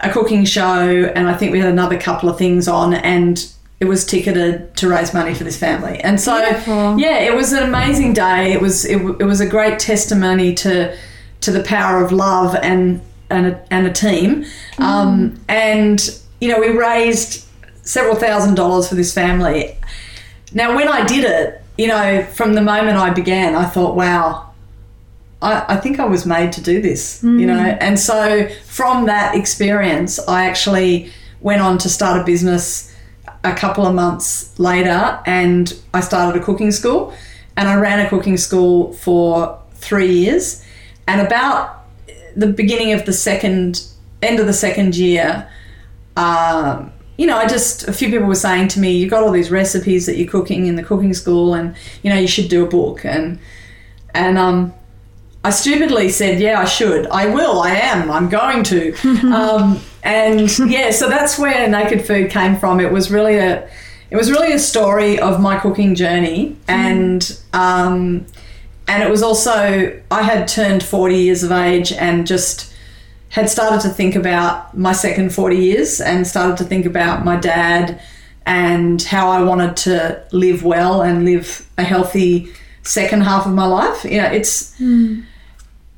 a 0.00 0.10
cooking 0.10 0.44
show, 0.44 1.10
and 1.14 1.28
I 1.28 1.34
think 1.34 1.50
we 1.52 1.58
had 1.58 1.68
another 1.68 1.98
couple 1.98 2.28
of 2.28 2.38
things 2.38 2.68
on 2.68 2.94
and. 2.94 3.44
It 3.80 3.86
was 3.86 4.06
ticketed 4.06 4.76
to 4.76 4.88
raise 4.88 5.12
money 5.12 5.34
for 5.34 5.42
this 5.44 5.58
family, 5.58 5.98
and 5.98 6.18
so 6.18 6.40
Beautiful. 6.40 6.98
yeah, 6.98 7.18
it 7.18 7.34
was 7.34 7.52
an 7.52 7.64
amazing 7.64 8.14
day. 8.14 8.52
It 8.52 8.60
was 8.62 8.86
it, 8.86 8.96
it 8.96 9.24
was 9.24 9.40
a 9.40 9.46
great 9.46 9.78
testimony 9.80 10.54
to 10.54 10.96
to 11.44 11.52
the 11.52 11.62
power 11.62 12.04
of 12.04 12.12
love 12.12 12.54
and 12.56 13.00
and 13.30 13.46
a, 13.48 13.66
and 13.72 13.86
a 13.86 13.92
team. 13.92 14.44
Um, 14.78 15.40
and 15.48 16.20
you 16.40 16.48
know, 16.48 16.60
we 16.60 16.68
raised 16.68 17.46
several 17.82 18.14
thousand 18.14 18.54
dollars 18.54 18.88
for 18.88 18.94
this 18.94 19.12
family. 19.14 19.76
Now, 20.52 20.74
when 20.76 20.88
I 20.88 21.04
did 21.04 21.24
it, 21.24 21.62
you 21.76 21.88
know, 21.88 22.24
from 22.34 22.54
the 22.54 22.60
moment 22.60 22.96
I 22.96 23.10
began, 23.10 23.54
I 23.54 23.64
thought, 23.64 23.96
wow. 23.96 24.50
I, 25.42 25.74
I 25.74 25.76
think 25.76 25.98
I 26.00 26.06
was 26.06 26.24
made 26.24 26.52
to 26.52 26.62
do 26.62 26.80
this, 26.80 27.22
you 27.22 27.46
know, 27.46 27.58
and 27.58 27.98
so 27.98 28.48
from 28.64 29.06
that 29.06 29.34
experience, 29.34 30.18
I 30.26 30.46
actually 30.46 31.12
went 31.40 31.60
on 31.60 31.76
to 31.78 31.88
start 31.90 32.20
a 32.20 32.24
business 32.24 32.94
a 33.44 33.54
couple 33.54 33.84
of 33.84 33.94
months 33.94 34.58
later 34.58 35.20
and 35.26 35.78
I 35.92 36.00
started 36.00 36.40
a 36.40 36.44
cooking 36.44 36.70
school 36.70 37.12
and 37.56 37.68
I 37.68 37.74
ran 37.76 38.04
a 38.04 38.08
cooking 38.08 38.38
school 38.38 38.94
for 38.94 39.60
three 39.74 40.10
years 40.10 40.64
and 41.06 41.20
about 41.20 41.84
the 42.36 42.46
beginning 42.46 42.92
of 42.92 43.04
the 43.06 43.12
second 43.12 43.86
end 44.22 44.40
of 44.40 44.46
the 44.46 44.52
second 44.52 44.96
year 44.96 45.48
um, 46.16 46.92
you 47.16 47.26
know 47.26 47.36
I 47.36 47.46
just 47.46 47.86
a 47.88 47.92
few 47.92 48.10
people 48.10 48.26
were 48.26 48.34
saying 48.34 48.68
to 48.68 48.80
me 48.80 48.92
you've 48.92 49.10
got 49.10 49.22
all 49.22 49.32
these 49.32 49.50
recipes 49.50 50.06
that 50.06 50.16
you're 50.16 50.30
cooking 50.30 50.66
in 50.66 50.76
the 50.76 50.82
cooking 50.82 51.14
school 51.14 51.54
and 51.54 51.74
you 52.02 52.10
know 52.10 52.18
you 52.18 52.28
should 52.28 52.48
do 52.48 52.64
a 52.64 52.68
book 52.68 53.04
and 53.04 53.38
and 54.14 54.38
um 54.38 54.74
I 55.44 55.50
stupidly 55.50 56.08
said, 56.08 56.40
"Yeah, 56.40 56.58
I 56.58 56.64
should. 56.64 57.06
I 57.08 57.26
will. 57.26 57.60
I 57.60 57.72
am. 57.72 58.10
I'm 58.10 58.30
going 58.30 58.64
to." 58.64 58.94
um, 59.30 59.78
and 60.02 60.58
yeah, 60.70 60.90
so 60.90 61.08
that's 61.08 61.38
where 61.38 61.68
Naked 61.68 62.04
Food 62.06 62.30
came 62.30 62.56
from. 62.56 62.80
It 62.80 62.90
was 62.90 63.10
really 63.10 63.36
a, 63.36 63.68
it 64.10 64.16
was 64.16 64.30
really 64.30 64.52
a 64.52 64.58
story 64.58 65.20
of 65.20 65.40
my 65.40 65.58
cooking 65.58 65.94
journey, 65.94 66.56
and 66.66 67.38
um, 67.52 68.24
and 68.86 69.02
it 69.02 69.10
was 69.10 69.22
also 69.22 70.00
I 70.10 70.22
had 70.22 70.46
turned 70.48 70.82
40 70.82 71.16
years 71.16 71.42
of 71.42 71.52
age 71.52 71.92
and 71.92 72.26
just 72.26 72.72
had 73.30 73.50
started 73.50 73.80
to 73.80 73.88
think 73.88 74.14
about 74.14 74.76
my 74.76 74.92
second 74.92 75.34
40 75.34 75.56
years 75.56 76.00
and 76.00 76.26
started 76.26 76.56
to 76.58 76.64
think 76.64 76.86
about 76.86 77.24
my 77.24 77.36
dad 77.36 78.00
and 78.46 79.02
how 79.02 79.30
I 79.30 79.42
wanted 79.42 79.76
to 79.78 80.22
live 80.32 80.62
well 80.62 81.02
and 81.02 81.24
live 81.24 81.68
a 81.78 81.82
healthy 81.82 82.52
second 82.82 83.22
half 83.22 83.46
of 83.46 83.52
my 83.52 83.66
life. 83.66 84.04
You 84.04 84.18
know, 84.18 84.26
it's 84.26 84.78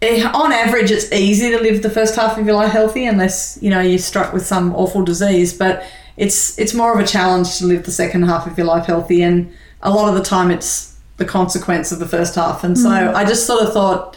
eh, 0.03 0.31
on 0.33 0.53
average 0.53 0.91
it's 0.91 1.13
easy 1.13 1.51
to 1.51 1.61
live 1.61 1.83
the 1.83 1.91
first 1.91 2.15
half 2.15 2.39
of 2.39 2.47
your 2.47 2.55
life 2.55 2.73
healthy 2.73 3.07
unless 3.07 3.59
you 3.61 3.71
know 3.71 3.81
you're 3.81 3.99
struck 3.99 4.33
with 4.33 4.47
some 4.47 4.75
awful 4.75 5.05
disease, 5.05 5.53
but 5.53 5.85
it's 6.17 6.59
it's 6.59 6.73
more 6.73 6.95
of 6.95 7.01
a 7.01 7.07
challenge 7.07 7.59
to 7.59 7.67
live 7.67 7.85
the 7.85 7.93
second 7.93 8.23
half 8.23 8.47
of 8.47 8.57
your 8.57 8.67
life 8.67 8.87
healthy, 8.87 9.23
and 9.23 9.53
a 9.83 9.91
lot 9.91 10.09
of 10.09 10.15
the 10.15 10.23
time 10.23 10.51
it's 10.51 10.96
the 11.17 11.25
consequence 11.25 11.93
of 11.93 11.99
the 11.99 12.07
first 12.09 12.35
half. 12.35 12.63
And 12.65 12.79
so 12.79 12.91
I 12.91 13.25
just 13.25 13.47
sort 13.47 13.63
of 13.63 13.73
thought, 13.73 14.17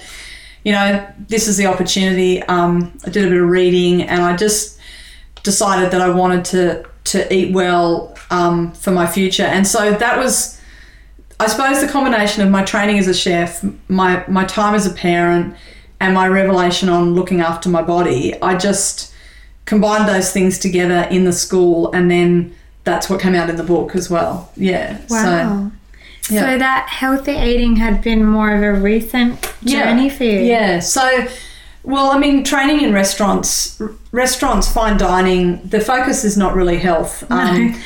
you 0.64 0.72
know, 0.72 1.08
this 1.28 1.47
is 1.47 1.58
the 1.58 1.66
opportunity. 1.66 2.41
Um, 2.43 2.97
I 3.06 3.10
did 3.10 3.26
a 3.26 3.30
bit 3.30 3.41
of 3.41 3.50
reading, 3.50 4.02
and 4.02 4.22
I 4.22 4.36
just 4.36 4.80
decided 5.43 5.91
that 5.91 6.02
I 6.02 6.10
wanted 6.10 6.45
to 6.45 6.86
to 7.06 7.34
eat 7.34 7.54
well 7.54 8.16
um, 8.30 8.74
for 8.74 8.91
my 8.91 9.08
future, 9.08 9.43
and 9.43 9.66
so 9.66 9.93
that 9.93 10.18
was. 10.18 10.58
I 11.41 11.47
suppose 11.47 11.80
the 11.80 11.88
combination 11.88 12.43
of 12.43 12.50
my 12.50 12.66
training 12.66 13.00
as 13.00 13.08
a 13.08 13.14
chef, 13.14 13.64
my 13.88 14.26
my 14.28 14.43
time 14.43 14.76
as 14.76 14.86
a 14.86 14.93
parent, 14.93 15.56
and 16.02 16.14
my 16.14 16.28
revelation 16.28 16.89
on 16.89 17.16
looking 17.16 17.39
after 17.39 17.70
my 17.70 17.82
body, 17.82 18.39
I 18.41 18.58
just 18.58 19.14
combined 19.64 20.10
those 20.10 20.34
things 20.34 20.60
together 20.60 21.08
in 21.10 21.24
the 21.24 21.32
school, 21.32 21.93
and 21.93 22.12
then 22.12 22.54
that's 22.84 23.10
what 23.10 23.22
came 23.22 23.36
out 23.36 23.50
in 23.50 23.56
the 23.56 23.64
book 23.64 23.95
as 23.95 24.10
well. 24.10 24.52
Yeah. 24.58 25.00
Wow. 25.10 25.24
So, 25.24 25.72
yeah. 26.32 26.57
that 26.57 26.88
healthy 26.89 27.34
eating 27.34 27.75
had 27.75 28.01
been 28.01 28.25
more 28.25 28.53
of 28.53 28.61
a 28.63 28.73
recent 28.73 29.41
journey 29.63 30.09
for 30.09 30.23
you. 30.23 30.39
Yeah. 30.39 30.80
So, 30.80 31.27
well, 31.84 32.11
I 32.11 32.17
mean, 32.17 32.43
training 32.43 32.82
in 32.82 32.93
restaurants, 32.93 33.80
r- 33.80 33.91
restaurants, 34.11 34.71
fine 34.71 34.97
dining, 34.97 35.61
the 35.67 35.80
focus 35.80 36.23
is 36.23 36.38
not 36.38 36.55
really 36.55 36.77
health. 36.77 37.30
Um, 37.32 37.80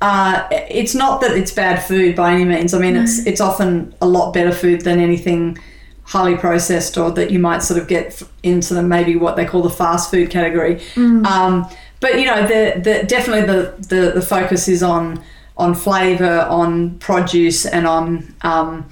uh, 0.00 0.48
it's 0.50 0.94
not 0.94 1.20
that 1.20 1.36
it's 1.36 1.52
bad 1.52 1.82
food 1.82 2.16
by 2.16 2.32
any 2.32 2.44
means. 2.44 2.72
I 2.72 2.78
mean, 2.78 2.96
it's 2.96 3.26
it's 3.26 3.40
often 3.40 3.94
a 4.00 4.06
lot 4.06 4.32
better 4.32 4.52
food 4.52 4.80
than 4.82 4.98
anything 4.98 5.58
highly 6.04 6.36
processed 6.36 6.98
or 6.98 7.10
that 7.12 7.30
you 7.30 7.38
might 7.38 7.62
sort 7.62 7.80
of 7.80 7.86
get 7.86 8.20
into 8.42 8.74
the 8.74 8.82
maybe 8.82 9.14
what 9.14 9.36
they 9.36 9.44
call 9.44 9.62
the 9.62 9.70
fast 9.70 10.10
food 10.10 10.28
category. 10.28 10.80
Um, 11.24 11.68
but 12.00 12.18
you 12.18 12.26
know, 12.26 12.46
the, 12.46 12.80
the 12.80 13.06
definitely 13.06 13.46
the, 13.46 13.74
the 13.88 14.12
the 14.12 14.22
focus 14.22 14.68
is 14.68 14.82
on 14.82 15.22
on 15.60 15.74
flavor, 15.74 16.40
on 16.48 16.98
produce, 16.98 17.66
and 17.66 17.86
on 17.86 18.34
um, 18.42 18.88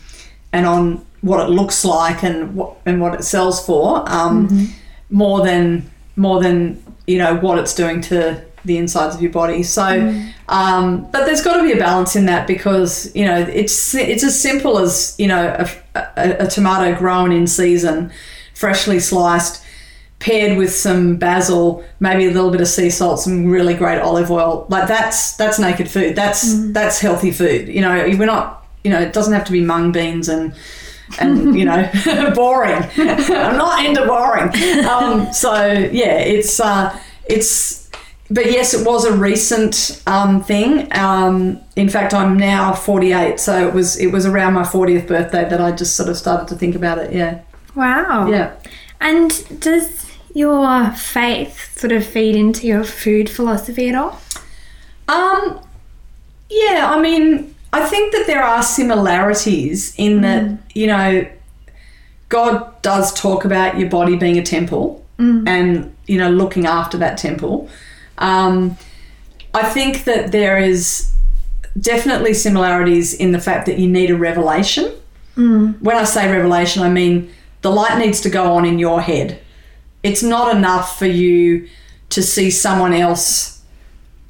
and 0.52 0.66
on 0.66 1.04
what 1.22 1.40
it 1.40 1.50
looks 1.50 1.84
like 1.84 2.22
and 2.22 2.54
what 2.54 2.76
and 2.86 3.00
what 3.00 3.14
it 3.14 3.24
sells 3.24 3.64
for, 3.64 4.08
um, 4.08 4.68
more 5.10 5.44
than 5.44 5.90
more 6.16 6.42
than 6.42 6.82
you 7.06 7.18
know 7.18 7.36
what 7.36 7.58
it's 7.58 7.74
doing 7.74 8.00
to 8.02 8.44
the 8.64 8.76
insides 8.76 9.14
of 9.14 9.22
your 9.22 9.32
body. 9.32 9.62
So, 9.62 9.84
um, 10.48 11.10
but 11.10 11.24
there's 11.24 11.42
got 11.42 11.56
to 11.56 11.62
be 11.62 11.72
a 11.72 11.76
balance 11.76 12.16
in 12.16 12.26
that 12.26 12.46
because 12.46 13.14
you 13.14 13.24
know 13.24 13.38
it's 13.38 13.94
it's 13.94 14.22
as 14.22 14.38
simple 14.38 14.78
as 14.78 15.14
you 15.18 15.26
know 15.26 15.56
a, 15.58 16.00
a, 16.16 16.44
a 16.44 16.46
tomato 16.46 16.96
grown 16.96 17.32
in 17.32 17.46
season, 17.46 18.12
freshly 18.54 19.00
sliced, 19.00 19.64
paired 20.20 20.58
with 20.58 20.72
some 20.72 21.16
basil, 21.16 21.84
maybe 22.00 22.26
a 22.26 22.30
little 22.30 22.50
bit 22.50 22.60
of 22.60 22.68
sea 22.68 22.90
salt, 22.90 23.20
some 23.20 23.46
really 23.46 23.74
great 23.74 24.00
olive 24.00 24.30
oil. 24.30 24.66
Like 24.68 24.88
that's 24.88 25.36
that's 25.36 25.58
naked 25.58 25.88
food. 25.90 26.16
That's 26.16 26.72
that's 26.72 26.98
healthy 27.00 27.30
food. 27.30 27.68
You 27.68 27.80
know, 27.80 27.94
we're 28.18 28.26
not. 28.26 28.66
You 28.84 28.90
know, 28.92 29.00
it 29.00 29.12
doesn't 29.12 29.32
have 29.34 29.44
to 29.44 29.52
be 29.52 29.60
mung 29.62 29.92
beans 29.92 30.28
and 30.28 30.54
and 31.20 31.58
you 31.58 31.64
know 31.64 31.88
boring. 32.34 32.82
I'm 32.96 33.56
not 33.58 33.84
into 33.84 34.06
boring. 34.06 34.48
Um, 34.86 35.32
so 35.32 35.64
yeah, 35.72 36.18
it's 36.18 36.58
uh, 36.60 36.98
it's. 37.28 37.88
But 38.30 38.46
yes, 38.52 38.74
it 38.74 38.86
was 38.86 39.06
a 39.06 39.12
recent 39.16 40.02
um, 40.06 40.44
thing. 40.44 40.86
Um, 40.94 41.60
in 41.76 41.88
fact, 41.88 42.12
I'm 42.12 42.36
now 42.36 42.74
48, 42.74 43.40
so 43.40 43.66
it 43.66 43.72
was 43.72 43.96
it 43.98 44.08
was 44.08 44.26
around 44.26 44.52
my 44.52 44.64
40th 44.64 45.06
birthday 45.06 45.48
that 45.48 45.60
I 45.62 45.72
just 45.72 45.96
sort 45.96 46.10
of 46.10 46.16
started 46.18 46.46
to 46.48 46.54
think 46.54 46.74
about 46.74 46.98
it. 46.98 47.12
Yeah, 47.14 47.40
Wow. 47.74 48.28
yeah. 48.28 48.52
And 49.00 49.30
does 49.60 50.07
your 50.34 50.90
faith 50.92 51.78
sort 51.78 51.92
of 51.92 52.04
feed 52.04 52.36
into 52.36 52.66
your 52.66 52.84
food 52.84 53.28
philosophy 53.28 53.88
at 53.88 53.94
all? 53.94 54.20
Um, 55.08 55.60
yeah, 56.50 56.90
I 56.94 57.00
mean, 57.00 57.54
I 57.72 57.86
think 57.86 58.12
that 58.12 58.26
there 58.26 58.42
are 58.42 58.62
similarities 58.62 59.94
in 59.96 60.20
that, 60.22 60.58
you 60.74 60.86
know, 60.86 61.26
God 62.28 62.80
does 62.82 63.12
talk 63.14 63.44
about 63.44 63.78
your 63.78 63.88
body 63.88 64.16
being 64.16 64.38
a 64.38 64.42
temple 64.42 65.04
and, 65.48 65.94
you 66.06 66.18
know, 66.18 66.30
looking 66.30 66.66
after 66.66 66.96
that 66.98 67.18
temple. 67.18 67.68
Um, 68.18 68.76
I 69.54 69.64
think 69.68 70.04
that 70.04 70.30
there 70.30 70.58
is 70.58 71.10
definitely 71.80 72.34
similarities 72.34 73.14
in 73.14 73.32
the 73.32 73.40
fact 73.40 73.66
that 73.66 73.78
you 73.78 73.88
need 73.88 74.10
a 74.10 74.16
revelation. 74.16 74.92
When 75.80 75.96
I 75.96 76.04
say 76.04 76.30
revelation, 76.30 76.82
I 76.82 76.90
mean 76.90 77.32
the 77.62 77.70
light 77.70 77.98
needs 77.98 78.20
to 78.22 78.30
go 78.30 78.54
on 78.54 78.64
in 78.64 78.78
your 78.78 79.00
head. 79.00 79.40
It's 80.02 80.22
not 80.22 80.54
enough 80.54 80.98
for 80.98 81.06
you 81.06 81.68
to 82.10 82.22
see 82.22 82.50
someone 82.50 82.92
else 82.92 83.62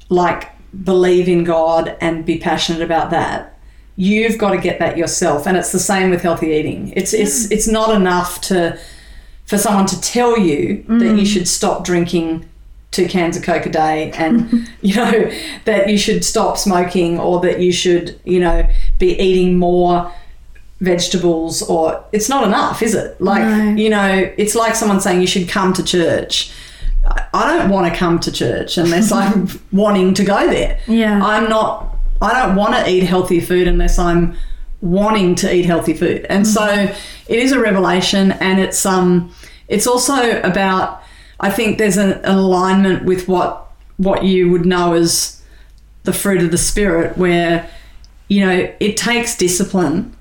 like 0.09 0.51
believe 0.83 1.27
in 1.27 1.43
God 1.43 1.95
and 2.01 2.25
be 2.25 2.37
passionate 2.37 2.81
about 2.81 3.11
that. 3.11 3.57
You've 3.95 4.37
got 4.37 4.51
to 4.51 4.57
get 4.57 4.79
that 4.79 4.97
yourself, 4.97 5.45
and 5.45 5.57
it's 5.57 5.71
the 5.71 5.79
same 5.79 6.09
with 6.09 6.21
healthy 6.21 6.47
eating. 6.47 6.93
It's 6.95 7.13
it's 7.13 7.47
mm. 7.47 7.51
it's 7.51 7.67
not 7.67 7.93
enough 7.93 8.39
to 8.41 8.79
for 9.45 9.57
someone 9.57 9.87
to 9.87 9.99
tell 9.99 10.37
you 10.37 10.83
that 10.87 11.05
you 11.05 11.23
mm. 11.23 11.27
should 11.27 11.47
stop 11.47 11.83
drinking 11.83 12.47
two 12.91 13.07
cans 13.07 13.35
of 13.35 13.43
Coke 13.43 13.65
a 13.65 13.69
day, 13.69 14.11
and 14.11 14.69
you 14.81 14.95
know 14.95 15.31
that 15.65 15.89
you 15.89 15.97
should 15.97 16.23
stop 16.23 16.57
smoking, 16.57 17.19
or 17.19 17.41
that 17.41 17.59
you 17.59 17.73
should 17.73 18.19
you 18.23 18.39
know 18.39 18.67
be 18.99 19.19
eating 19.19 19.57
more 19.57 20.11
vegetables 20.81 21.61
or 21.63 22.03
it's 22.13 22.29
not 22.29 22.45
enough 22.47 22.81
is 22.81 22.95
it 22.95 23.19
like 23.19 23.41
No. 23.43 23.75
you 23.75 23.89
know 23.89 24.31
it's 24.37 24.55
like 24.55 24.75
someone 24.75 25.01
saying 25.01 25.19
you 25.19 25.27
should 25.27 25.49
come 25.49 25.73
to 25.73 25.83
church 25.83 26.51
I- 27.33 27.57
don't 27.57 27.69
want 27.69 27.91
to 27.91 27.97
come 27.97 28.19
to 28.19 28.31
church 28.31 28.77
unless 28.77 29.11
I'm 29.11 29.47
wanting 29.71 30.13
to 30.15 30.23
go 30.23 30.47
there. 30.47 30.79
Yeah. 30.85 31.19
I'm 31.23 31.49
not, 31.49 31.95
I 32.21 32.33
don't 32.39 32.55
want 32.55 32.75
to 32.75 32.87
eat 32.91 33.03
healthy 33.03 33.39
food 33.39 33.67
unless 33.67 33.97
I'm 33.97 34.35
wanting 34.81 35.33
to 35.35 35.53
eat 35.55 35.65
healthy 35.65 35.93
food. 35.93 36.25
And 36.29 36.45
so 36.45 36.65
it 36.67 37.39
is 37.39 37.51
a 37.51 37.59
revelation 37.59 38.33
and 38.33 38.59
it's, 38.59 38.85
um, 38.85 39.33
it's 39.69 39.87
also 39.87 40.39
about, 40.41 41.01
I 41.39 41.49
think 41.49 41.77
there's 41.77 41.97
an, 41.97 42.11
an 42.11 42.37
alignment 42.37 43.05
with 43.05 43.27
what, 43.27 43.71
what 43.97 44.23
you 44.25 44.51
would 44.51 44.65
know 44.65 44.93
as 44.93 45.41
the 46.03 46.13
fruit 46.13 46.43
of 46.43 46.51
the 46.51 46.57
spirit 46.59 47.17
where, 47.17 47.67
you 48.27 48.45
know, 48.45 48.71
it 48.79 48.97
takes 48.97 49.35
discipline, 49.37 50.15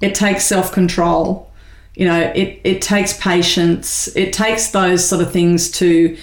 it 0.00 0.14
takes 0.14 0.44
self 0.44 0.72
control, 0.72 1.50
you 1.94 2.06
know 2.06 2.20
it, 2.34 2.60
it 2.64 2.82
takes 2.82 3.18
patience. 3.18 4.14
It 4.16 4.32
takes 4.32 4.70
those 4.70 5.06
sort 5.06 5.20
of 5.20 5.32
things 5.32 5.70
to 5.72 6.16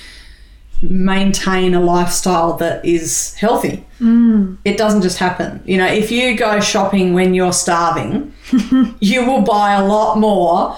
maintain 0.81 1.73
a 1.73 1.79
lifestyle 1.79 2.53
that 2.57 2.85
is 2.85 3.33
healthy. 3.35 3.83
Mm. 3.99 4.57
It 4.65 4.77
doesn't 4.77 5.01
just 5.01 5.17
happen. 5.17 5.61
You 5.65 5.77
know 5.77 5.87
if 5.87 6.11
you 6.11 6.37
go 6.37 6.59
shopping 6.59 7.13
when 7.13 7.33
you're 7.33 7.53
starving 7.53 8.33
you 8.99 9.25
will 9.25 9.41
buy 9.41 9.73
a 9.73 9.85
lot 9.85 10.17
more 10.17 10.77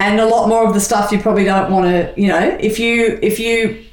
and 0.00 0.20
a 0.20 0.26
lot 0.26 0.48
more 0.48 0.66
of 0.66 0.74
the 0.74 0.80
stuff 0.80 1.12
you 1.12 1.20
probably 1.20 1.44
don't 1.44 1.70
want 1.70 1.86
to 1.86 2.20
you 2.20 2.28
know 2.28 2.56
if 2.60 2.78
you 2.78 3.18
if 3.22 3.38
you 3.38 3.84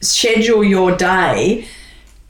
schedule 0.00 0.64
your 0.64 0.96
day 0.96 1.66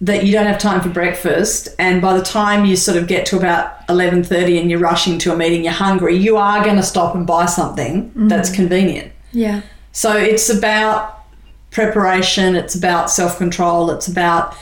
that 0.00 0.24
you 0.24 0.32
don't 0.32 0.46
have 0.46 0.58
time 0.58 0.80
for 0.80 0.88
breakfast 0.88 1.68
and 1.78 2.00
by 2.00 2.16
the 2.16 2.22
time 2.22 2.64
you 2.64 2.76
sort 2.76 2.96
of 2.96 3.08
get 3.08 3.26
to 3.26 3.36
about 3.36 3.86
11.30 3.88 4.60
and 4.60 4.70
you're 4.70 4.78
rushing 4.78 5.18
to 5.18 5.32
a 5.32 5.36
meeting 5.36 5.64
you're 5.64 5.72
hungry 5.72 6.16
you 6.16 6.36
are 6.36 6.62
going 6.62 6.76
to 6.76 6.82
stop 6.82 7.14
and 7.16 7.26
buy 7.26 7.46
something 7.46 8.12
that's 8.28 8.50
mm. 8.50 8.54
convenient. 8.54 9.12
Yeah. 9.32 9.62
so 9.92 10.16
it's 10.16 10.48
about 10.48 11.24
preparation 11.70 12.54
it's 12.54 12.74
about 12.74 13.10
self-control 13.10 13.90
it's 13.90 14.08
about 14.08 14.56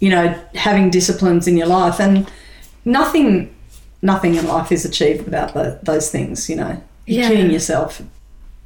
you 0.00 0.10
know 0.10 0.38
having 0.54 0.90
disciplines 0.90 1.46
in 1.46 1.56
your 1.56 1.68
life 1.68 2.00
and 2.00 2.30
nothing 2.84 3.54
nothing 4.02 4.34
in 4.34 4.46
life 4.46 4.72
is 4.72 4.84
achieved 4.84 5.24
without 5.24 5.52
the, 5.54 5.78
those 5.82 6.10
things 6.10 6.48
you 6.48 6.56
know. 6.56 6.82
You're 7.06 7.22
Yeah. 7.22 7.28
kidding 7.28 7.50
yourself. 7.50 8.00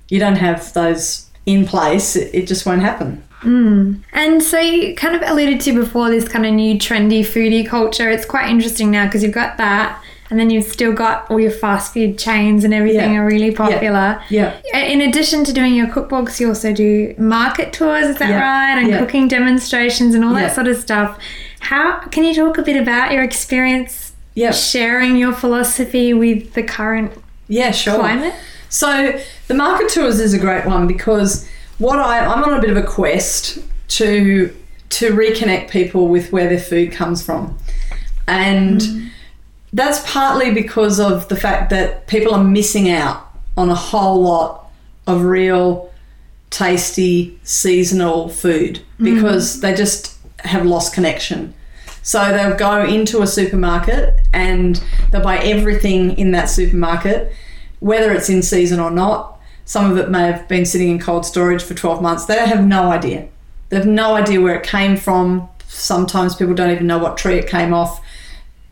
You 0.09 0.21
don't 0.21 0.37
have 0.37 0.73
those 0.75 1.27
in 1.45 1.67
place 1.67 2.15
it, 2.17 2.35
it 2.35 2.47
just 2.47 2.65
won't 2.67 2.83
happen 2.83 3.24
Mm. 3.43 4.01
And 4.13 4.43
so 4.43 4.59
you 4.59 4.95
kind 4.95 5.15
of 5.15 5.23
alluded 5.29 5.61
to 5.63 5.75
before 5.75 6.09
this 6.11 6.27
kind 6.29 6.47
of 6.47 6.53
new 6.53 6.77
trendy 6.77 7.21
foodie 7.21 7.67
culture. 7.67 8.09
It's 8.11 8.25
quite 8.25 8.49
interesting 8.49 8.91
now 8.91 9.05
because 9.07 9.23
you've 9.23 9.33
got 9.35 9.59
that, 9.59 10.03
and 10.31 10.41
then 10.41 10.49
you've 10.51 10.65
still 10.65 10.93
got 10.93 11.31
all 11.31 11.39
your 11.39 11.51
fast 11.51 11.93
food 11.93 12.19
chains 12.19 12.65
and 12.65 12.73
everything 12.73 13.13
Yeah. 13.13 13.21
are 13.21 13.27
really 13.27 13.51
popular. 13.51 14.23
yeah 14.31 14.55
In 14.75 15.03
addition 15.03 15.45
to 15.45 15.53
doing 15.53 15.75
your 15.75 15.87
cookbooks, 15.89 16.41
you 16.41 16.49
also 16.49 16.73
do 16.73 17.15
market 17.19 17.73
tours, 17.73 18.07
is 18.07 18.17
that 18.17 18.31
Yeah. 18.31 18.41
right? 18.41 18.79
And 18.79 18.89
Yeah. 18.89 18.99
cooking 18.99 19.29
demonstrations 19.29 20.15
and 20.15 20.25
all 20.25 20.33
Yeah. 20.33 20.47
that 20.47 20.55
sort 20.55 20.67
of 20.67 20.77
stuff. 20.79 21.19
How 21.61 21.99
can 22.11 22.25
you 22.25 22.35
talk 22.35 22.57
a 22.59 22.63
bit 22.63 22.77
about 22.77 23.13
your 23.13 23.23
experience 23.23 24.13
yeah 24.35 24.51
sharing 24.51 25.17
your 25.17 25.33
philosophy 25.33 26.13
with 26.13 26.55
the 26.55 26.63
current 26.63 27.13
yeah 27.49 27.71
sure 27.71 27.99
climate? 27.99 28.33
So 28.71 29.13
the 29.49 29.55
market 29.55 29.91
tours 29.91 30.19
is 30.19 30.33
a 30.35 30.39
great 30.39 30.65
one 30.67 30.87
because 30.87 31.47
what 31.79 31.99
I 31.99 32.25
I'm 32.25 32.45
on 32.45 32.55
a 32.55 32.61
bit 32.61 32.71
of 32.71 32.77
a 32.77 32.83
quest 32.83 33.59
to 33.89 34.55
to 34.91 35.11
reconnect 35.13 35.71
people 35.71 36.09
with 36.09 36.33
where 36.33 36.49
their 36.49 36.59
food 36.59 36.93
comes 36.93 37.25
from, 37.25 37.59
and 38.27 38.81
mm. 38.81 39.11
that's 39.73 40.01
partly 40.11 40.53
because 40.53 41.01
of 41.01 41.29
the 41.29 41.37
fact 41.37 41.71
that 41.71 42.07
people 42.07 42.35
are 42.35 42.45
missing 42.45 42.91
out 42.91 43.27
on 43.57 43.71
a 43.71 43.75
whole 43.75 44.23
lot 44.23 44.71
of 45.07 45.23
real 45.23 45.93
tasty 46.51 47.39
seasonal 47.43 48.29
food 48.29 48.81
mm. 48.99 49.05
because 49.05 49.61
they 49.61 49.75
just 49.75 50.19
have 50.39 50.65
lost 50.65 50.95
connection. 50.95 51.55
So 52.03 52.33
they'll 52.33 52.57
go 52.57 52.85
into 52.85 53.23
a 53.23 53.27
supermarket 53.27 54.21
and 54.33 54.83
they'll 55.11 55.23
buy 55.23 55.39
everything 55.39 56.19
in 56.19 56.33
that 56.33 56.51
supermarket, 56.51 57.33
whether 57.81 58.13
it's 58.13 58.29
in 58.29 58.43
season 58.43 58.79
or 58.79 58.91
not. 58.91 59.34
Some 59.65 59.91
of 59.91 59.97
it 59.99 60.11
may 60.11 60.27
have 60.27 60.47
been 60.49 60.67
sitting 60.67 60.89
in 60.89 60.99
cold 60.99 61.25
storage 61.25 61.63
for 61.63 61.75
12 61.75 62.03
months. 62.03 62.27
They 62.27 62.37
have 62.37 62.67
no 62.67 62.91
idea. 62.91 63.29
They 63.71 63.77
have 63.77 63.87
no 63.87 64.15
idea 64.15 64.41
where 64.41 64.57
it 64.57 64.65
came 64.65 64.97
from. 64.97 65.49
Sometimes 65.67 66.37
people 66.37 66.55
don't 66.55 66.71
even 66.71 66.87
know 66.87 66.99
what 66.99 67.17
tree 67.17 67.39
it 67.39 67.49
came 67.49 67.73
off 67.73 68.01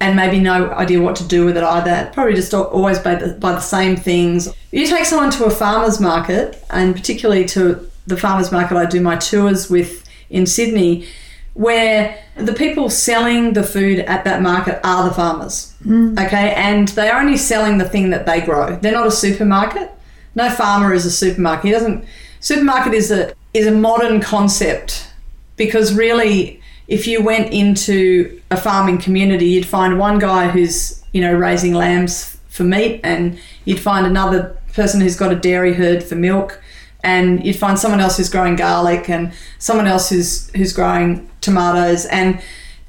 and 0.02 0.16
maybe 0.16 0.40
no 0.40 0.68
idea 0.72 1.00
what 1.00 1.14
to 1.14 1.24
do 1.24 1.44
with 1.44 1.56
it 1.56 1.62
either. 1.62 2.10
Probably 2.12 2.34
just 2.34 2.52
always 2.52 2.98
buy 2.98 3.14
the, 3.14 3.34
buy 3.34 3.52
the 3.52 3.60
same 3.60 3.96
things. 3.96 4.52
You 4.72 4.86
take 4.88 5.04
someone 5.04 5.30
to 5.30 5.44
a 5.44 5.50
farmer's 5.50 6.00
market, 6.00 6.62
and 6.70 6.94
particularly 6.94 7.44
to 7.46 7.88
the 8.08 8.16
farmer's 8.16 8.50
market 8.50 8.76
I 8.76 8.86
do 8.86 9.00
my 9.00 9.14
tours 9.14 9.70
with 9.70 10.04
in 10.28 10.44
Sydney, 10.44 11.06
where 11.54 12.18
the 12.34 12.52
people 12.52 12.90
selling 12.90 13.52
the 13.52 13.62
food 13.62 14.00
at 14.00 14.24
that 14.24 14.42
market 14.42 14.80
are 14.84 15.08
the 15.08 15.14
farmers. 15.14 15.72
Mm. 15.84 16.18
Okay, 16.26 16.52
and 16.54 16.88
they're 16.88 17.16
only 17.16 17.36
selling 17.36 17.78
the 17.78 17.88
thing 17.88 18.10
that 18.10 18.26
they 18.26 18.40
grow. 18.40 18.74
They're 18.76 18.90
not 18.90 19.06
a 19.06 19.12
supermarket. 19.12 19.88
No 20.34 20.50
farmer 20.50 20.92
is 20.92 21.06
a 21.06 21.10
supermarket. 21.10 21.66
He 21.66 21.70
doesn't. 21.70 22.04
Supermarket 22.40 22.94
is 22.94 23.10
a 23.10 23.34
is 23.54 23.66
a 23.66 23.72
modern 23.72 24.20
concept 24.20 25.08
because 25.56 25.94
really 25.94 26.60
if 26.88 27.06
you 27.06 27.22
went 27.22 27.52
into 27.52 28.40
a 28.50 28.56
farming 28.56 28.98
community 28.98 29.46
you'd 29.46 29.66
find 29.66 29.98
one 29.98 30.18
guy 30.18 30.48
who's 30.48 31.02
you 31.12 31.20
know 31.20 31.32
raising 31.32 31.74
lambs 31.74 32.38
for 32.48 32.64
meat 32.64 33.00
and 33.04 33.38
you'd 33.64 33.80
find 33.80 34.06
another 34.06 34.56
person 34.72 35.00
who's 35.00 35.16
got 35.16 35.32
a 35.32 35.36
dairy 35.36 35.74
herd 35.74 36.02
for 36.02 36.14
milk 36.14 36.62
and 37.04 37.44
you'd 37.44 37.56
find 37.56 37.78
someone 37.78 38.00
else 38.00 38.16
who's 38.16 38.28
growing 38.28 38.56
garlic 38.56 39.08
and 39.08 39.32
someone 39.58 39.86
else 39.86 40.08
who's 40.08 40.50
who's 40.50 40.72
growing 40.72 41.28
tomatoes 41.40 42.06
and 42.06 42.40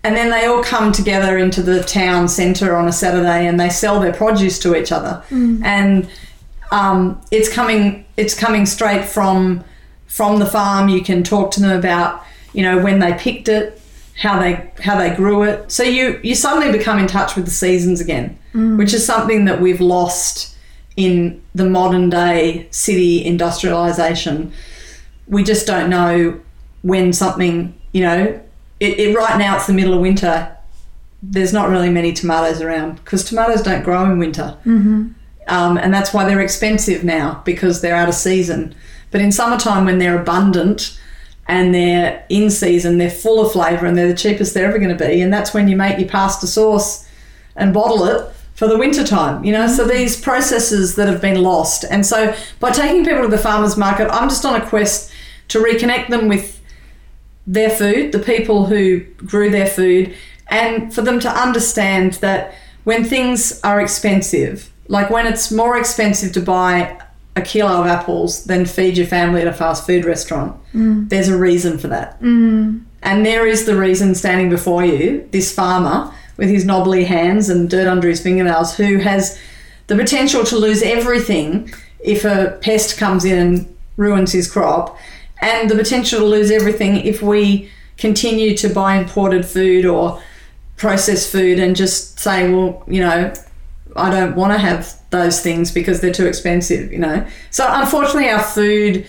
and 0.05 0.17
then 0.17 0.29
they 0.29 0.45
all 0.45 0.61
come 0.61 0.91
together 0.91 1.37
into 1.37 1.61
the 1.61 1.81
town 1.83 2.27
centre 2.27 2.75
on 2.75 2.89
a 2.89 2.91
Saturday 2.91 3.47
and 3.47 3.57
they 3.57 3.69
sell 3.69 4.01
their 4.01 4.11
produce 4.11 4.59
to 4.59 4.75
each 4.75 4.91
other 4.91 5.23
mm. 5.29 5.63
and 5.63 6.09
um, 6.73 7.21
it's 7.31 7.53
coming 7.53 8.03
it's 8.17 8.33
coming 8.37 8.65
straight 8.65 9.05
from 9.05 9.63
from 10.07 10.39
the 10.39 10.45
farm. 10.45 10.89
You 10.89 11.01
can 11.03 11.23
talk 11.23 11.51
to 11.51 11.61
them 11.61 11.77
about 11.77 12.23
you 12.53 12.63
know 12.63 12.83
when 12.83 12.99
they 12.99 13.13
picked 13.13 13.47
it 13.47 13.79
how 14.17 14.39
they 14.39 14.71
how 14.81 14.97
they 14.97 15.15
grew 15.15 15.43
it. 15.43 15.71
So 15.71 15.83
you 15.83 16.19
you 16.23 16.35
suddenly 16.35 16.75
become 16.77 16.97
in 16.99 17.07
touch 17.07 17.35
with 17.35 17.45
the 17.45 17.51
seasons 17.51 18.01
again 18.01 18.37
which 18.77 18.93
is 18.93 19.03
something 19.03 19.45
that 19.45 19.59
we've 19.61 19.81
lost 19.81 20.55
in 20.95 21.41
the 21.55 21.65
modern 21.65 22.09
day 22.09 22.67
city 22.69 23.23
industrialization. 23.25 24.51
We 25.27 25.43
just 25.43 25.65
don't 25.65 25.89
know 25.89 26.39
when 26.83 27.13
something 27.13 27.73
you 27.93 28.01
know 28.01 28.39
it, 28.79 28.99
it 28.99 29.15
right 29.15 29.37
now 29.37 29.55
it's 29.57 29.67
the 29.67 29.73
middle 29.73 29.93
of 29.93 30.01
winter. 30.01 30.55
There's 31.21 31.53
not 31.53 31.69
really 31.69 31.89
many 31.89 32.13
tomatoes 32.13 32.61
around 32.61 32.95
because 32.95 33.23
tomatoes 33.23 33.61
don't 33.61 33.83
grow 33.83 34.03
in 34.05 34.17
winter 34.19 34.57
um, 35.47 35.77
and 35.77 35.93
that's 35.93 36.13
why 36.13 36.25
they're 36.25 36.41
expensive 36.41 37.03
now 37.03 37.41
because 37.45 37.81
they're 37.81 37.95
out 37.95 38.09
of 38.09 38.15
season. 38.15 38.75
But 39.11 39.21
in 39.21 39.31
summertime 39.31 39.85
when 39.85 39.99
they're 39.99 40.19
abundant 40.19 40.99
and 41.47 41.75
they're 41.75 42.25
in 42.29 42.49
season 42.49 42.97
they're 42.97 43.09
full 43.09 43.45
of 43.45 43.51
flavour 43.51 43.85
and 43.85 43.97
they're 43.97 44.07
the 44.07 44.15
cheapest 44.15 44.53
they're 44.53 44.67
ever 44.67 44.79
going 44.79 44.95
to 44.95 45.07
be. 45.07 45.21
And 45.21 45.31
that's 45.31 45.53
when 45.53 45.67
you 45.67 45.75
make 45.75 45.99
your 45.99 46.09
pasta 46.09 46.47
sauce 46.47 47.07
and 47.55 47.73
bottle 47.73 48.05
it 48.05 48.33
for 48.55 48.67
the 48.67 48.77
winter 48.77 49.03
time 49.03 49.43
you 49.43 49.51
know? 49.51 49.67
So 49.67 49.85
these 49.85 50.19
processes 50.19 50.95
that 50.95 51.07
have 51.07 51.21
been 51.21 51.41
lost. 51.41 51.85
And 51.89 52.05
so 52.05 52.35
by 52.59 52.71
taking 52.71 53.03
people 53.05 53.23
to 53.23 53.27
the 53.27 53.37
farmers 53.37 53.77
market 53.77 54.09
i'm 54.09 54.29
just 54.29 54.45
on 54.45 54.59
a 54.59 54.65
quest 54.65 55.11
to 55.49 55.59
reconnect 55.59 56.07
them 56.07 56.27
with 56.27 56.61
their 57.45 57.69
food, 57.69 58.11
the 58.11 58.19
people 58.19 58.65
who 58.65 59.01
grew 59.17 59.49
their 59.49 59.67
food, 59.67 60.13
and 60.47 60.93
for 60.93 61.01
them 61.01 61.19
to 61.19 61.29
understand 61.29 62.13
that 62.13 62.53
when 62.83 63.03
things 63.03 63.59
are 63.63 63.81
expensive, 63.81 64.71
like 64.87 65.09
when 65.09 65.25
it's 65.25 65.51
more 65.51 65.77
expensive 65.77 66.31
to 66.33 66.41
buy 66.41 66.99
a 67.35 67.41
kilo 67.41 67.81
of 67.81 67.87
apples 67.87 68.45
than 68.45 68.65
feed 68.65 68.97
your 68.97 69.07
family 69.07 69.41
at 69.41 69.47
a 69.47 69.53
fast 69.53 69.85
food 69.85 70.05
restaurant, 70.05 70.55
mm. 70.73 71.07
there's 71.09 71.29
a 71.29 71.37
reason 71.37 71.77
for 71.77 71.87
that. 71.87 72.21
Mm. 72.21 72.83
And 73.01 73.25
there 73.25 73.47
is 73.47 73.65
the 73.65 73.75
reason 73.75 74.15
standing 74.15 74.49
before 74.49 74.85
you, 74.85 75.27
this 75.31 75.53
farmer 75.53 76.13
with 76.37 76.49
his 76.49 76.65
knobbly 76.65 77.05
hands 77.05 77.49
and 77.49 77.69
dirt 77.69 77.87
under 77.87 78.07
his 78.07 78.21
fingernails, 78.21 78.75
who 78.75 78.97
has 78.97 79.39
the 79.87 79.95
potential 79.95 80.43
to 80.45 80.57
lose 80.57 80.81
everything 80.81 81.71
if 81.99 82.25
a 82.25 82.57
pest 82.61 82.97
comes 82.97 83.25
in 83.25 83.37
and 83.37 83.75
ruins 83.97 84.31
his 84.31 84.51
crop, 84.51 84.97
and 85.41 85.69
the 85.69 85.75
potential 85.75 86.19
to 86.19 86.25
lose 86.25 86.49
everything 86.49 86.97
if 86.97 87.21
we 87.21 87.69
continue 87.97 88.55
to 88.57 88.69
buy 88.69 88.95
imported 88.95 89.45
food 89.45 89.85
or 89.85 90.21
processed 90.77 91.31
food 91.31 91.59
and 91.59 91.75
just 91.75 92.19
say, 92.19 92.51
well, 92.51 92.83
you 92.87 92.99
know, 92.99 93.33
I 93.95 94.09
don't 94.09 94.35
want 94.35 94.53
to 94.53 94.59
have 94.59 94.99
those 95.09 95.41
things 95.41 95.71
because 95.71 96.01
they're 96.01 96.13
too 96.13 96.25
expensive, 96.25 96.91
you 96.91 96.99
know. 96.99 97.25
So 97.51 97.65
unfortunately 97.67 98.29
our 98.29 98.43
food 98.43 99.05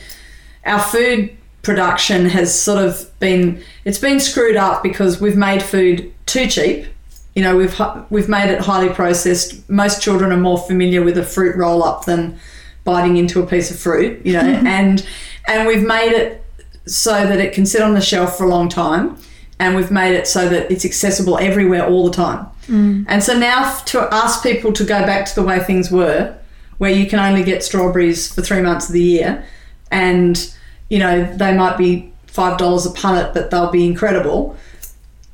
our 0.64 0.80
food 0.80 1.36
production 1.62 2.26
has 2.26 2.58
sort 2.58 2.82
of 2.82 3.10
been 3.18 3.62
it's 3.84 3.98
been 3.98 4.20
screwed 4.20 4.56
up 4.56 4.82
because 4.82 5.20
we've 5.20 5.36
made 5.36 5.62
food 5.62 6.12
too 6.26 6.46
cheap. 6.46 6.86
You 7.34 7.42
know, 7.42 7.56
we've 7.56 7.80
we've 8.10 8.28
made 8.28 8.50
it 8.50 8.60
highly 8.60 8.90
processed. 8.90 9.68
Most 9.68 10.00
children 10.00 10.32
are 10.32 10.36
more 10.36 10.58
familiar 10.58 11.02
with 11.02 11.18
a 11.18 11.24
fruit 11.24 11.56
roll 11.56 11.82
up 11.82 12.04
than 12.04 12.38
biting 12.84 13.16
into 13.16 13.42
a 13.42 13.46
piece 13.46 13.70
of 13.70 13.78
fruit, 13.78 14.24
you 14.24 14.34
know, 14.34 14.40
and 14.66 15.06
and 15.48 15.66
we've 15.66 15.82
made 15.82 16.12
it 16.12 16.44
so 16.86 17.26
that 17.26 17.40
it 17.40 17.54
can 17.54 17.66
sit 17.66 17.82
on 17.82 17.94
the 17.94 18.00
shelf 18.00 18.36
for 18.36 18.44
a 18.44 18.48
long 18.48 18.68
time 18.68 19.16
and 19.58 19.76
we've 19.76 19.90
made 19.90 20.14
it 20.14 20.26
so 20.26 20.48
that 20.48 20.70
it's 20.70 20.84
accessible 20.84 21.38
everywhere 21.38 21.86
all 21.86 22.04
the 22.04 22.12
time. 22.12 22.46
Mm. 22.66 23.04
And 23.08 23.22
so 23.22 23.38
now 23.38 23.72
to 23.86 24.08
ask 24.12 24.42
people 24.42 24.72
to 24.72 24.84
go 24.84 25.04
back 25.06 25.26
to 25.26 25.34
the 25.34 25.42
way 25.42 25.60
things 25.60 25.90
were, 25.90 26.36
where 26.78 26.90
you 26.90 27.06
can 27.06 27.18
only 27.18 27.44
get 27.44 27.62
strawberries 27.62 28.34
for 28.34 28.42
three 28.42 28.60
months 28.60 28.88
of 28.88 28.94
the 28.94 29.02
year, 29.02 29.44
and 29.90 30.52
you 30.90 30.98
know 30.98 31.24
they 31.36 31.56
might 31.56 31.76
be 31.78 32.12
five 32.26 32.58
dollars 32.58 32.84
a 32.84 32.90
punnet, 32.90 33.32
but 33.32 33.50
they'll 33.50 33.70
be 33.70 33.86
incredible. 33.86 34.56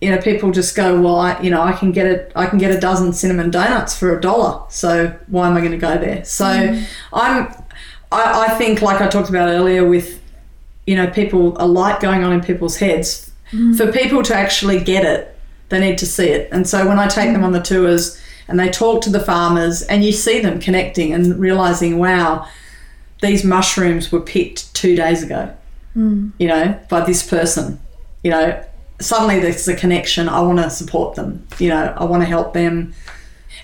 You 0.01 0.11
know, 0.11 0.19
people 0.19 0.51
just 0.51 0.75
go, 0.75 0.99
well, 1.01 1.17
I, 1.17 1.41
you 1.43 1.51
know, 1.51 1.61
I 1.61 1.73
can 1.73 1.93
get 1.93 2.07
a, 2.07 2.39
I 2.39 2.47
can 2.47 2.59
get 2.59 2.71
a 2.71 2.81
dozen 2.81 3.13
cinnamon 3.13 3.51
donuts 3.51 3.99
for 3.99 4.17
a 4.17 4.21
dollar. 4.21 4.63
So 4.71 5.15
why 5.27 5.47
am 5.47 5.57
I 5.57 5.61
going 5.61 5.73
to 5.73 5.79
go 5.79 5.99
there? 5.99 6.25
So 6.25 6.47
mm. 6.47 6.87
I'm, 7.13 7.53
I, 8.11 8.47
I 8.47 8.55
think, 8.57 8.81
like 8.81 9.03
I 9.03 9.09
talked 9.09 9.29
about 9.29 9.49
earlier, 9.49 9.87
with 9.87 10.19
you 10.87 10.97
know, 10.97 11.07
people 11.11 11.55
a 11.59 11.67
light 11.67 12.01
going 12.01 12.25
on 12.25 12.33
in 12.33 12.41
people's 12.41 12.79
heads. 12.79 13.30
Mm. 13.53 13.77
For 13.77 13.91
people 13.93 14.23
to 14.25 14.35
actually 14.35 14.81
get 14.81 15.05
it, 15.05 15.37
they 15.69 15.81
need 15.81 15.99
to 15.99 16.07
see 16.07 16.29
it. 16.29 16.49
And 16.53 16.69
so 16.69 16.87
when 16.87 16.99
I 16.99 17.07
take 17.07 17.31
mm. 17.31 17.35
them 17.35 17.45
on 17.45 17.53
the 17.53 17.61
tours 17.61 18.21
and 18.49 18.59
they 18.59 18.69
talk 18.69 19.03
to 19.03 19.11
the 19.11 19.21
farmers 19.21 19.83
and 19.83 20.05
you 20.05 20.13
see 20.13 20.41
them 20.41 20.61
connecting 20.61 21.13
and 21.13 21.39
realizing, 21.39 21.99
wow, 21.99 22.47
these 23.23 23.45
mushrooms 23.45 24.11
were 24.11 24.21
picked 24.21 24.75
two 24.75 24.97
days 24.97 25.23
ago, 25.23 25.55
mm. 25.97 26.33
you 26.39 26.49
know, 26.49 26.79
by 26.89 27.05
this 27.05 27.27
person, 27.29 27.81
you 28.23 28.31
know, 28.31 28.65
suddenly 29.01 29.41
there's 29.41 29.69
a 29.69 29.77
connection. 29.77 30.29
I 30.29 30.41
want 30.41 30.59
to 30.59 30.71
support 30.71 31.15
them, 31.15 31.47
you 31.59 31.69
know, 31.69 31.95
I 31.97 32.05
want 32.05 32.23
to 32.23 32.27
help 32.27 32.53
them. 32.53 32.95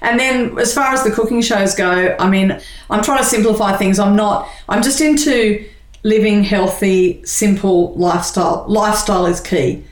And 0.02 0.20
then 0.20 0.58
as 0.58 0.74
far 0.74 0.92
as 0.92 1.04
the 1.04 1.10
cooking 1.10 1.40
shows 1.40 1.74
go, 1.74 2.14
I 2.18 2.28
mean, 2.28 2.60
I'm 2.90 3.02
trying 3.02 3.18
to 3.18 3.24
simplify 3.24 3.76
things. 3.76 3.98
I'm 3.98 4.14
not, 4.14 4.48
I'm 4.68 4.82
just 4.82 5.00
into 5.00 5.66
living 6.06 6.44
healthy, 6.44 7.20
simple 7.24 7.92
lifestyle. 7.94 8.64
Lifestyle 8.68 9.26
is 9.26 9.40
key 9.40 9.82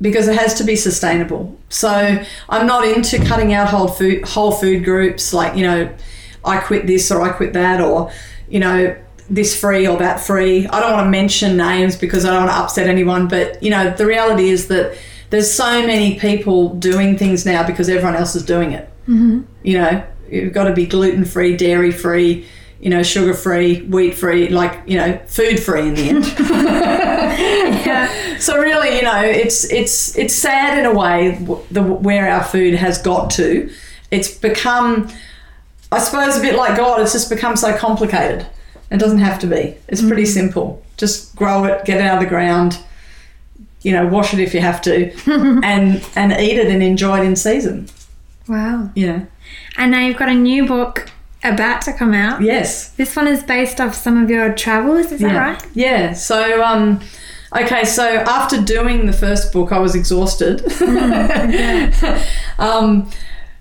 because 0.00 0.26
it 0.26 0.36
has 0.36 0.54
to 0.54 0.64
be 0.64 0.74
sustainable. 0.74 1.56
So 1.68 1.88
I'm 2.48 2.66
not 2.66 2.84
into 2.84 3.24
cutting 3.24 3.54
out 3.54 3.68
whole 3.68 3.86
food 3.86 4.24
whole 4.24 4.50
food 4.50 4.84
groups 4.84 5.32
like, 5.32 5.56
you 5.56 5.62
know, 5.62 5.88
I 6.44 6.58
quit 6.58 6.88
this 6.88 7.12
or 7.12 7.22
I 7.22 7.28
quit 7.28 7.52
that 7.52 7.80
or, 7.80 8.10
you 8.48 8.58
know, 8.58 8.96
this 9.30 9.58
free 9.58 9.86
or 9.86 9.96
that 9.98 10.18
free. 10.18 10.66
I 10.66 10.80
don't 10.80 10.92
want 10.92 11.06
to 11.06 11.10
mention 11.10 11.56
names 11.56 11.94
because 11.94 12.24
I 12.24 12.30
don't 12.30 12.46
want 12.46 12.50
to 12.50 12.58
upset 12.58 12.88
anyone, 12.88 13.28
but 13.28 13.62
you 13.62 13.70
know, 13.70 13.90
the 13.90 14.06
reality 14.06 14.48
is 14.48 14.66
that 14.68 14.98
there's 15.30 15.50
so 15.52 15.86
many 15.86 16.18
people 16.18 16.74
doing 16.74 17.16
things 17.16 17.46
now 17.46 17.64
because 17.64 17.88
everyone 17.88 18.16
else 18.16 18.34
is 18.34 18.44
doing 18.44 18.72
it. 18.72 18.90
Mm-hmm. 19.02 19.42
You 19.62 19.78
know, 19.78 20.04
you've 20.28 20.52
got 20.52 20.64
to 20.64 20.72
be 20.72 20.84
gluten 20.84 21.24
free, 21.24 21.56
dairy 21.56 21.92
free, 21.92 22.44
you 22.82 22.90
know, 22.90 23.02
sugar 23.02 23.32
free, 23.32 23.82
wheat 23.82 24.14
free, 24.14 24.48
like 24.48 24.82
you 24.86 24.98
know, 24.98 25.16
food 25.26 25.60
free 25.60 25.88
in 25.88 25.94
the 25.94 26.08
end. 26.08 26.24
So 28.42 28.58
really, 28.58 28.96
you 28.96 29.02
know, 29.02 29.22
it's 29.22 29.70
it's 29.70 30.18
it's 30.18 30.34
sad 30.34 30.76
in 30.76 30.84
a 30.84 30.92
way 30.92 31.38
the 31.70 31.80
where 31.80 32.28
our 32.28 32.42
food 32.42 32.74
has 32.74 33.00
got 33.00 33.30
to. 33.32 33.70
It's 34.10 34.36
become, 34.36 35.08
I 35.92 36.00
suppose, 36.00 36.36
a 36.36 36.40
bit 36.40 36.56
like 36.56 36.76
God. 36.76 37.00
It's 37.00 37.12
just 37.12 37.30
become 37.30 37.56
so 37.56 37.76
complicated. 37.78 38.44
It 38.90 38.98
doesn't 38.98 39.20
have 39.20 39.38
to 39.40 39.46
be. 39.46 39.76
It's 39.86 40.02
mm. 40.02 40.08
pretty 40.08 40.26
simple. 40.26 40.82
Just 40.96 41.36
grow 41.36 41.66
it, 41.66 41.84
get 41.84 41.98
it 41.98 42.02
out 42.02 42.18
of 42.18 42.24
the 42.24 42.28
ground. 42.28 42.80
You 43.82 43.92
know, 43.92 44.08
wash 44.08 44.34
it 44.34 44.40
if 44.40 44.54
you 44.54 44.60
have 44.60 44.82
to, 44.82 45.12
and 45.62 46.04
and 46.16 46.32
eat 46.32 46.58
it 46.58 46.66
and 46.66 46.82
enjoy 46.82 47.20
it 47.20 47.24
in 47.24 47.36
season. 47.36 47.88
Wow. 48.48 48.90
You 48.96 49.06
know. 49.06 49.26
And 49.76 49.92
now 49.92 50.00
you've 50.00 50.16
got 50.16 50.28
a 50.28 50.34
new 50.34 50.66
book 50.66 51.12
about 51.44 51.82
to 51.82 51.92
come 51.92 52.14
out. 52.14 52.40
Yes. 52.42 52.90
This 52.90 53.14
one 53.16 53.26
is 53.26 53.42
based 53.42 53.80
off 53.80 53.94
some 53.94 54.22
of 54.22 54.30
your 54.30 54.54
travels, 54.54 55.12
is 55.12 55.20
that 55.20 55.32
yeah. 55.32 55.38
right? 55.38 55.66
Yeah. 55.74 56.12
So, 56.12 56.62
um, 56.62 57.00
okay. 57.56 57.84
So 57.84 58.04
after 58.04 58.60
doing 58.60 59.06
the 59.06 59.12
first 59.12 59.52
book, 59.52 59.72
I 59.72 59.78
was 59.78 59.94
exhausted. 59.94 60.62
um, 62.58 63.10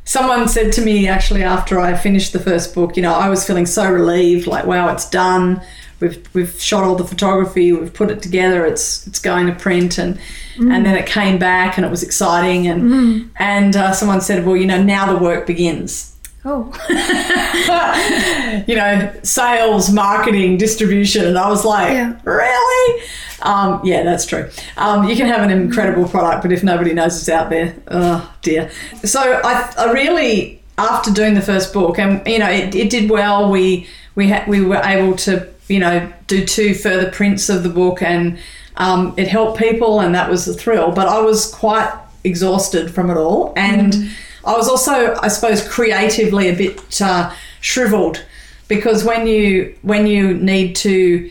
someone 0.03 0.47
said 0.47 0.73
to 0.73 0.81
me 0.81 1.07
actually 1.07 1.43
after 1.43 1.79
I 1.79 1.95
finished 1.95 2.33
the 2.33 2.39
first 2.39 2.75
book, 2.75 2.95
you 2.95 3.01
know, 3.01 3.13
I 3.13 3.29
was 3.29 3.45
feeling 3.45 3.65
so 3.65 3.89
relieved, 3.91 4.47
like, 4.47 4.65
wow, 4.65 4.93
it's 4.93 5.09
done. 5.09 5.61
We've, 5.99 6.27
we've 6.33 6.59
shot 6.59 6.83
all 6.83 6.95
the 6.95 7.05
photography, 7.05 7.73
we've 7.73 7.93
put 7.93 8.09
it 8.09 8.23
together, 8.23 8.65
it's 8.65 9.05
it's 9.05 9.19
going 9.19 9.45
to 9.45 9.53
print, 9.53 9.99
and 9.99 10.19
and 10.57 10.83
then 10.83 10.97
it 10.97 11.05
came 11.05 11.37
back 11.37 11.77
and 11.77 11.85
it 11.85 11.89
was 11.89 12.01
exciting, 12.01 12.65
and 12.65 13.31
and 13.35 13.75
uh, 13.75 13.93
someone 13.93 14.19
said, 14.19 14.43
well, 14.43 14.57
you 14.57 14.65
know, 14.65 14.81
now 14.81 15.11
the 15.13 15.23
work 15.23 15.45
begins 15.45 16.10
Oh. 16.43 16.71
you 18.67 18.75
know, 18.75 19.13
sales, 19.23 19.91
marketing, 19.91 20.57
distribution. 20.57 21.25
And 21.25 21.37
I 21.37 21.49
was 21.49 21.63
like, 21.63 21.93
Yeah. 21.93 22.19
really? 22.23 23.03
Um, 23.43 23.81
yeah, 23.83 24.03
that's 24.03 24.25
true. 24.25 24.49
Um, 24.77 25.07
you 25.07 25.15
can 25.15 25.27
have 25.27 25.41
an 25.41 25.49
incredible 25.51 26.07
product, 26.07 26.41
but 26.43 26.51
if 26.51 26.63
nobody 26.63 26.93
knows 26.93 27.17
it's 27.17 27.29
out 27.29 27.49
there, 27.49 27.75
oh 27.89 28.31
dear. 28.41 28.69
So 29.03 29.19
I, 29.19 29.73
I 29.77 29.91
really, 29.91 30.61
after 30.77 31.11
doing 31.11 31.33
the 31.33 31.41
first 31.41 31.73
book, 31.73 31.97
and 31.99 32.25
you 32.27 32.39
know, 32.39 32.49
it, 32.49 32.73
it 32.75 32.89
did 32.89 33.09
well. 33.09 33.51
We 33.51 33.87
we 34.15 34.27
had 34.27 34.47
we 34.47 34.61
were 34.63 34.81
able 34.83 35.15
to 35.17 35.47
you 35.69 35.79
know 35.79 36.11
do 36.27 36.45
two 36.45 36.75
further 36.75 37.09
prints 37.09 37.49
of 37.49 37.63
the 37.63 37.69
book, 37.69 38.01
and 38.03 38.37
um, 38.77 39.13
it 39.17 39.27
helped 39.27 39.57
people, 39.59 39.99
and 40.01 40.13
that 40.13 40.29
was 40.29 40.47
a 40.47 40.53
thrill. 40.53 40.91
But 40.91 41.07
I 41.07 41.19
was 41.21 41.51
quite 41.51 41.91
exhausted 42.23 42.91
from 42.93 43.09
it 43.09 43.17
all, 43.17 43.53
and 43.55 44.11
I 44.43 44.53
was 44.53 44.67
also, 44.67 45.15
I 45.21 45.27
suppose, 45.27 45.67
creatively 45.67 46.49
a 46.49 46.55
bit 46.55 47.01
uh, 47.01 47.33
shriveled 47.59 48.25
because 48.67 49.03
when 49.03 49.27
you 49.27 49.75
when 49.81 50.07
you 50.07 50.33
need 50.35 50.75
to 50.77 51.29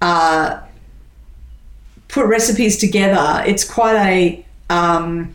uh, 0.00 0.60
put 2.08 2.26
recipes 2.26 2.76
together, 2.76 3.42
it's 3.46 3.64
quite 3.64 3.96
a 3.96 4.44
um, 4.68 5.34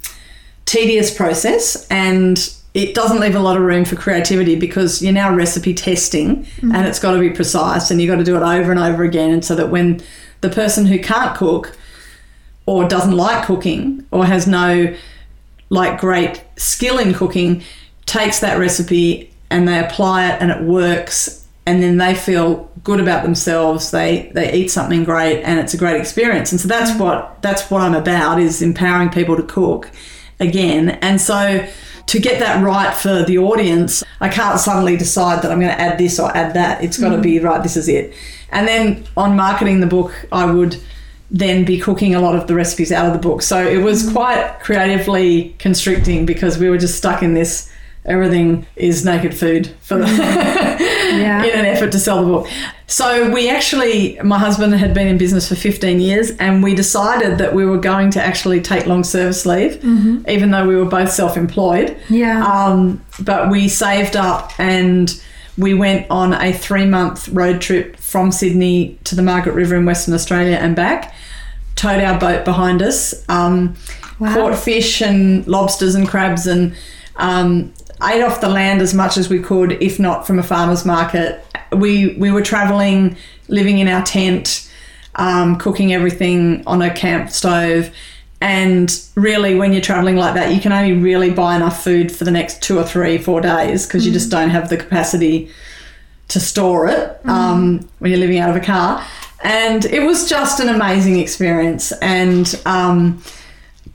tedious 0.66 1.16
process 1.16 1.88
and 1.90 2.54
it 2.74 2.94
doesn't 2.94 3.20
leave 3.20 3.36
a 3.36 3.40
lot 3.40 3.58
of 3.58 3.64
room 3.64 3.86
for 3.86 3.96
creativity 3.96 4.56
because 4.56 5.02
you're 5.02 5.14
now 5.14 5.34
recipe 5.34 5.74
testing 5.74 6.46
and 6.62 6.86
it's 6.86 7.00
got 7.00 7.14
to 7.14 7.20
be 7.20 7.32
precise 7.32 7.90
and 7.90 8.00
you've 8.00 8.12
got 8.12 8.18
to 8.18 8.24
do 8.24 8.36
it 8.36 8.44
over 8.44 8.70
and 8.70 8.80
over 8.80 9.04
again. 9.04 9.32
And 9.32 9.44
so 9.44 9.56
that 9.56 9.70
when 9.70 10.02
the 10.42 10.50
person 10.50 10.86
who 10.86 11.00
can't 11.00 11.36
cook 11.36 11.76
or 12.68 12.88
doesn't 12.88 13.16
like 13.16 13.46
cooking 13.46 14.06
or 14.12 14.26
has 14.26 14.46
no 14.46 14.96
like 15.70 16.00
great 16.00 16.44
skill 16.56 16.98
in 16.98 17.14
cooking 17.14 17.64
takes 18.06 18.40
that 18.40 18.58
recipe 18.58 19.32
and 19.50 19.68
they 19.68 19.80
apply 19.80 20.30
it 20.30 20.42
and 20.42 20.52
it 20.52 20.62
works 20.62 21.46
and 21.68 21.84
then 21.84 21.98
they 21.98 22.16
feel 22.16 22.72
good 22.86 23.02
about 23.02 23.24
themselves. 23.24 23.92
They 23.92 24.32
they 24.34 24.54
eat 24.54 24.72
something 24.72 25.04
great 25.04 25.44
and 25.44 25.60
it's 25.60 25.74
a 25.74 25.78
great 25.78 26.00
experience. 26.00 26.54
And 26.54 26.62
so 26.62 26.68
that's 26.70 26.92
mm. 26.92 27.00
what 27.02 27.42
that's 27.42 27.70
what 27.70 27.82
I'm 27.82 27.94
about 27.94 28.40
is 28.40 28.62
empowering 28.62 29.10
people 29.10 29.36
to 29.36 29.44
cook 29.44 29.92
again. 30.40 30.92
And 31.02 31.20
so 31.20 31.68
to 32.06 32.20
get 32.20 32.40
that 32.40 32.64
right 32.64 32.96
for 32.96 33.24
the 33.24 33.38
audience 33.38 34.02
I 34.22 34.30
can't 34.30 34.60
suddenly 34.60 34.96
decide 34.96 35.44
that 35.44 35.52
I'm 35.52 35.60
going 35.60 35.76
to 35.76 35.80
add 35.80 35.98
this 35.98 36.20
or 36.20 36.36
add 36.36 36.54
that. 36.54 36.82
It's 36.82 36.98
got 36.98 37.10
to 37.10 37.18
mm. 37.18 37.24
be 37.24 37.40
right 37.40 37.62
this 37.62 37.76
is 37.76 37.90
it. 37.90 38.14
And 38.50 38.66
then 38.66 39.06
on 39.18 39.36
marketing 39.36 39.82
the 39.82 39.88
book 39.88 40.14
I 40.32 40.46
would 40.50 40.82
then 41.30 41.66
be 41.66 41.80
cooking 41.80 42.16
a 42.16 42.22
lot 42.22 42.36
of 42.36 42.48
the 42.48 42.56
recipes 42.56 42.92
out 42.92 43.06
of 43.06 43.14
the 43.14 43.20
book. 43.20 43.42
So 43.42 43.66
it 43.66 43.84
was 43.84 44.04
mm. 44.04 44.14
quite 44.14 44.60
creatively 44.62 45.56
constricting 45.60 46.26
because 46.26 46.58
we 46.58 46.70
were 46.70 46.78
just 46.78 46.98
stuck 46.98 47.22
in 47.22 47.34
this 47.34 47.70
everything 48.08 48.66
is 48.78 49.04
naked 49.04 49.38
food 49.38 49.68
for 49.82 49.98
the 49.98 50.06
mm. 50.06 50.80
Yeah. 51.08 51.44
in 51.44 51.60
an 51.60 51.66
effort 51.66 51.92
to 51.94 52.00
sell 52.00 52.24
the 52.24 52.32
book. 52.32 52.48
So 52.88 53.30
we 53.32 53.50
actually 53.50 54.18
my 54.24 54.40
husband 54.40 54.74
had 54.74 54.94
been 54.94 55.08
in 55.08 55.18
business 55.18 55.50
for 55.50 55.56
15 55.56 56.00
years 56.00 56.32
and 56.38 56.64
we 56.64 56.74
decided 56.74 57.38
that 57.38 57.54
we 57.54 57.66
were 57.66 57.78
going 57.78 58.12
to 58.12 58.22
actually 58.22 58.62
take 58.62 58.86
long 58.86 59.04
service 59.04 59.46
leave 59.46 59.74
mm-hmm. 59.82 60.30
even 60.30 60.52
though 60.52 60.66
we 60.66 60.76
were 60.76 60.86
both 60.86 61.12
self-employed. 61.12 61.98
Yeah. 62.10 62.46
Um, 62.46 63.04
but 63.20 63.52
we 63.52 63.68
saved 63.68 64.16
up 64.16 64.58
and 64.58 65.22
we 65.58 65.74
went 65.74 66.10
on 66.10 66.34
a 66.34 66.54
three 66.54 66.86
month 66.86 67.28
road 67.30 67.62
trip 67.62 67.97
from 68.08 68.32
Sydney 68.32 68.98
to 69.04 69.16
the 69.16 69.22
Margaret 69.22 69.52
River 69.52 69.76
in 69.76 69.86
Western 69.86 70.14
Australia 70.14 70.56
and 70.56 70.78
back. 70.78 71.14
Towed 71.76 72.02
our 72.02 72.18
boat 72.18 72.46
behind 72.46 72.82
us, 72.82 73.14
um, 73.28 73.76
Wow. 74.18 74.34
caught 74.34 74.58
fish 74.58 75.02
and 75.02 75.46
lobsters 75.46 75.94
and 75.94 76.08
crabs, 76.08 76.48
and 76.48 76.74
um, 77.18 77.74
ate 78.02 78.24
off 78.24 78.40
the 78.40 78.48
land 78.48 78.82
as 78.82 78.94
much 78.94 79.18
as 79.18 79.28
we 79.30 79.40
could, 79.40 79.74
if 79.82 80.00
not 80.00 80.26
from 80.26 80.40
a 80.40 80.44
farmer's 80.44 80.86
market. 80.86 81.44
We 81.74 82.16
we 82.18 82.32
were 82.32 82.42
travelling, 82.42 83.18
living 83.50 83.78
in 83.80 83.90
our 83.90 84.04
tent, 84.04 84.72
um, 85.16 85.58
cooking 85.58 85.92
everything 85.94 86.64
on 86.66 86.82
a 86.82 86.90
camp 86.90 87.30
stove. 87.30 87.92
And 88.40 88.90
really, 89.16 89.56
when 89.56 89.74
you're 89.74 89.82
traveling 89.82 90.16
like 90.16 90.34
that, 90.36 90.54
you 90.56 90.62
can 90.62 90.72
only 90.72 90.94
really 90.94 91.30
buy 91.32 91.58
enough 91.58 91.84
food 91.84 92.10
for 92.12 92.24
the 92.24 92.32
next 92.32 92.64
two 92.64 92.80
or 92.80 92.84
three, 92.84 93.18
four 93.18 93.42
days 93.42 93.86
because 93.86 94.06
you 94.08 94.14
just 94.14 94.32
don't 94.32 94.50
have 94.52 94.70
the 94.70 94.78
capacity 94.78 95.50
to 96.30 96.40
store 96.40 96.88
it 96.88 97.20
um, 97.26 97.88
when 98.00 98.12
you're 98.12 98.20
living 98.20 98.40
out 98.40 98.50
of 98.50 98.56
a 98.56 98.66
car. 98.66 99.06
And 99.44 99.86
it 99.86 100.02
was 100.02 100.28
just 100.28 100.60
an 100.60 100.70
amazing 100.70 101.20
experience. 101.20 101.92
And 101.94 102.60
um, 102.66 103.22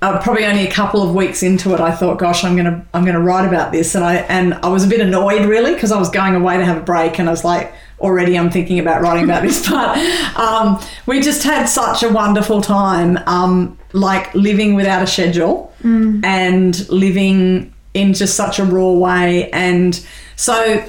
uh, 0.01 0.21
probably 0.23 0.45
only 0.47 0.67
a 0.67 0.71
couple 0.71 1.03
of 1.03 1.15
weeks 1.15 1.43
into 1.43 1.75
it, 1.75 1.81
I 1.81 1.93
thought, 1.93 2.19
"Gosh, 2.19 2.45
I'm 2.45 2.57
gonna 2.57 2.85
I'm 2.95 3.05
gonna 3.05 3.21
write 3.21 3.47
about 3.47 3.73
this." 3.73 3.95
And 3.95 4.05
I 4.05 4.17
and 4.17 4.55
I 4.55 4.69
was 4.69 4.85
a 4.85 4.89
bit 4.89 5.01
annoyed 5.01 5.47
really 5.47 5.75
because 5.75 5.93
I 5.93 5.99
was 5.99 6.11
going 6.11 6.35
away 6.35 6.57
to 6.57 6.65
have 6.65 6.77
a 6.77 6.81
break, 6.81 7.19
and 7.19 7.29
I 7.29 7.33
was 7.33 7.45
like, 7.45 7.73
already 8.03 8.37
I'm 8.37 8.51
thinking 8.51 8.79
about 8.79 9.01
writing 9.01 9.25
about 9.25 9.43
this. 9.43 9.63
But 9.71 9.97
um, 10.37 10.81
we 11.07 11.21
just 11.21 11.43
had 11.45 11.67
such 11.67 12.03
a 12.03 12.09
wonderful 12.09 12.61
time, 12.61 13.19
um, 13.27 13.79
like 13.93 14.35
living 14.35 14.75
without 14.75 15.03
a 15.03 15.07
schedule 15.07 15.73
and 16.25 16.89
living 16.91 17.73
in 17.95 18.13
just 18.15 18.37
such 18.37 18.59
a 18.59 18.65
raw 18.65 18.91
way. 18.93 19.51
And 19.51 20.05
so 20.37 20.85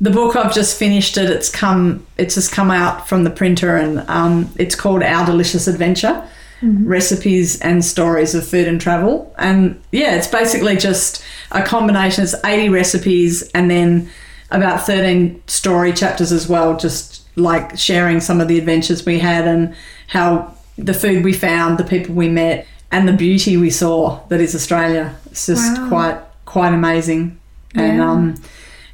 the 0.00 0.10
book 0.10 0.36
I've 0.36 0.52
just 0.54 0.78
finished 0.78 1.16
it. 1.16 1.30
It's 1.30 1.50
come. 1.50 2.06
It's 2.18 2.34
just 2.34 2.52
come 2.52 2.70
out 2.70 3.08
from 3.08 3.24
the 3.24 3.30
printer, 3.30 3.76
and 3.76 4.00
um, 4.08 4.50
it's 4.58 4.74
called 4.74 5.02
Our 5.02 5.24
Delicious 5.26 5.66
Adventure 5.66 6.22
recipes 6.62 7.60
and 7.60 7.84
stories 7.84 8.34
of 8.34 8.46
food 8.46 8.66
and 8.66 8.80
travel. 8.80 9.34
And 9.38 9.80
yeah, 9.92 10.16
it's 10.16 10.26
basically 10.26 10.76
just 10.76 11.22
a 11.52 11.62
combination. 11.62 12.24
It's 12.24 12.34
80 12.44 12.70
recipes 12.70 13.42
and 13.54 13.70
then 13.70 14.08
about 14.50 14.86
13 14.86 15.42
story 15.48 15.92
chapters 15.92 16.32
as 16.32 16.48
well, 16.48 16.76
just 16.76 17.22
like 17.36 17.76
sharing 17.78 18.20
some 18.20 18.40
of 18.40 18.48
the 18.48 18.58
adventures 18.58 19.04
we 19.04 19.18
had 19.18 19.46
and 19.46 19.74
how 20.08 20.54
the 20.78 20.94
food 20.94 21.24
we 21.24 21.32
found, 21.34 21.78
the 21.78 21.84
people 21.84 22.14
we 22.14 22.28
met, 22.28 22.66
and 22.90 23.06
the 23.06 23.12
beauty 23.12 23.56
we 23.56 23.70
saw 23.70 24.20
that 24.28 24.40
is 24.40 24.54
Australia. 24.54 25.14
It's 25.30 25.46
just 25.46 25.76
Wow. 25.78 25.88
quite 25.88 26.18
quite 26.46 26.72
amazing. 26.72 27.38
And 27.74 28.00
um 28.00 28.34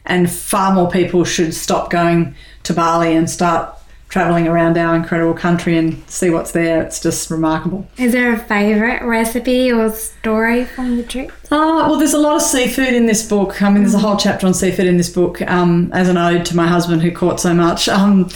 and 0.06 0.30
far 0.30 0.74
more 0.74 0.90
people 0.90 1.24
should 1.24 1.54
stop 1.54 1.90
going 1.90 2.34
to 2.64 2.72
Bali 2.72 3.14
and 3.14 3.28
start 3.28 3.78
traveling 4.12 4.46
around 4.46 4.76
our 4.76 4.94
incredible 4.94 5.32
country 5.32 5.78
and 5.78 6.06
see 6.06 6.28
what's 6.28 6.52
there. 6.52 6.82
It's 6.82 7.00
just 7.00 7.30
remarkable. 7.30 7.88
Is 7.96 8.12
there 8.12 8.30
a 8.34 8.38
favourite 8.38 9.02
recipe 9.02 9.72
or 9.72 9.88
story 9.88 10.66
from 10.66 10.98
the 10.98 11.02
trip? 11.02 11.32
Uh, 11.50 11.88
well, 11.88 11.96
there's 11.96 12.12
a 12.12 12.18
lot 12.18 12.36
of 12.36 12.42
seafood 12.42 12.92
in 12.92 13.06
this 13.06 13.26
book. 13.26 13.62
I 13.62 13.70
mean, 13.70 13.84
there's 13.84 13.94
a 13.94 13.98
whole 13.98 14.18
chapter 14.18 14.46
on 14.46 14.52
seafood 14.52 14.86
in 14.86 14.98
this 14.98 15.08
book 15.08 15.40
um, 15.50 15.90
as 15.94 16.10
an 16.10 16.18
ode 16.18 16.44
to 16.46 16.56
my 16.56 16.66
husband 16.66 17.00
who 17.00 17.10
caught 17.10 17.40
so 17.40 17.54
much. 17.54 17.88
Um, 17.88 18.28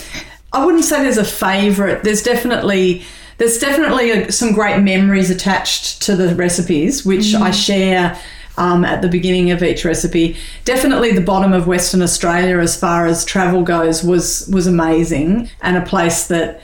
I 0.51 0.65
wouldn't 0.65 0.83
say 0.83 1.03
there's 1.03 1.19
a 1.19 1.23
favourite. 1.23 2.03
There's 2.03 2.23
definitely 2.23 3.03
there's 3.37 3.59
definitely 3.59 4.09
a, 4.09 4.31
some 4.31 4.53
great 4.53 4.81
memories 4.81 5.29
attached 5.29 6.01
to 6.03 6.15
the 6.15 6.33
recipes, 6.33 7.05
which 7.05 7.35
I 7.35 7.51
share. 7.51 8.19
Um, 8.59 8.83
at 8.83 9.03
the 9.03 9.07
beginning 9.07 9.51
of 9.51 9.61
each 9.61 9.85
recipe, 9.85 10.35
definitely 10.65 11.11
the 11.11 11.21
bottom 11.21 11.53
of 11.53 11.67
Western 11.67 12.01
Australia, 12.01 12.57
as 12.57 12.75
far 12.75 13.05
as 13.05 13.23
travel 13.23 13.61
goes, 13.61 14.03
was 14.03 14.49
was 14.51 14.65
amazing 14.65 15.51
and 15.61 15.77
a 15.77 15.85
place 15.85 16.27
that 16.27 16.59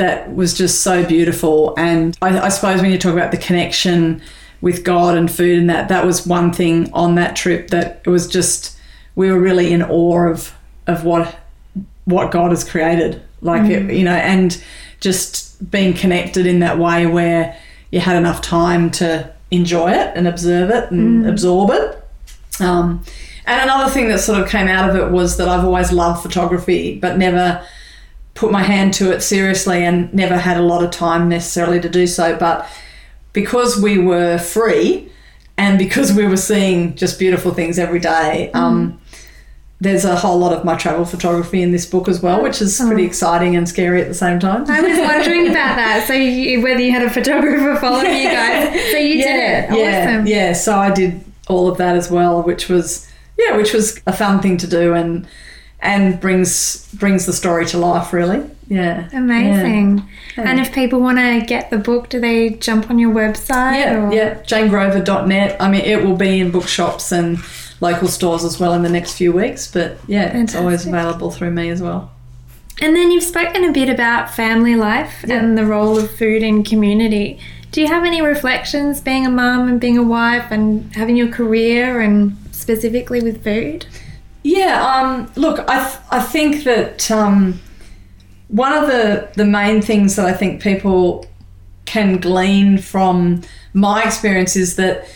that 0.00 0.34
was 0.34 0.54
just 0.54 0.80
so 0.80 1.06
beautiful. 1.06 1.74
And 1.76 2.16
I, 2.20 2.40
I 2.40 2.48
suppose 2.48 2.80
when 2.80 2.90
you 2.90 2.98
talk 2.98 3.12
about 3.12 3.30
the 3.30 3.36
connection 3.36 4.22
with 4.60 4.82
God 4.82 5.16
and 5.16 5.30
food 5.30 5.58
and 5.58 5.70
that, 5.70 5.88
that 5.88 6.04
was 6.04 6.26
one 6.26 6.52
thing 6.52 6.90
on 6.92 7.14
that 7.14 7.36
trip 7.36 7.68
that 7.68 8.02
it 8.04 8.10
was 8.10 8.26
just 8.26 8.76
we 9.14 9.30
were 9.30 9.38
really 9.38 9.72
in 9.72 9.82
awe 9.82 10.28
of 10.28 10.54
of 10.86 11.04
what 11.04 11.38
what 12.04 12.30
God 12.30 12.50
has 12.50 12.64
created. 12.64 13.22
Like 13.42 13.70
it, 13.70 13.92
you 13.94 14.04
know, 14.04 14.14
and 14.14 14.62
just 15.00 15.70
being 15.70 15.94
connected 15.94 16.46
in 16.46 16.60
that 16.60 16.78
way 16.78 17.06
where 17.06 17.56
you 17.90 18.00
had 18.00 18.16
enough 18.16 18.42
time 18.42 18.90
to 18.92 19.32
enjoy 19.50 19.90
it 19.90 20.12
and 20.16 20.28
observe 20.28 20.70
it 20.70 20.90
and 20.90 21.26
absorb 21.26 21.70
it. 21.70 22.04
Um, 22.60 23.04
and 23.46 23.62
another 23.62 23.90
thing 23.90 24.08
that 24.08 24.20
sort 24.20 24.40
of 24.40 24.48
came 24.48 24.68
out 24.68 24.88
of 24.88 24.96
it 24.96 25.10
was 25.10 25.36
that 25.38 25.48
I've 25.48 25.64
always 25.64 25.90
loved 25.92 26.22
photography, 26.22 26.98
but 26.98 27.18
never 27.18 27.66
put 28.34 28.52
my 28.52 28.62
hand 28.62 28.94
to 28.94 29.10
it 29.10 29.22
seriously 29.22 29.84
and 29.84 30.12
never 30.14 30.36
had 30.36 30.56
a 30.56 30.62
lot 30.62 30.84
of 30.84 30.90
time 30.90 31.28
necessarily 31.28 31.80
to 31.80 31.88
do 31.88 32.06
so. 32.06 32.36
But 32.36 32.68
because 33.32 33.80
we 33.80 33.98
were 33.98 34.38
free 34.38 35.10
and 35.56 35.78
because 35.78 36.12
we 36.12 36.26
were 36.26 36.36
seeing 36.36 36.94
just 36.94 37.18
beautiful 37.18 37.52
things 37.52 37.78
every 37.78 37.98
day, 37.98 38.50
um, 38.52 38.99
there's 39.80 40.04
a 40.04 40.14
whole 40.14 40.38
lot 40.38 40.52
of 40.52 40.64
my 40.64 40.76
travel 40.76 41.04
photography 41.04 41.62
in 41.62 41.72
this 41.72 41.86
book 41.86 42.06
as 42.06 42.20
well, 42.20 42.42
which 42.42 42.60
is 42.60 42.78
oh. 42.80 42.86
pretty 42.86 43.04
exciting 43.04 43.56
and 43.56 43.68
scary 43.68 44.02
at 44.02 44.08
the 44.08 44.14
same 44.14 44.38
time. 44.38 44.68
I 44.68 44.80
was 44.80 44.98
wondering 44.98 45.46
about 45.46 45.76
that. 45.76 46.06
So 46.06 46.12
you, 46.12 46.62
whether 46.62 46.80
you 46.80 46.92
had 46.92 47.02
a 47.02 47.10
photographer 47.10 47.80
following 47.80 48.16
you 48.16 48.30
guys, 48.30 48.90
so 48.90 48.98
you 48.98 49.22
did 49.22 49.36
it. 49.36 49.78
Yeah, 49.78 50.10
Awesome. 50.10 50.26
yeah. 50.26 50.52
So 50.52 50.76
I 50.76 50.92
did 50.92 51.24
all 51.48 51.68
of 51.68 51.78
that 51.78 51.96
as 51.96 52.10
well, 52.10 52.42
which 52.42 52.68
was 52.68 53.10
yeah, 53.38 53.56
which 53.56 53.72
was 53.72 54.00
a 54.06 54.12
fun 54.12 54.40
thing 54.40 54.58
to 54.58 54.66
do 54.66 54.94
and 54.94 55.26
and 55.80 56.20
brings 56.20 56.86
brings 56.94 57.24
the 57.24 57.32
story 57.32 57.64
to 57.66 57.78
life 57.78 58.12
really. 58.12 58.48
Yeah. 58.68 59.08
Amazing. 59.12 60.08
And 60.36 60.60
if 60.60 60.72
people 60.72 61.00
want 61.00 61.18
to 61.18 61.44
get 61.44 61.70
the 61.70 61.78
book, 61.78 62.08
do 62.08 62.20
they 62.20 62.50
jump 62.50 62.88
on 62.88 63.00
your 63.00 63.12
website? 63.12 63.80
Yeah, 63.80 64.06
or? 64.06 64.12
yeah. 64.12 64.34
JaneGrover.net. 64.42 65.60
I 65.60 65.68
mean, 65.68 65.80
it 65.80 66.04
will 66.04 66.14
be 66.14 66.38
in 66.38 66.52
bookshops 66.52 67.10
and 67.10 67.38
local 67.80 68.08
stores 68.08 68.44
as 68.44 68.58
well 68.60 68.72
in 68.74 68.82
the 68.82 68.88
next 68.88 69.14
few 69.16 69.32
weeks. 69.32 69.70
But 69.70 69.98
yeah, 70.06 70.36
it's 70.36 70.54
always 70.54 70.86
available 70.86 71.30
through 71.30 71.50
me 71.50 71.70
as 71.70 71.80
well. 71.82 72.10
And 72.82 72.96
then 72.96 73.10
you've 73.10 73.22
spoken 73.24 73.64
a 73.64 73.72
bit 73.72 73.88
about 73.90 74.30
family 74.34 74.74
life 74.76 75.24
Yeah. 75.26 75.36
and 75.36 75.56
the 75.58 75.66
role 75.66 75.98
of 75.98 76.10
food 76.10 76.42
in 76.42 76.64
community. 76.64 77.38
Do 77.72 77.80
you 77.80 77.86
have 77.86 78.04
any 78.04 78.20
reflections 78.22 79.00
being 79.00 79.26
a 79.26 79.30
mum 79.30 79.68
and 79.68 79.80
being 79.80 79.98
a 79.98 80.02
wife 80.02 80.46
and 80.50 80.94
having 80.96 81.16
your 81.16 81.28
career 81.28 82.00
and 82.00 82.36
specifically 82.52 83.20
with 83.22 83.44
food? 83.44 83.86
Yeah, 84.42 84.82
um, 84.82 85.30
look, 85.36 85.60
I, 85.68 85.84
th- 85.86 86.00
I 86.10 86.20
think 86.20 86.64
that 86.64 87.10
um, 87.10 87.60
one 88.48 88.72
of 88.72 88.86
the, 88.88 89.28
the 89.36 89.44
main 89.44 89.82
things 89.82 90.16
that 90.16 90.24
I 90.26 90.32
think 90.32 90.62
people 90.62 91.26
can 91.84 92.16
glean 92.18 92.78
from 92.78 93.42
my 93.74 94.02
experience 94.02 94.56
is 94.56 94.76
that 94.76 95.06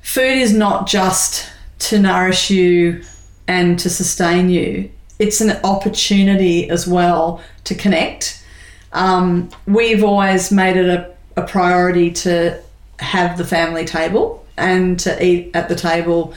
food 0.00 0.38
is 0.38 0.52
not 0.54 0.86
just 0.88 1.51
to 1.82 1.98
nourish 1.98 2.50
you 2.50 3.02
and 3.48 3.78
to 3.78 3.90
sustain 3.90 4.48
you, 4.48 4.90
it's 5.18 5.40
an 5.40 5.58
opportunity 5.64 6.68
as 6.70 6.86
well 6.86 7.42
to 7.64 7.74
connect. 7.74 8.44
Um, 8.92 9.50
we've 9.66 10.04
always 10.04 10.50
made 10.52 10.76
it 10.76 10.86
a, 10.86 11.14
a 11.36 11.46
priority 11.46 12.10
to 12.12 12.60
have 12.98 13.38
the 13.38 13.44
family 13.44 13.84
table 13.84 14.44
and 14.56 14.98
to 15.00 15.24
eat 15.24 15.50
at 15.54 15.68
the 15.68 15.74
table 15.74 16.34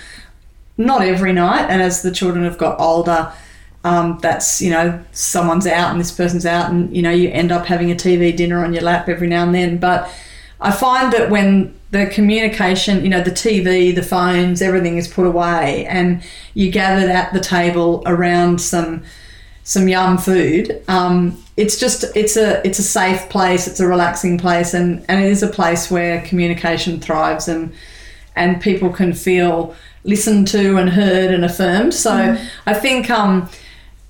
not 0.78 1.02
every 1.02 1.32
night 1.32 1.70
and 1.70 1.82
as 1.82 2.02
the 2.02 2.12
children 2.12 2.44
have 2.44 2.58
got 2.58 2.80
older 2.80 3.32
um, 3.86 4.18
that's 4.22 4.62
you 4.62 4.72
know 4.72 5.00
someone's 5.12 5.68
out 5.68 5.92
and 5.92 6.00
this 6.00 6.12
person's 6.12 6.46
out 6.46 6.72
and 6.72 6.94
you 6.96 7.04
know 7.04 7.12
you 7.12 7.30
end 7.30 7.52
up 7.52 7.68
having 7.68 7.92
a 7.92 7.96
tv 7.96 8.36
dinner 8.36 8.66
on 8.66 8.74
your 8.74 8.82
lap 8.82 9.08
every 9.08 9.28
now 9.28 9.44
and 9.44 9.54
then. 9.54 9.78
But 9.78 10.10
i 10.60 10.72
find 10.72 11.14
that 11.14 11.30
when 11.30 11.78
the 11.96 12.06
communication 12.08 13.04
you 13.04 13.10
know 13.10 13.22
the 13.22 13.32
tv 13.32 13.94
the 13.96 14.04
phones 14.04 14.62
everything 14.62 14.98
is 14.98 15.08
put 15.08 15.26
away 15.26 15.86
and 15.86 16.22
you 16.54 16.70
gathered 16.72 17.10
at 17.10 17.32
the 17.34 17.40
table 17.40 18.04
around 18.06 18.60
some 18.60 19.02
some 19.64 19.88
yum 19.88 20.18
food 20.18 20.82
um, 20.88 21.42
it's 21.58 21.80
just 21.80 22.04
it's 22.16 22.36
a 22.38 22.66
it's 22.68 22.80
a 22.80 22.84
safe 22.84 23.30
place 23.30 23.66
it's 23.68 23.80
a 23.80 23.88
relaxing 23.88 24.38
place 24.38 24.74
and 24.74 25.06
and 25.10 25.24
it 25.24 25.30
is 25.32 25.42
a 25.42 25.48
place 25.48 25.90
where 25.90 26.22
communication 26.24 27.00
thrives 27.00 27.48
and 27.48 27.74
and 28.36 28.62
people 28.62 28.90
can 28.90 29.14
feel 29.14 29.74
listened 30.04 30.48
to 30.48 30.78
and 30.78 30.90
heard 30.90 31.34
and 31.34 31.44
affirmed 31.46 31.94
so 31.94 32.12
Mm. 32.12 32.46
i 32.68 32.74
think 32.74 33.10
um 33.10 33.50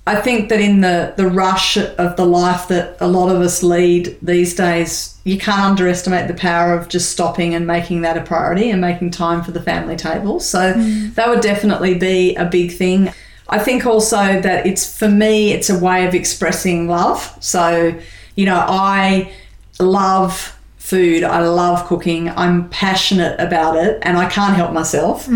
I 0.08 0.14
think 0.14 0.50
that 0.50 0.60
in 0.60 0.82
the, 0.82 1.14
the 1.16 1.26
rush 1.26 1.76
of 1.76 2.14
the 2.16 2.24
life 2.24 2.68
that 2.68 2.96
a 3.00 3.08
lot 3.08 3.28
of 3.28 3.40
us 3.40 3.64
lead 3.64 4.16
these 4.22 4.54
days, 4.54 5.18
you 5.24 5.36
can't 5.36 5.60
underestimate 5.62 6.28
the 6.28 6.34
power 6.34 6.74
of 6.74 6.88
just 6.88 7.10
stopping 7.10 7.54
and 7.56 7.66
making 7.66 8.02
that 8.02 8.16
a 8.16 8.20
priority 8.20 8.70
and 8.70 8.80
making 8.80 9.10
time 9.10 9.42
for 9.42 9.50
the 9.50 9.60
family 9.60 9.96
table. 9.96 10.38
So 10.38 10.74
that 11.14 11.28
would 11.28 11.40
definitely 11.40 11.94
be 11.94 12.36
a 12.36 12.44
big 12.44 12.70
thing. 12.72 13.12
I 13.48 13.58
think 13.58 13.84
also 13.84 14.40
that 14.40 14.64
it's 14.64 14.96
for 14.96 15.08
me, 15.08 15.52
it's 15.52 15.70
a 15.70 15.78
way 15.78 16.06
of 16.06 16.14
expressing 16.14 16.86
love. 16.86 17.36
So, 17.40 17.98
you 18.36 18.46
know, 18.46 18.64
I 18.68 19.32
love 19.80 20.56
food, 20.78 21.24
I 21.24 21.40
love 21.48 21.84
cooking, 21.86 22.28
I'm 22.30 22.68
passionate 22.68 23.40
about 23.40 23.76
it, 23.76 23.98
and 24.02 24.16
I 24.16 24.28
can't 24.28 24.54
help 24.54 24.72
myself. 24.72 25.26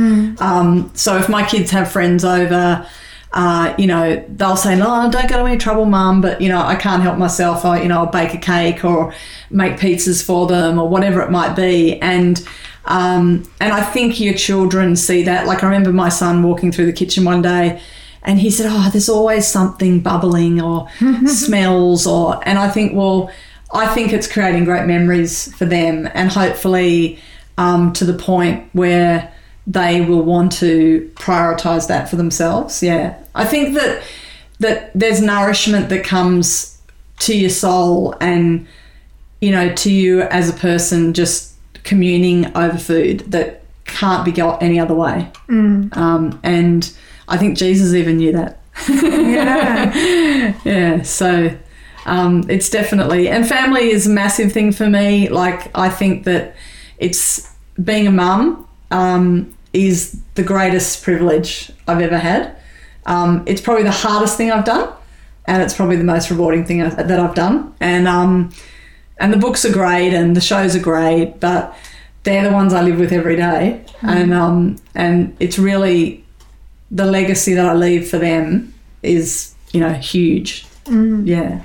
Um, 0.40 0.92
so 0.94 1.16
if 1.16 1.28
my 1.28 1.44
kids 1.44 1.72
have 1.72 1.90
friends 1.90 2.24
over, 2.24 2.86
uh, 3.32 3.74
you 3.78 3.86
know, 3.86 4.24
they'll 4.28 4.56
say, 4.56 4.76
"No, 4.76 5.08
don't 5.10 5.28
get 5.28 5.38
any 5.38 5.56
trouble, 5.56 5.84
mum." 5.84 6.20
But 6.20 6.40
you 6.40 6.48
know, 6.48 6.60
I 6.60 6.74
can't 6.74 7.02
help 7.02 7.16
myself. 7.16 7.64
I, 7.64 7.82
you 7.82 7.88
know, 7.88 7.98
I'll 7.98 8.06
bake 8.06 8.34
a 8.34 8.38
cake 8.38 8.84
or 8.84 9.14
make 9.50 9.78
pizzas 9.78 10.24
for 10.24 10.46
them 10.48 10.78
or 10.78 10.88
whatever 10.88 11.22
it 11.22 11.30
might 11.30 11.54
be. 11.54 12.00
And 12.00 12.44
um, 12.86 13.48
and 13.60 13.72
I 13.72 13.82
think 13.82 14.18
your 14.18 14.34
children 14.34 14.96
see 14.96 15.22
that. 15.24 15.46
Like 15.46 15.62
I 15.62 15.66
remember 15.66 15.92
my 15.92 16.08
son 16.08 16.42
walking 16.42 16.72
through 16.72 16.86
the 16.86 16.92
kitchen 16.92 17.24
one 17.24 17.40
day, 17.40 17.80
and 18.24 18.40
he 18.40 18.50
said, 18.50 18.66
"Oh, 18.68 18.90
there's 18.90 19.08
always 19.08 19.46
something 19.46 20.00
bubbling 20.00 20.60
or 20.60 20.88
smells." 21.26 22.08
Or 22.08 22.40
and 22.48 22.58
I 22.58 22.68
think, 22.68 22.96
well, 22.96 23.30
I 23.72 23.86
think 23.94 24.12
it's 24.12 24.30
creating 24.30 24.64
great 24.64 24.86
memories 24.86 25.54
for 25.54 25.66
them, 25.66 26.08
and 26.14 26.32
hopefully 26.32 27.20
um, 27.58 27.92
to 27.92 28.04
the 28.04 28.14
point 28.14 28.68
where 28.72 29.32
they 29.66 30.00
will 30.00 30.22
want 30.22 30.52
to 30.52 31.10
prioritize 31.14 31.88
that 31.88 32.08
for 32.08 32.16
themselves. 32.16 32.82
Yeah, 32.82 33.16
I 33.34 33.44
think 33.44 33.74
that 33.74 34.02
that 34.58 34.90
there's 34.94 35.20
nourishment 35.22 35.88
that 35.88 36.04
comes 36.04 36.78
to 37.20 37.36
your 37.36 37.50
soul 37.50 38.14
and 38.20 38.66
you 39.40 39.50
know 39.50 39.72
to 39.74 39.90
you 39.90 40.22
as 40.22 40.48
a 40.48 40.52
person 40.52 41.12
just 41.14 41.54
communing 41.82 42.54
over 42.56 42.78
food 42.78 43.20
that 43.30 43.62
can't 43.84 44.24
be 44.24 44.32
got 44.32 44.62
any 44.62 44.78
other 44.78 44.94
way. 44.94 45.30
Um, 45.92 46.40
and 46.42 46.92
I 47.28 47.36
think 47.36 47.56
Jesus 47.56 47.94
even 47.94 48.18
knew 48.18 48.32
that. 48.32 48.60
Yeah. 48.88 50.54
Yeah, 50.64 51.02
so 51.02 51.56
um, 52.06 52.44
it's 52.48 52.70
definitely 52.70 53.28
and 53.28 53.46
family 53.48 53.90
is 53.90 54.06
a 54.06 54.10
massive 54.10 54.52
thing 54.52 54.72
for 54.72 54.88
me. 54.88 55.28
Like 55.28 55.70
I 55.76 55.88
think 55.88 56.24
that 56.24 56.54
it's 56.98 57.52
being 57.82 58.06
a 58.06 58.10
mum 58.10 58.66
um, 58.90 59.54
is 59.72 60.20
the 60.34 60.42
greatest 60.42 61.02
privilege 61.02 61.70
I've 61.86 62.00
ever 62.00 62.18
had. 62.18 62.56
Um, 63.06 63.42
it's 63.46 63.60
probably 63.60 63.84
the 63.84 63.90
hardest 63.90 64.36
thing 64.36 64.50
I've 64.50 64.64
done, 64.64 64.92
and 65.46 65.62
it's 65.62 65.74
probably 65.74 65.96
the 65.96 66.04
most 66.04 66.30
rewarding 66.30 66.64
thing 66.64 66.82
I- 66.82 66.88
that 67.02 67.18
I've 67.20 67.34
done. 67.34 67.74
And 67.80 68.06
um, 68.08 68.50
and 69.18 69.32
the 69.32 69.36
books 69.38 69.64
are 69.64 69.72
great, 69.72 70.12
and 70.14 70.36
the 70.36 70.40
shows 70.40 70.74
are 70.76 70.80
great, 70.80 71.40
but 71.40 71.76
they're 72.24 72.44
the 72.44 72.52
ones 72.52 72.72
I 72.74 72.82
live 72.82 72.98
with 72.98 73.12
every 73.12 73.36
day, 73.36 73.84
and 74.02 74.32
um, 74.34 74.76
and 74.94 75.36
it's 75.40 75.58
really 75.58 76.24
the 76.90 77.06
legacy 77.06 77.54
that 77.54 77.66
I 77.66 77.74
leave 77.74 78.08
for 78.08 78.18
them 78.18 78.74
is 79.02 79.54
you 79.72 79.80
know 79.80 79.92
huge. 79.94 80.66
Yeah. 80.86 81.62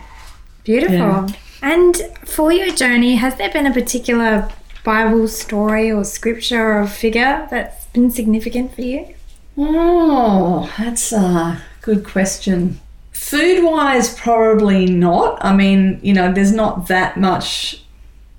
Beautiful. 0.63 0.95
Yeah. 0.97 1.27
And 1.61 1.95
for 2.25 2.51
your 2.51 2.71
journey, 2.73 3.15
has 3.15 3.35
there 3.37 3.51
been 3.51 3.65
a 3.65 3.73
particular 3.73 4.49
Bible 4.85 5.27
story 5.27 5.91
or 5.91 6.05
scripture 6.05 6.79
or 6.79 6.87
figure 6.87 7.47
that's 7.49 7.87
been 7.87 8.11
significant 8.11 8.73
for 8.73 8.81
you? 8.81 9.13
Oh, 9.57 10.71
that's 10.77 11.11
a 11.11 11.61
good 11.81 12.05
question. 12.05 12.79
Food 13.11 13.63
wise, 13.63 14.13
probably 14.13 14.85
not. 14.85 15.43
I 15.43 15.55
mean, 15.55 15.99
you 16.03 16.13
know, 16.13 16.31
there's 16.31 16.51
not 16.51 16.87
that 16.87 17.17
much 17.17 17.83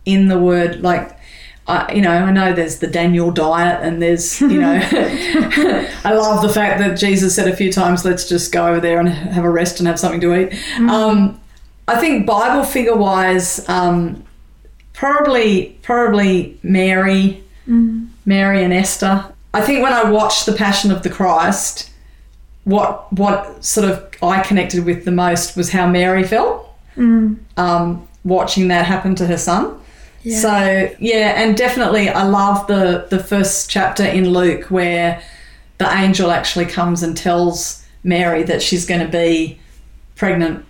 in 0.06 0.28
the 0.28 0.38
word 0.38 0.80
like. 0.80 1.12
I, 1.68 1.92
you 1.94 2.00
know, 2.00 2.12
I 2.12 2.30
know 2.30 2.52
there's 2.52 2.78
the 2.78 2.86
Daniel 2.86 3.32
diet, 3.32 3.82
and 3.82 4.00
there's, 4.00 4.40
you 4.40 4.60
know, 4.60 4.80
I 6.04 6.12
love 6.12 6.40
the 6.40 6.48
fact 6.48 6.78
that 6.78 6.96
Jesus 6.96 7.34
said 7.34 7.48
a 7.48 7.56
few 7.56 7.72
times, 7.72 8.04
"Let's 8.04 8.28
just 8.28 8.52
go 8.52 8.68
over 8.68 8.78
there 8.78 9.00
and 9.00 9.08
have 9.08 9.44
a 9.44 9.50
rest 9.50 9.80
and 9.80 9.88
have 9.88 9.98
something 9.98 10.20
to 10.20 10.32
eat." 10.36 10.54
Um, 10.88 11.40
I 11.88 11.98
think 11.98 12.24
Bible 12.24 12.62
figure 12.62 12.94
wise, 12.94 13.68
um, 13.68 14.22
probably 14.96 15.78
probably 15.82 16.58
Mary, 16.64 17.44
mm. 17.68 18.08
Mary 18.24 18.64
and 18.64 18.72
Esther. 18.72 19.24
I 19.54 19.60
think 19.60 19.82
when 19.82 19.92
I 19.92 20.10
watched 20.10 20.46
the 20.46 20.52
Passion 20.52 20.90
of 20.90 21.04
the 21.04 21.10
Christ, 21.10 21.90
what 22.64 23.12
what 23.12 23.64
sort 23.64 23.88
of 23.88 24.08
I 24.20 24.42
connected 24.42 24.84
with 24.84 25.04
the 25.04 25.12
most 25.12 25.56
was 25.56 25.70
how 25.70 25.86
Mary 25.86 26.24
felt. 26.24 26.68
Mm. 26.96 27.38
Um, 27.56 28.08
watching 28.24 28.68
that 28.68 28.86
happen 28.86 29.14
to 29.16 29.26
her 29.26 29.38
son. 29.38 29.78
Yeah. 30.22 30.40
So 30.40 30.96
yeah, 30.98 31.40
and 31.40 31.56
definitely 31.56 32.08
I 32.08 32.24
love 32.24 32.66
the 32.66 33.06
the 33.08 33.22
first 33.22 33.70
chapter 33.70 34.04
in 34.04 34.30
Luke 34.30 34.70
where 34.70 35.22
the 35.78 35.92
angel 35.92 36.30
actually 36.30 36.66
comes 36.66 37.02
and 37.02 37.16
tells 37.16 37.84
Mary 38.02 38.42
that 38.44 38.62
she's 38.62 38.86
going 38.86 39.02
to 39.02 39.12
be 39.12 39.60
pregnant 40.16 40.64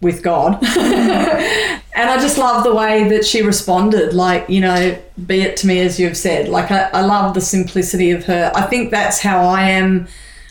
with 0.00 0.22
God. 0.22 0.60
Mm. 0.62 1.80
and 1.96 2.10
I 2.10 2.20
just 2.20 2.36
love 2.36 2.62
the 2.62 2.74
way 2.74 3.08
that 3.08 3.24
she 3.24 3.40
responded. 3.40 4.12
Like, 4.12 4.50
you 4.50 4.60
know, 4.60 4.98
be 5.26 5.40
it 5.40 5.56
to 5.58 5.66
me 5.66 5.80
as 5.80 5.98
you've 5.98 6.16
said. 6.16 6.46
Like, 6.46 6.70
I, 6.70 6.90
I 6.92 7.00
love 7.00 7.32
the 7.32 7.40
simplicity 7.40 8.10
of 8.10 8.24
her. 8.26 8.52
I 8.54 8.62
think 8.62 8.90
that's 8.90 9.18
how 9.18 9.40
I 9.40 9.70
am. 9.70 10.06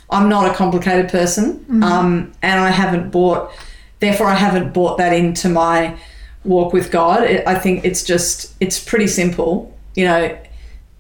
I'm 0.10 0.28
not 0.28 0.50
a 0.50 0.56
complicated 0.56 1.10
person. 1.10 1.64
Um, 1.84 2.34
and 2.42 2.60
I 2.60 2.72
haven't 2.72 3.12
bought, 3.12 3.52
therefore, 4.00 4.28
I 4.28 4.34
haven't 4.34 4.74
bought 4.74 4.98
that 4.98 5.14
into 5.14 5.48
my 5.48 5.96
walk 6.44 6.74
with 6.74 6.92
God. 6.92 7.24
It, 7.24 7.48
I 7.48 7.54
think 7.60 7.86
it's 7.86 8.04
just, 8.04 8.56
it's 8.60 8.84
pretty 8.84 9.08
simple. 9.08 9.72
You 9.94 10.06
know, 10.06 10.38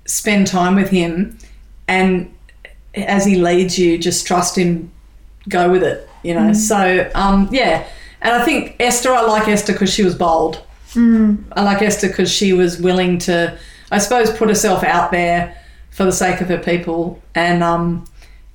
spend 0.06 0.46
time 0.46 0.76
with 0.76 0.89
Him 0.89 1.39
and 1.88 2.32
as 2.93 3.26
He 3.26 3.36
leads 3.38 3.80
you, 3.80 3.98
just 3.98 4.28
trust 4.28 4.56
Him, 4.56 4.91
go 5.50 5.72
with 5.72 5.82
it, 5.82 6.08
you 6.22 6.36
know. 6.36 6.54
So, 6.54 7.10
um, 7.16 7.50
yeah. 7.52 7.88
And 8.26 8.34
I 8.34 8.43
think 8.43 8.76
Esther, 8.80 9.13
I 9.13 9.21
like 9.21 9.47
Esther 9.47 9.71
because 9.73 9.93
she 9.93 10.03
was 10.03 10.15
bold. 10.15 10.59
I 11.51 11.63
like 11.63 11.84
Esther 11.84 12.07
because 12.07 12.32
she 12.32 12.53
was 12.53 12.80
willing 12.82 13.19
to, 13.19 13.55
I 13.91 13.99
suppose, 13.99 14.36
put 14.36 14.49
herself 14.49 14.84
out 14.84 15.11
there 15.11 15.55
for 15.91 16.05
the 16.05 16.11
sake 16.11 16.41
of 16.41 16.47
her 16.47 16.57
people, 16.57 17.21
and 17.36 17.61
um, 17.61 18.05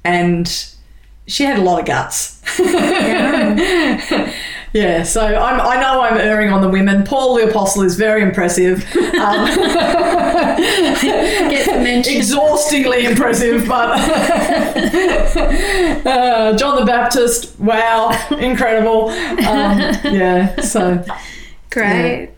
and 0.02 0.48
she 1.28 1.44
had 1.44 1.56
a 1.58 1.62
lot 1.62 1.78
of 1.78 1.86
guts. 1.86 2.42
Yeah. 2.58 4.32
so 5.04 5.20
I'm, 5.20 5.60
I 5.60 5.80
know 5.80 6.00
I'm 6.00 6.16
erring 6.16 6.52
on 6.52 6.62
the 6.62 6.68
women. 6.68 7.04
Paul 7.04 7.36
the 7.36 7.48
Apostle 7.48 7.82
is 7.82 7.96
very 7.96 8.22
impressive, 8.22 8.84
um, 8.96 9.46
Get 11.50 11.66
the 11.66 11.80
mention. 11.82 12.16
exhaustingly 12.16 13.04
impressive, 13.04 13.66
but 13.66 13.90
uh, 16.06 16.56
John 16.56 16.78
the 16.78 16.84
Baptist, 16.86 17.58
wow, 17.58 18.10
incredible. 18.38 19.08
Um, 19.08 19.78
yeah, 20.04 20.60
so 20.60 21.04
Great. 21.70 22.30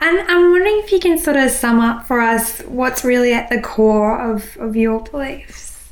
And 0.00 0.18
I'm 0.20 0.50
wondering 0.50 0.80
if 0.82 0.92
you 0.92 1.00
can 1.00 1.18
sort 1.18 1.36
of 1.36 1.50
sum 1.50 1.80
up 1.80 2.06
for 2.06 2.20
us 2.20 2.60
what's 2.62 3.04
really 3.04 3.32
at 3.32 3.50
the 3.50 3.60
core 3.60 4.18
of, 4.18 4.56
of 4.58 4.74
your 4.74 5.00
beliefs. 5.00 5.90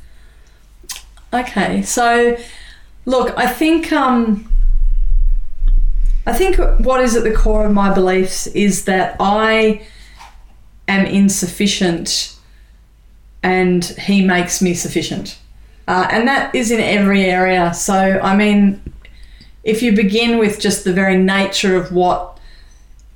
Okay, 1.33 1.81
so 1.83 2.37
look, 3.05 3.37
I 3.37 3.47
think 3.47 3.91
um, 3.91 4.51
I 6.29 6.33
think 6.33 6.57
what 6.79 7.01
is 7.01 7.15
at 7.15 7.23
the 7.23 7.33
core 7.33 7.65
of 7.65 7.73
my 7.73 7.91
beliefs 7.91 8.45
is 8.47 8.85
that 8.85 9.15
I 9.19 9.81
am 10.87 11.07
insufficient, 11.07 12.35
and 13.41 13.83
He 13.83 14.23
makes 14.23 14.61
me 14.61 14.75
sufficient, 14.75 15.39
uh, 15.87 16.07
and 16.11 16.27
that 16.27 16.53
is 16.53 16.69
in 16.69 16.81
every 16.81 17.25
area. 17.25 17.73
So 17.73 18.19
I 18.21 18.35
mean, 18.35 18.79
if 19.63 19.81
you 19.81 19.95
begin 19.95 20.37
with 20.37 20.59
just 20.59 20.83
the 20.83 20.93
very 20.93 21.17
nature 21.17 21.75
of 21.75 21.91
what 21.91 22.39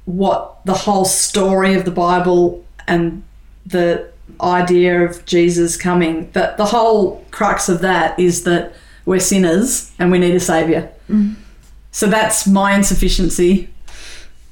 what 0.05 0.66
the 0.66 0.74
whole 0.74 1.05
story 1.05 1.76
of 1.76 1.86
the 1.86 1.91
Bible 1.91 2.66
and 2.88 3.22
the 3.64 4.09
idea 4.41 5.05
of 5.05 5.24
Jesus 5.26 5.78
coming, 5.78 6.32
that 6.32 6.57
the 6.57 6.66
whole 6.66 7.24
crux 7.30 7.70
of 7.70 7.82
that 7.82 8.20
is 8.20 8.43
that 8.45 8.74
we're 9.05 9.20
sinners 9.20 9.91
and 9.99 10.11
we 10.11 10.18
need 10.18 10.34
a 10.34 10.39
savior. 10.39 10.91
So 11.94 12.08
that's 12.08 12.48
my 12.48 12.76
insufficiency, 12.76 13.70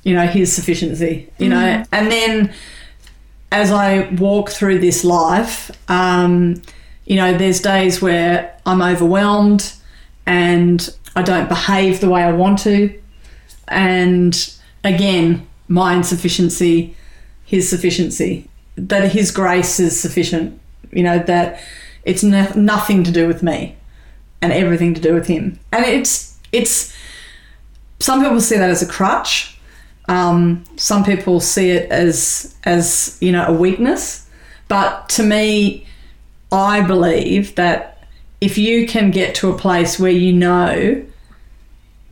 you 0.03 0.13
know, 0.13 0.27
his 0.27 0.53
sufficiency, 0.53 1.27
you 1.39 1.49
know. 1.49 1.83
And 1.91 2.11
then 2.11 2.53
as 3.51 3.71
I 3.71 4.09
walk 4.11 4.51
through 4.51 4.77
this 4.79 5.03
life, 5.03 5.71
um, 5.89 6.61
you 7.05 7.15
know, 7.15 7.35
there's 7.35 7.59
days 7.59 7.99
where 7.99 8.55
I'm 8.65 8.81
overwhelmed 8.83 9.73
and 10.27 10.87
I 11.15 11.23
don't 11.23 11.49
behave 11.49 11.99
the 11.99 12.09
way 12.09 12.21
I 12.21 12.31
want 12.31 12.59
to. 12.59 12.97
And 13.67 14.53
again, 14.83 15.47
my 15.67 15.95
insufficiency, 15.95 16.95
his 17.43 17.67
sufficiency, 17.67 18.47
that 18.75 19.11
his 19.11 19.31
grace 19.31 19.79
is 19.79 19.99
sufficient, 19.99 20.59
you 20.91 21.01
know, 21.01 21.17
that 21.17 21.59
it's 22.03 22.21
no- 22.21 22.53
nothing 22.55 23.03
to 23.03 23.11
do 23.11 23.27
with 23.27 23.41
me 23.41 23.75
and 24.43 24.53
everything 24.53 24.93
to 24.93 25.01
do 25.01 25.15
with 25.15 25.25
him. 25.25 25.59
And 25.71 25.83
it's, 25.85 26.37
it's, 26.51 26.95
some 28.01 28.21
people 28.21 28.41
see 28.41 28.57
that 28.57 28.69
as 28.69 28.81
a 28.81 28.87
crutch. 28.87 29.57
Um, 30.09 30.63
some 30.75 31.03
people 31.03 31.39
see 31.39 31.71
it 31.71 31.89
as, 31.91 32.55
as, 32.63 33.17
you 33.21 33.31
know, 33.31 33.45
a 33.45 33.53
weakness. 33.53 34.27
But 34.67 35.07
to 35.09 35.23
me, 35.23 35.85
I 36.51 36.81
believe 36.81 37.55
that 37.55 38.07
if 38.41 38.57
you 38.57 38.87
can 38.87 39.11
get 39.11 39.35
to 39.35 39.51
a 39.51 39.57
place 39.57 39.99
where 39.99 40.11
you 40.11 40.33
know 40.33 41.05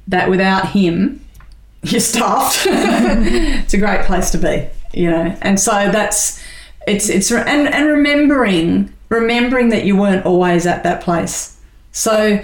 that 0.07 0.29
without 0.29 0.69
him, 0.69 1.25
you're 1.83 2.01
stuffed, 2.01 2.65
it's 2.69 3.73
a 3.73 3.77
great 3.77 4.05
place 4.05 4.31
to 4.31 4.37
be, 4.37 4.67
you 4.93 5.09
know. 5.09 5.35
And 5.41 5.59
so 5.59 5.71
that's 5.91 6.43
it's 6.87 7.09
it's 7.09 7.31
and 7.31 7.67
and 7.67 7.87
remembering 7.87 8.93
remembering 9.09 9.69
that 9.69 9.85
you 9.85 9.95
weren't 9.95 10.25
always 10.25 10.65
at 10.67 10.83
that 10.83 11.01
place. 11.01 11.57
So 11.91 12.43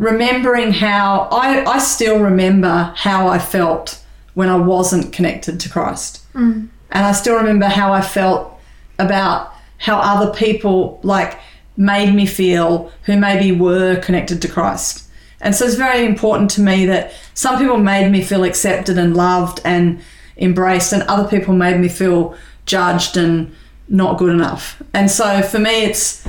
remembering 0.00 0.72
how 0.72 1.28
I 1.30 1.62
I 1.64 1.78
still 1.78 2.18
remember 2.18 2.92
how 2.96 3.28
I 3.28 3.38
felt 3.38 4.02
when 4.34 4.48
I 4.48 4.56
wasn't 4.56 5.12
connected 5.12 5.60
to 5.60 5.68
Christ. 5.68 6.24
Mm. 6.32 6.68
And 6.90 7.06
I 7.06 7.12
still 7.12 7.36
remember 7.36 7.66
how 7.66 7.92
I 7.92 8.00
felt 8.00 8.58
about 8.98 9.52
how 9.76 9.98
other 9.98 10.32
people 10.32 10.98
like 11.02 11.38
made 11.76 12.14
me 12.14 12.26
feel 12.26 12.90
who 13.04 13.16
maybe 13.16 13.52
were 13.52 13.96
connected 14.00 14.40
to 14.42 14.48
Christ. 14.48 15.06
And 15.42 15.54
so 15.54 15.66
it's 15.66 15.76
very 15.76 16.04
important 16.04 16.50
to 16.52 16.60
me 16.62 16.86
that 16.86 17.12
some 17.34 17.58
people 17.58 17.78
made 17.78 18.10
me 18.10 18.22
feel 18.22 18.44
accepted 18.44 18.98
and 18.98 19.16
loved 19.16 19.60
and 19.64 20.00
embraced, 20.36 20.92
and 20.92 21.02
other 21.02 21.28
people 21.28 21.54
made 21.54 21.78
me 21.78 21.88
feel 21.88 22.34
judged 22.64 23.16
and 23.16 23.54
not 23.88 24.18
good 24.18 24.30
enough. 24.30 24.82
And 24.94 25.10
so 25.10 25.42
for 25.42 25.58
me, 25.58 25.84
it's 25.84 26.26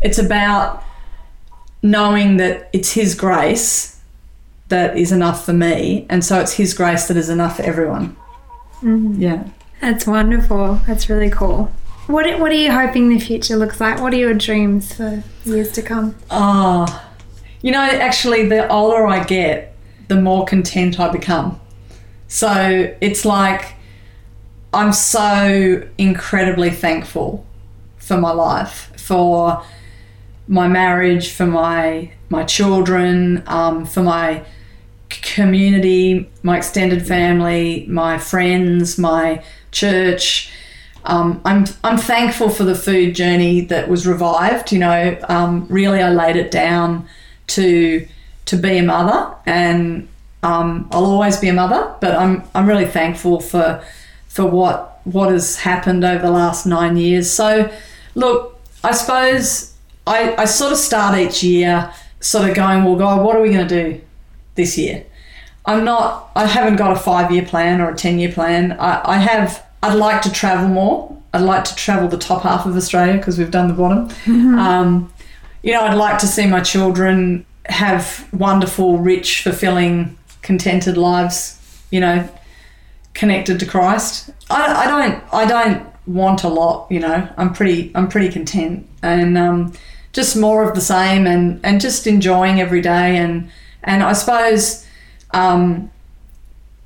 it's 0.00 0.18
about 0.18 0.84
knowing 1.82 2.36
that 2.38 2.68
it's 2.72 2.92
His 2.92 3.14
grace 3.14 4.00
that 4.68 4.96
is 4.96 5.12
enough 5.12 5.44
for 5.44 5.52
me, 5.52 6.06
and 6.08 6.24
so 6.24 6.40
it's 6.40 6.52
His 6.52 6.74
grace 6.74 7.08
that 7.08 7.16
is 7.16 7.28
enough 7.28 7.56
for 7.56 7.62
everyone. 7.62 8.16
Mm-hmm. 8.82 9.20
Yeah. 9.20 9.48
That's 9.80 10.06
wonderful. 10.06 10.80
That's 10.86 11.08
really 11.08 11.30
cool. 11.30 11.72
What 12.06 12.38
What 12.38 12.52
are 12.52 12.56
you 12.56 12.72
hoping 12.72 13.08
the 13.08 13.18
future 13.18 13.56
looks 13.56 13.80
like? 13.80 14.00
What 14.00 14.12
are 14.12 14.18
your 14.18 14.34
dreams 14.34 14.94
for 14.94 15.22
years 15.44 15.72
to 15.72 15.82
come? 15.82 16.16
Oh, 16.30 16.86
you 17.62 17.72
know, 17.72 17.80
actually, 17.80 18.48
the 18.48 18.68
older 18.68 19.06
I 19.06 19.24
get, 19.24 19.74
the 20.08 20.20
more 20.20 20.44
content 20.44 20.98
I 20.98 21.10
become. 21.10 21.60
So 22.28 22.94
it's 23.00 23.24
like 23.24 23.74
I'm 24.72 24.92
so 24.92 25.86
incredibly 25.98 26.70
thankful 26.70 27.44
for 27.96 28.16
my 28.16 28.32
life, 28.32 28.92
for 28.96 29.64
my 30.50 30.66
marriage, 30.66 31.32
for 31.32 31.46
my 31.46 32.10
my 32.28 32.44
children, 32.44 33.42
um, 33.46 33.86
for 33.86 34.02
my 34.02 34.44
community, 35.08 36.28
my 36.42 36.58
extended 36.58 37.06
family, 37.06 37.86
my 37.88 38.18
friends, 38.18 38.98
my 38.98 39.42
church. 39.70 40.52
Um, 41.04 41.40
I'm 41.44 41.66
I'm 41.84 41.96
thankful 41.96 42.50
for 42.50 42.64
the 42.64 42.74
food 42.74 43.14
journey 43.14 43.60
that 43.62 43.88
was 43.88 44.06
revived. 44.06 44.72
You 44.72 44.80
know, 44.80 45.18
um, 45.28 45.66
really, 45.70 46.02
I 46.02 46.10
laid 46.10 46.34
it 46.34 46.50
down 46.50 47.08
to 47.48 48.06
to 48.46 48.56
be 48.56 48.78
a 48.78 48.82
mother, 48.82 49.32
and 49.46 50.08
um, 50.42 50.88
I'll 50.90 51.06
always 51.06 51.36
be 51.36 51.48
a 51.48 51.54
mother. 51.54 51.94
But 52.00 52.16
I'm 52.16 52.42
I'm 52.56 52.66
really 52.66 52.86
thankful 52.86 53.40
for 53.40 53.82
for 54.26 54.44
what 54.46 55.00
what 55.04 55.30
has 55.30 55.60
happened 55.60 56.04
over 56.04 56.22
the 56.22 56.32
last 56.32 56.66
nine 56.66 56.96
years. 56.96 57.30
So, 57.30 57.70
look, 58.16 58.60
I 58.82 58.90
suppose 58.92 59.69
I, 60.06 60.34
I 60.36 60.44
sort 60.44 60.72
of 60.72 60.78
start 60.78 61.18
each 61.18 61.42
year 61.42 61.92
sort 62.20 62.48
of 62.48 62.54
going, 62.54 62.84
well, 62.84 62.96
God, 62.96 63.24
what 63.24 63.36
are 63.36 63.42
we 63.42 63.50
going 63.50 63.66
to 63.66 63.82
do 63.82 64.00
this 64.54 64.76
year? 64.76 65.04
I'm 65.66 65.84
not, 65.84 66.30
I 66.34 66.46
haven't 66.46 66.76
got 66.76 66.92
a 66.92 66.96
five 66.96 67.30
year 67.30 67.44
plan 67.44 67.80
or 67.80 67.90
a 67.90 67.96
10 67.96 68.18
year 68.18 68.32
plan. 68.32 68.72
I, 68.72 69.02
I 69.04 69.18
have, 69.18 69.64
I'd 69.82 69.94
like 69.94 70.22
to 70.22 70.32
travel 70.32 70.68
more. 70.68 71.16
I'd 71.32 71.42
like 71.42 71.64
to 71.64 71.74
travel 71.74 72.08
the 72.08 72.18
top 72.18 72.42
half 72.42 72.66
of 72.66 72.76
Australia 72.76 73.16
because 73.16 73.38
we've 73.38 73.50
done 73.50 73.68
the 73.68 73.74
bottom. 73.74 74.08
Um, 74.58 75.12
you 75.62 75.72
know, 75.72 75.82
I'd 75.82 75.94
like 75.94 76.18
to 76.18 76.26
see 76.26 76.46
my 76.46 76.60
children 76.60 77.46
have 77.66 78.28
wonderful, 78.32 78.98
rich, 78.98 79.42
fulfilling, 79.42 80.16
contented 80.42 80.96
lives, 80.96 81.60
you 81.90 82.00
know, 82.00 82.28
connected 83.14 83.60
to 83.60 83.66
Christ. 83.66 84.30
I, 84.48 84.84
I 84.84 84.86
don't, 84.86 85.24
I 85.32 85.44
don't 85.46 85.89
want 86.12 86.44
a 86.44 86.48
lot, 86.48 86.86
you 86.90 87.00
know, 87.00 87.28
I'm 87.36 87.52
pretty, 87.52 87.90
I'm 87.94 88.08
pretty 88.08 88.30
content 88.30 88.88
and, 89.02 89.38
um, 89.38 89.72
just 90.12 90.36
more 90.36 90.68
of 90.68 90.74
the 90.74 90.80
same 90.80 91.26
and, 91.26 91.60
and 91.62 91.80
just 91.80 92.06
enjoying 92.06 92.60
every 92.60 92.80
day. 92.80 93.16
And, 93.16 93.50
and 93.84 94.02
I 94.02 94.12
suppose, 94.12 94.86
um, 95.32 95.90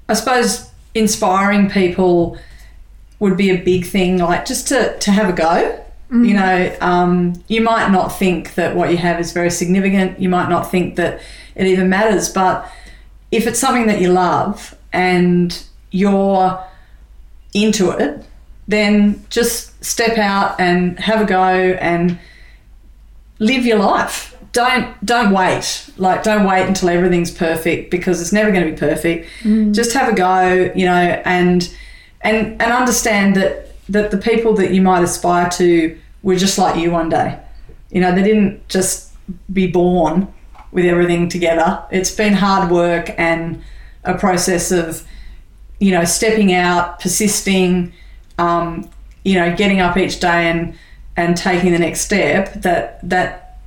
I 0.08 0.14
suppose 0.14 0.70
inspiring 0.94 1.70
people 1.70 2.38
would 3.18 3.36
be 3.36 3.50
a 3.50 3.56
big 3.56 3.86
thing, 3.86 4.18
like 4.18 4.44
just 4.44 4.68
to, 4.68 4.98
to 4.98 5.10
have 5.10 5.28
a 5.28 5.32
go. 5.32 5.80
You 6.10 6.34
know, 6.34 6.76
um, 6.80 7.42
you 7.48 7.60
might 7.60 7.90
not 7.90 8.08
think 8.16 8.54
that 8.54 8.76
what 8.76 8.90
you 8.90 8.98
have 8.98 9.18
is 9.18 9.32
very 9.32 9.50
significant. 9.50 10.20
You 10.20 10.28
might 10.28 10.48
not 10.48 10.70
think 10.70 10.94
that 10.94 11.20
it 11.56 11.66
even 11.66 11.88
matters. 11.88 12.28
But 12.28 12.70
if 13.32 13.48
it's 13.48 13.58
something 13.58 13.88
that 13.88 14.00
you 14.00 14.12
love 14.12 14.76
and 14.92 15.60
you're 15.90 16.62
into 17.52 17.90
it, 17.90 18.24
then 18.66 19.24
just 19.30 19.84
step 19.84 20.16
out 20.18 20.58
and 20.58 20.98
have 20.98 21.20
a 21.20 21.24
go 21.24 21.38
and 21.44 22.18
live 23.38 23.66
your 23.66 23.78
life. 23.78 24.36
Don't 24.52 25.04
don't 25.04 25.32
wait. 25.32 25.90
Like 25.96 26.22
don't 26.22 26.46
wait 26.46 26.66
until 26.66 26.88
everything's 26.88 27.30
perfect 27.30 27.90
because 27.90 28.20
it's 28.20 28.32
never 28.32 28.50
going 28.52 28.64
to 28.64 28.70
be 28.72 28.78
perfect. 28.78 29.28
Mm. 29.42 29.74
Just 29.74 29.92
have 29.94 30.12
a 30.12 30.14
go, 30.14 30.72
you 30.74 30.86
know, 30.86 31.22
and 31.24 31.74
and 32.20 32.60
and 32.62 32.72
understand 32.72 33.36
that 33.36 33.74
that 33.88 34.10
the 34.10 34.18
people 34.18 34.54
that 34.54 34.72
you 34.72 34.80
might 34.80 35.02
aspire 35.02 35.50
to 35.50 35.98
were 36.22 36.36
just 36.36 36.56
like 36.56 36.80
you 36.80 36.90
one 36.90 37.08
day. 37.08 37.38
You 37.90 38.00
know, 38.00 38.14
they 38.14 38.22
didn't 38.22 38.66
just 38.68 39.12
be 39.52 39.66
born 39.66 40.32
with 40.72 40.84
everything 40.84 41.28
together. 41.28 41.82
It's 41.90 42.10
been 42.10 42.32
hard 42.32 42.70
work 42.70 43.10
and 43.18 43.62
a 44.04 44.16
process 44.16 44.70
of 44.70 45.06
you 45.80 45.90
know 45.90 46.04
stepping 46.04 46.52
out, 46.52 47.00
persisting, 47.00 47.92
um, 48.38 48.88
you 49.24 49.34
know, 49.34 49.54
getting 49.56 49.80
up 49.80 49.96
each 49.96 50.20
day 50.20 50.50
and 50.50 50.76
and 51.16 51.36
taking 51.36 51.72
the 51.72 51.78
next 51.78 52.00
step. 52.00 52.52
That 52.54 53.08
that 53.08 53.58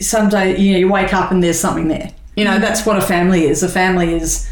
someday 0.00 0.58
you 0.58 0.72
know 0.72 0.78
you 0.78 0.88
wake 0.90 1.12
up 1.14 1.30
and 1.30 1.42
there's 1.42 1.58
something 1.58 1.88
there. 1.88 2.12
You 2.36 2.44
know, 2.44 2.58
that's 2.58 2.84
what 2.84 2.98
a 2.98 3.00
family 3.00 3.44
is. 3.44 3.62
A 3.62 3.68
family 3.68 4.14
is 4.14 4.48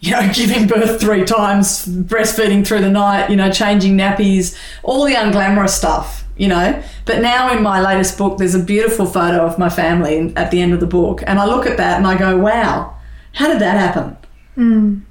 you 0.00 0.12
know, 0.12 0.30
giving 0.34 0.66
birth 0.66 1.00
three 1.00 1.24
times, 1.24 1.86
breastfeeding 1.86 2.66
through 2.66 2.80
the 2.80 2.90
night, 2.90 3.30
you 3.30 3.36
know, 3.36 3.50
changing 3.50 3.96
nappies, 3.96 4.56
all 4.82 5.04
the 5.04 5.14
unglamorous 5.14 5.70
stuff, 5.70 6.24
you 6.36 6.48
know. 6.48 6.82
But 7.04 7.22
now 7.22 7.52
in 7.52 7.62
my 7.62 7.80
latest 7.80 8.18
book, 8.18 8.38
there's 8.38 8.54
a 8.54 8.62
beautiful 8.62 9.06
photo 9.06 9.44
of 9.44 9.58
my 9.58 9.68
family 9.68 10.32
at 10.36 10.50
the 10.50 10.60
end 10.60 10.72
of 10.72 10.80
the 10.80 10.86
book. 10.86 11.22
And 11.26 11.38
I 11.38 11.46
look 11.46 11.66
at 11.66 11.76
that 11.76 11.98
and 11.98 12.06
I 12.06 12.16
go, 12.16 12.36
wow, 12.36 12.96
how 13.32 13.48
did 13.48 13.60
that 13.60 13.78
happen? 13.78 14.16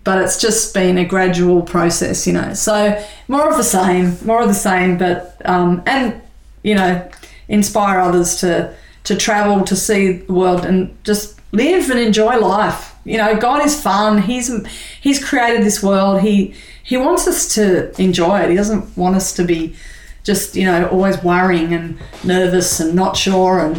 But 0.03 0.21
it's 0.23 0.39
just 0.41 0.73
been 0.73 0.97
a 0.97 1.05
gradual 1.05 1.61
process, 1.61 2.25
you 2.25 2.33
know. 2.33 2.53
So 2.53 3.03
more 3.27 3.49
of 3.49 3.57
the 3.57 3.63
same, 3.63 4.17
more 4.25 4.41
of 4.41 4.47
the 4.47 4.53
same, 4.53 4.97
but, 4.97 5.39
um, 5.45 5.83
and, 5.85 6.21
you 6.63 6.75
know, 6.75 7.07
inspire 7.47 7.99
others 7.99 8.37
to, 8.41 8.75
to 9.03 9.15
travel, 9.15 9.63
to 9.65 9.75
see 9.75 10.13
the 10.13 10.33
world 10.33 10.65
and 10.65 10.97
just 11.03 11.39
live 11.51 11.89
and 11.89 11.99
enjoy 11.99 12.37
life. 12.37 12.95
You 13.05 13.17
know, 13.19 13.37
God 13.37 13.63
is 13.65 13.79
fun. 13.79 14.21
He's 14.23 14.51
He's 14.99 15.23
created 15.23 15.63
this 15.63 15.83
world. 15.83 16.21
He 16.21 16.55
He 16.83 16.97
wants 16.97 17.27
us 17.27 17.53
to 17.55 17.99
enjoy 18.01 18.39
it. 18.39 18.49
He 18.49 18.55
doesn't 18.55 18.97
want 18.97 19.15
us 19.15 19.31
to 19.33 19.43
be 19.43 19.75
just 20.23 20.55
you 20.55 20.65
know 20.65 20.87
always 20.87 21.21
worrying 21.23 21.71
and 21.71 21.99
nervous 22.23 22.79
and 22.79 22.95
not 22.95 23.15
sure 23.15 23.59
and 23.59 23.77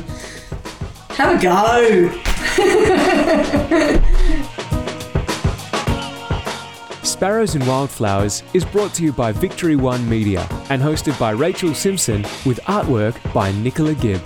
have 1.11 1.39
a 1.39 1.43
go. 1.43 2.11
Sparrows 7.17 7.55
and 7.55 7.67
Wildflowers 7.67 8.43
is 8.53 8.63
brought 8.63 8.93
to 8.93 9.03
you 9.03 9.11
by 9.11 9.33
Victory 9.33 9.75
One 9.75 10.07
Media 10.07 10.47
and 10.69 10.83
hosted 10.83 11.19
by 11.19 11.31
Rachel 11.31 11.73
Simpson 11.73 12.21
with 12.45 12.61
artwork 12.65 13.17
by 13.33 13.53
Nicola 13.53 13.95
Gibb. 13.95 14.21